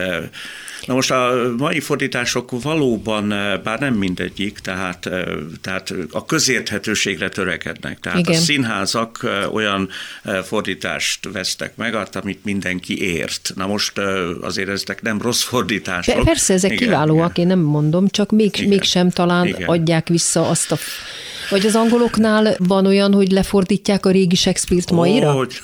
Na 0.87 0.95
most 0.95 1.11
a 1.11 1.53
mai 1.57 1.81
fordítások 1.81 2.63
valóban, 2.63 3.29
bár 3.63 3.79
nem 3.79 3.95
mindegyik, 3.95 4.59
tehát, 4.59 5.07
eh, 5.07 5.25
tehát 5.61 5.95
a 6.11 6.25
közérthetőségre 6.25 7.29
törekednek. 7.29 8.01
Tehát 8.01 8.19
Igen. 8.19 8.33
a 8.33 8.37
színházak 8.37 9.27
olyan 9.53 9.89
fordítást 10.43 11.29
vesztek 11.33 11.77
meg, 11.77 11.95
amit 12.25 12.45
mindenki 12.45 13.03
ért. 13.03 13.53
Na 13.55 13.67
most 13.67 13.99
azért 14.41 14.69
ezek 14.69 15.03
nem 15.03 15.21
rossz 15.21 15.43
fordítások. 15.43 16.25
Persze, 16.25 16.53
ezek 16.53 16.73
Igen, 16.73 16.83
kiválóak, 16.83 17.39
Igen. 17.39 17.51
én 17.51 17.57
nem 17.57 17.67
mondom, 17.67 18.09
csak 18.09 18.31
még, 18.31 18.65
mégsem 18.69 19.11
talán 19.11 19.47
Igen. 19.47 19.69
adják 19.69 20.09
vissza 20.09 20.49
azt 20.49 20.73
a 20.73 20.77
vagy 21.51 21.67
az 21.67 21.75
angoloknál 21.75 22.57
van 22.59 22.87
olyan, 22.87 23.13
hogy 23.13 23.31
lefordítják 23.31 24.07
a 24.07 24.11
régi 24.11 24.35
Shakespeare-t 24.35 24.91
maira? 24.91 25.33
Hogy? 25.33 25.61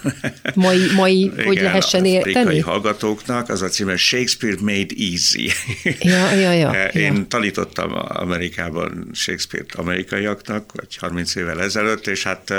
Mai, 0.54 0.78
mai 0.94 1.20
Igen, 1.24 1.44
hogy 1.46 1.60
lehessen 1.60 2.04
érteni? 2.04 2.60
A 2.60 2.64
hallgatóknak 2.64 3.48
az 3.48 3.62
a 3.62 3.68
címe 3.68 3.96
Shakespeare 3.96 4.56
Made 4.60 4.94
Easy. 4.98 5.50
Ja, 6.00 6.34
ja, 6.34 6.52
ja, 6.52 6.70
Én 7.06 7.14
ja. 7.14 7.26
tanítottam 7.28 7.90
Amerikában 8.08 9.10
Shakespeare-t 9.12 9.74
amerikaiaknak, 9.74 10.72
vagy 10.74 10.96
30 10.96 11.34
évvel 11.34 11.62
ezelőtt, 11.62 12.06
és 12.06 12.22
hát 12.22 12.54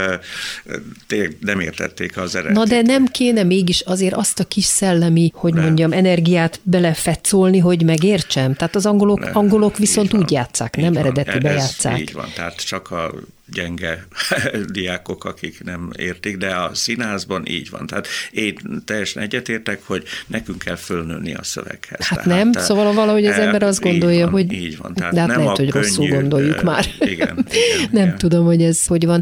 nem 1.40 1.60
értették 1.60 2.18
az 2.18 2.36
eredetet. 2.36 2.68
Na 2.68 2.76
de 2.76 2.82
nem 2.82 3.06
kéne 3.06 3.44
mégis 3.44 3.82
azért 3.92 4.14
azt 4.14 4.40
a 4.40 4.44
kis 4.44 4.66
szellemi, 4.66 5.32
hogy 5.36 5.54
nem. 5.54 5.64
mondjam, 5.64 5.92
energiát 5.92 6.60
belefetszolni, 6.64 7.60
hogy 7.60 7.84
megértsem? 7.84 8.54
Tehát 8.54 8.76
az 8.76 8.86
angolok, 8.86 9.20
nem, 9.20 9.38
angolok 9.38 9.78
viszont 9.78 10.14
úgy 10.14 10.32
játszák, 10.32 10.76
nem 10.76 10.96
eredetibe 10.96 11.52
játszák. 11.52 12.00
Így 12.00 12.14
van, 12.14 12.28
tehát 12.36 12.66
csak 12.66 12.92
a 12.92 13.12
gyenge 13.52 14.08
diákok, 14.72 15.26
akik 15.26 15.64
nem 15.64 15.90
értik, 15.98 16.38
de 16.38 16.56
a 16.56 16.74
színházban 16.74 17.46
így 17.48 17.70
van. 17.70 17.88
Tehát 17.88 18.08
én 18.32 18.56
teljesen 18.86 19.24
egyetértek, 19.24 19.82
hogy 19.86 20.04
nekünk 20.28 20.58
kell 20.58 20.76
fölnőni 20.76 21.34
a 21.34 21.44
szöveghez. 21.44 22.06
Hát 22.06 22.24
tehát, 22.24 22.44
nem, 22.44 22.62
szóval 22.64 22.94
valahogy 22.94 23.26
az 23.26 23.38
ember 23.38 23.64
azt 23.64 23.82
gondolja, 23.82 24.24
van, 24.24 24.32
hogy 24.32 24.54
így 24.54 24.78
van. 24.78 24.94
Tehát 24.94 25.14
de 25.14 25.20
hát 25.20 25.30
nem 25.30 25.40
lehet, 25.40 25.58
hogy 25.58 25.70
könnyű, 25.70 25.86
rosszul 25.86 26.08
gondoljuk 26.08 26.62
már. 26.62 26.86
Igen, 27.00 27.10
igen, 27.12 27.46
nem 27.92 28.06
igen. 28.06 28.18
tudom, 28.18 28.46
hogy 28.46 28.64
ez 28.64 28.86
hogy 28.86 29.06
van. 29.06 29.22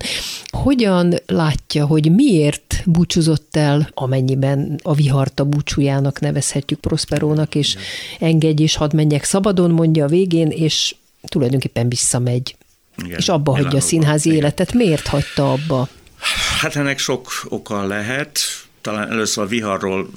Hogyan 0.49 1.13
látja, 1.25 1.85
hogy 1.85 2.11
miért 2.11 2.81
búcsúzott 2.85 3.55
el, 3.55 3.89
amennyiben 3.93 4.79
a 4.83 4.93
viharta 4.93 5.43
búcsújának 5.45 6.19
nevezhetjük 6.19 6.79
Prosperónak, 6.79 7.55
és 7.55 7.75
engedj 8.19 8.63
és 8.63 8.75
hadd 8.75 8.95
menjek 8.95 9.23
szabadon, 9.23 9.71
mondja 9.71 10.05
a 10.05 10.07
végén, 10.07 10.49
és 10.49 10.95
tulajdonképpen 11.27 11.89
visszamegy 11.89 12.55
igen, 13.05 13.17
és 13.17 13.29
abba 13.29 13.51
hagyja 13.51 13.77
a 13.77 13.81
színházi 13.81 14.29
igen. 14.29 14.41
életet. 14.41 14.73
Miért 14.73 15.07
hagyta 15.07 15.51
abba? 15.51 15.87
Hát 16.59 16.75
ennek 16.75 16.99
sok 16.99 17.31
oka 17.49 17.85
lehet. 17.85 18.39
Talán 18.81 19.09
először 19.11 19.43
a 19.43 19.47
viharról 19.47 20.09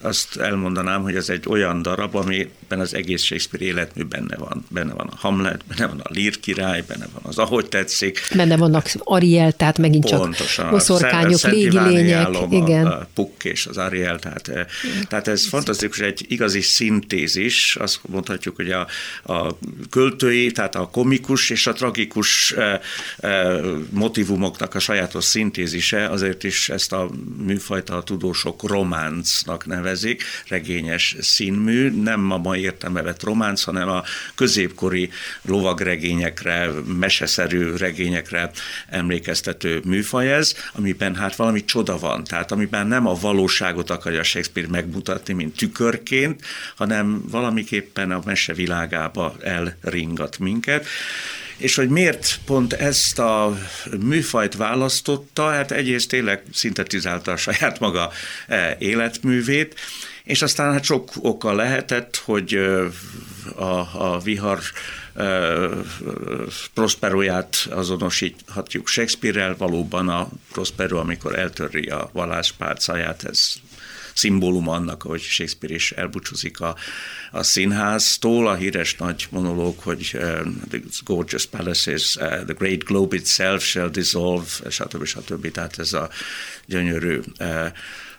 azt 0.00 0.36
elmondanám, 0.36 1.02
hogy 1.02 1.16
ez 1.16 1.28
egy 1.28 1.44
olyan 1.48 1.82
darab, 1.82 2.14
amiben 2.72 2.80
az 2.80 2.94
egész 2.94 3.22
Shakespeare 3.22 3.64
életmű 3.64 4.02
benne 4.04 4.36
van. 4.36 4.64
Benne 4.68 4.92
van 4.92 5.06
a 5.06 5.16
Hamlet, 5.16 5.64
benne 5.68 5.86
van 5.86 6.00
a 6.00 6.08
Lír 6.12 6.40
király, 6.40 6.84
benne 6.88 7.06
van 7.12 7.22
az 7.24 7.38
Ahogy 7.38 7.66
tetszik. 7.66 8.20
Benne 8.34 8.56
vannak 8.56 8.90
Ariel, 8.98 9.52
tehát 9.52 9.78
megint 9.78 10.10
Pontosan, 10.10 10.64
csak 10.64 10.70
boszorkányok, 10.70 11.42
légi 11.42 11.78
lények. 11.78 12.28
Igen. 12.50 12.86
A, 12.86 13.06
Puck 13.14 13.44
és 13.44 13.66
az 13.66 13.76
Ariel, 13.76 14.18
tehát, 14.18 14.48
eh, 14.48 14.66
tehát 15.08 15.28
ez 15.28 15.48
fantasztikus, 15.48 15.98
egy 15.98 16.24
igazi 16.28 16.60
szintézis, 16.60 17.76
azt 17.76 18.00
mondhatjuk, 18.08 18.56
hogy 18.56 18.70
a, 18.70 18.86
a 19.32 19.58
költői, 19.90 20.50
tehát 20.50 20.74
a 20.74 20.88
komikus 20.92 21.50
és 21.50 21.66
a 21.66 21.72
tragikus 21.72 22.52
e, 22.52 22.80
e, 23.18 23.60
motivumoknak 23.90 24.74
a 24.74 24.78
sajátos 24.78 25.24
szintézise, 25.24 26.08
azért 26.08 26.44
is 26.44 26.68
ezt 26.68 26.92
a 26.92 27.10
műfajta 27.46 27.96
a 27.96 28.02
tudósok 28.02 28.68
románcnak 28.68 29.66
nevezik, 29.66 30.22
regényes 30.48 31.16
színmű, 31.20 31.90
nem 32.02 32.30
a 32.30 32.36
mai 32.36 32.61
értelme 32.62 33.02
vett 33.02 33.22
románc, 33.22 33.62
hanem 33.62 33.88
a 33.88 34.02
középkori 34.34 35.10
lovagregényekre, 35.42 36.70
meseszerű 36.86 37.74
regényekre 37.76 38.50
emlékeztető 38.88 39.80
műfaj 39.84 40.32
ez, 40.32 40.54
amiben 40.72 41.14
hát 41.14 41.36
valami 41.36 41.64
csoda 41.64 41.98
van, 41.98 42.24
tehát 42.24 42.52
amiben 42.52 42.86
nem 42.86 43.06
a 43.06 43.14
valóságot 43.14 43.90
akarja 43.90 44.22
Shakespeare 44.22 44.68
megmutatni, 44.68 45.34
mint 45.34 45.56
tükörként, 45.56 46.42
hanem 46.76 47.24
valamiképpen 47.30 48.10
a 48.10 48.22
mese 48.24 48.54
világába 48.54 49.36
elringat 49.40 50.38
minket. 50.38 50.86
És 51.56 51.74
hogy 51.74 51.88
miért 51.88 52.38
pont 52.44 52.72
ezt 52.72 53.18
a 53.18 53.58
műfajt 54.00 54.56
választotta, 54.56 55.50
hát 55.50 55.70
egyrészt 55.70 56.08
tényleg 56.08 56.42
szintetizálta 56.52 57.32
a 57.32 57.36
saját 57.36 57.78
maga 57.78 58.12
életművét, 58.78 59.80
és 60.24 60.42
aztán 60.42 60.72
hát 60.72 60.84
sok 60.84 61.10
oka 61.20 61.52
lehetett, 61.52 62.16
hogy 62.16 62.54
a, 63.56 63.64
a 63.92 64.20
vihar 64.24 64.58
Prosperóját 66.74 67.68
azonosíthatjuk 67.70 68.88
Shakespeare-rel, 68.88 69.56
valóban 69.56 70.08
a 70.08 70.28
Prospero, 70.52 70.98
amikor 70.98 71.38
eltörri 71.38 71.86
a 71.86 72.10
valláspálcáját, 72.12 73.24
ez 73.24 73.54
szimbólum 74.14 74.68
annak, 74.68 75.02
hogy 75.02 75.20
Shakespeare 75.20 75.74
is 75.74 75.92
elbúcsúzik 75.92 76.60
a, 76.60 76.76
a 77.30 77.42
színháztól, 77.42 78.48
a 78.48 78.54
híres 78.54 78.94
nagy 78.94 79.26
monológ, 79.30 79.78
hogy 79.78 80.18
the 80.68 80.78
gorgeous 81.04 81.46
palaces, 81.46 82.16
uh, 82.16 82.44
the 82.44 82.54
great 82.58 82.84
globe 82.84 83.16
itself 83.16 83.64
shall 83.64 83.88
dissolve, 83.88 84.46
stb. 84.70 85.04
stb. 85.04 85.50
Tehát 85.50 85.78
ez 85.78 85.92
a 85.92 86.10
gyönyörű 86.66 87.20
uh, 87.40 87.66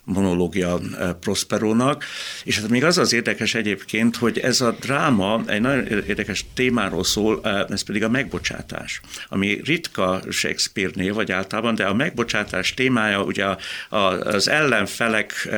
monológia 0.03 0.79
eh, 0.99 1.09
Prosperónak, 1.19 2.03
és 2.43 2.59
hát 2.59 2.69
még 2.69 2.83
az 2.83 2.97
az 2.97 3.13
érdekes 3.13 3.55
egyébként, 3.55 4.15
hogy 4.15 4.37
ez 4.39 4.61
a 4.61 4.75
dráma 4.79 5.43
egy 5.45 5.61
nagyon 5.61 5.87
érdekes 5.87 6.45
témáról 6.53 7.03
szól, 7.03 7.39
eh, 7.43 7.65
ez 7.69 7.81
pedig 7.81 8.03
a 8.03 8.09
megbocsátás, 8.09 9.01
ami 9.29 9.61
ritka 9.63 10.21
Shakespeare-nél, 10.29 11.13
vagy 11.13 11.31
általában, 11.31 11.75
de 11.75 11.85
a 11.85 11.93
megbocsátás 11.93 12.73
témája 12.73 13.23
ugye 13.23 13.45
az 13.89 14.47
ellenfelek 14.47 15.49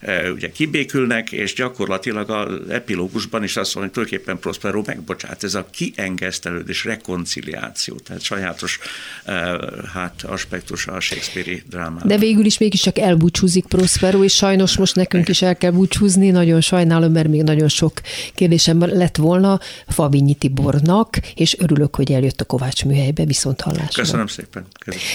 eh, 0.00 0.32
ugye 0.32 0.50
kibékülnek, 0.50 1.32
és 1.32 1.54
gyakorlatilag 1.54 2.30
az 2.30 2.68
epilógusban 2.68 3.42
is 3.42 3.56
azt 3.56 3.74
mondja, 3.74 3.92
hogy 3.94 4.08
tulajdonképpen 4.08 4.38
Prospero 4.38 4.82
megbocsát. 4.86 5.44
Ez 5.44 5.54
a 5.54 5.66
kiengesztelődés, 5.70 6.84
rekonciliáció, 6.84 7.94
tehát 7.94 8.22
sajátos 8.22 8.78
hát 9.92 10.22
aspektusa 10.22 10.92
a 10.92 11.00
Shakespeare-i 11.00 11.62
drámának. 11.68 12.06
De 12.06 12.18
végül 12.18 12.44
is 12.44 12.58
mégiscsak 12.58 12.98
elbúcsúzik 12.98 13.66
Prospero 13.66 13.85
Prospero, 13.86 14.24
és 14.24 14.34
sajnos 14.34 14.76
most 14.76 14.94
nekünk 14.94 15.28
is 15.28 15.42
el 15.42 15.56
kell 15.56 15.70
búcsúzni, 15.70 16.30
nagyon 16.30 16.60
sajnálom, 16.60 17.12
mert 17.12 17.28
még 17.28 17.42
nagyon 17.42 17.68
sok 17.68 18.00
kérdésem 18.34 18.78
lett 18.78 19.16
volna 19.16 19.60
Favinyi 19.88 20.34
Tibornak, 20.34 21.16
és 21.34 21.56
örülök, 21.58 21.96
hogy 21.96 22.12
eljött 22.12 22.40
a 22.40 22.44
Kovács 22.44 22.84
műhelybe, 22.84 23.24
viszont 23.24 23.60
hallásra. 23.60 24.02
Köszönöm 24.02 24.26
szépen. 24.26 24.66
Köszönöm. 24.78 25.06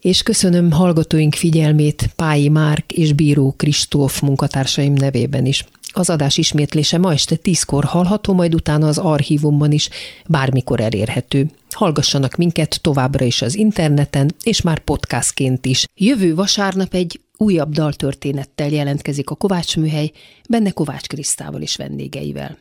És 0.00 0.22
köszönöm 0.22 0.70
hallgatóink 0.70 1.34
figyelmét 1.34 2.10
Pályi 2.16 2.48
Márk 2.48 2.92
és 2.92 3.12
Bíró 3.12 3.54
Kristóf 3.56 4.20
munkatársaim 4.20 4.92
nevében 4.92 5.46
is. 5.46 5.64
Az 5.92 6.10
adás 6.10 6.36
ismétlése 6.36 6.98
ma 6.98 7.12
este 7.12 7.36
tízkor 7.36 7.84
hallható, 7.84 8.32
majd 8.32 8.54
utána 8.54 8.86
az 8.86 8.98
archívumban 8.98 9.72
is 9.72 9.88
bármikor 10.26 10.80
elérhető. 10.80 11.50
Hallgassanak 11.70 12.36
minket 12.36 12.78
továbbra 12.82 13.24
is 13.24 13.42
az 13.42 13.54
interneten, 13.54 14.34
és 14.42 14.60
már 14.60 14.78
podcastként 14.78 15.66
is. 15.66 15.86
Jövő 15.94 16.34
vasárnap 16.34 16.94
egy 16.94 17.20
újabb 17.36 17.72
daltörténettel 17.72 18.68
jelentkezik 18.68 19.30
a 19.30 19.34
Kovács 19.34 19.76
műhely, 19.76 20.12
benne 20.48 20.70
Kovács 20.70 21.06
Krisztával 21.06 21.60
és 21.60 21.76
vendégeivel. 21.76 22.58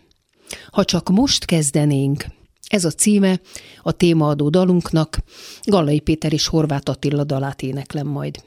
Ha 0.71 0.83
csak 0.83 1.09
most 1.09 1.45
kezdenénk, 1.45 2.25
ez 2.67 2.85
a 2.85 2.91
címe 2.91 3.39
a 3.81 3.91
témaadó 3.91 4.49
dalunknak, 4.49 5.17
Gallai 5.63 5.99
Péter 5.99 6.33
és 6.33 6.47
Horváth 6.47 6.89
Attila 6.89 7.23
dalát 7.23 7.61
éneklem 7.61 8.07
majd. 8.07 8.43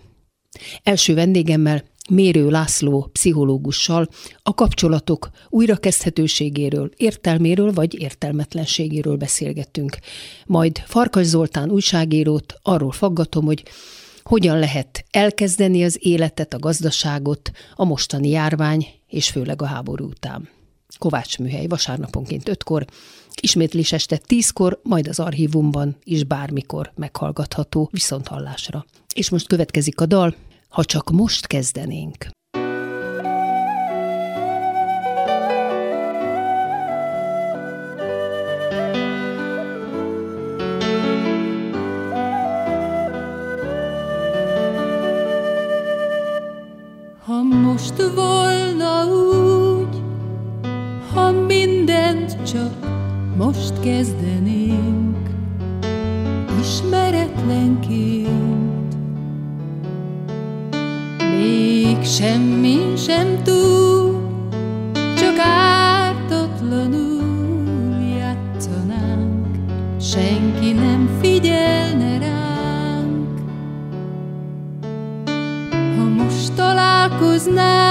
Első 0.83 1.15
vendégemmel 1.15 1.85
Mérő 2.11 2.51
László 2.51 3.09
pszichológussal 3.13 4.09
a 4.43 4.55
kapcsolatok 4.55 5.31
újrakezdhetőségéről, 5.49 6.91
értelméről 6.97 7.73
vagy 7.73 8.01
értelmetlenségéről 8.01 9.17
beszélgettünk. 9.17 9.99
Majd 10.47 10.79
Farkas 10.79 11.27
Zoltán 11.27 11.71
újságírót 11.71 12.55
arról 12.63 12.93
faggatom, 12.93 13.45
hogy 13.45 13.63
hogyan 14.23 14.59
lehet 14.59 15.05
elkezdeni 15.11 15.85
az 15.85 15.99
életet, 16.01 16.55
a 16.55 16.59
gazdaságot 16.59 17.51
a 17.75 17.85
mostani 17.85 18.29
járvány 18.29 18.87
és 19.09 19.31
főleg 19.31 19.63
a 19.63 19.67
háború 19.67 20.05
után. 20.05 20.49
Kovács 20.99 21.39
műhely 21.39 21.67
vasárnaponként 21.67 22.49
ötkor, 22.49 22.85
ismétlés 23.41 23.93
este 23.93 24.17
tízkor, 24.17 24.81
majd 24.83 25.09
az 25.09 25.21
archívumban 25.21 25.97
is 26.05 26.25
bármikor 26.25 26.93
meghallgatható 26.95 27.89
viszonthallásra. 27.93 28.87
És 29.15 29.31
most 29.31 29.47
következik 29.47 30.01
a 30.01 30.07
dal, 30.07 30.35
ha 30.73 30.85
csak 30.85 31.11
most 31.11 31.47
kezdenénk. 31.47 32.27
Ha 47.25 47.43
most 47.43 48.03
volna 48.15 49.07
úgy, 49.07 50.03
ha 51.13 51.31
mindent 51.31 52.43
csak 52.43 52.73
most 53.37 53.81
kezdenénk, 53.81 55.29
ismeretlenként. 56.61 58.42
Még 62.03 62.11
semmi 62.11 62.97
sem 62.97 63.43
túl, 63.43 64.21
csak 64.93 65.39
ártatlanul 65.39 67.21
játszanánk, 68.19 69.57
senki 70.01 70.73
nem 70.73 71.19
figyelne 71.21 72.19
rá. 72.19 72.43
találkoznánk, 76.57 77.82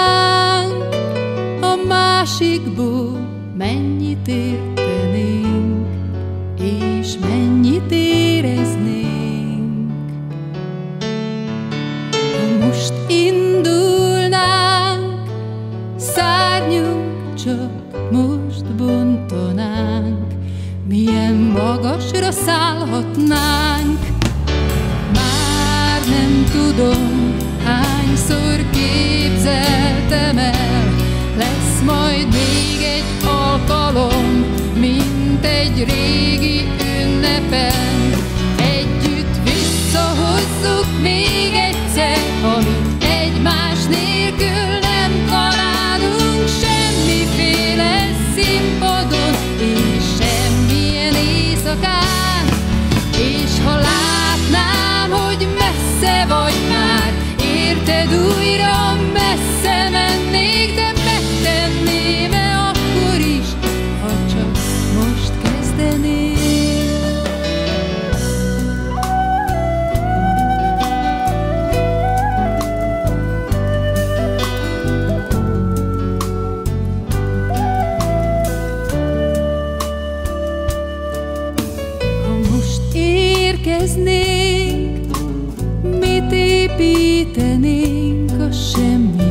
építenénk 87.52 88.32
a 88.42 88.52
semmiből, 88.52 89.31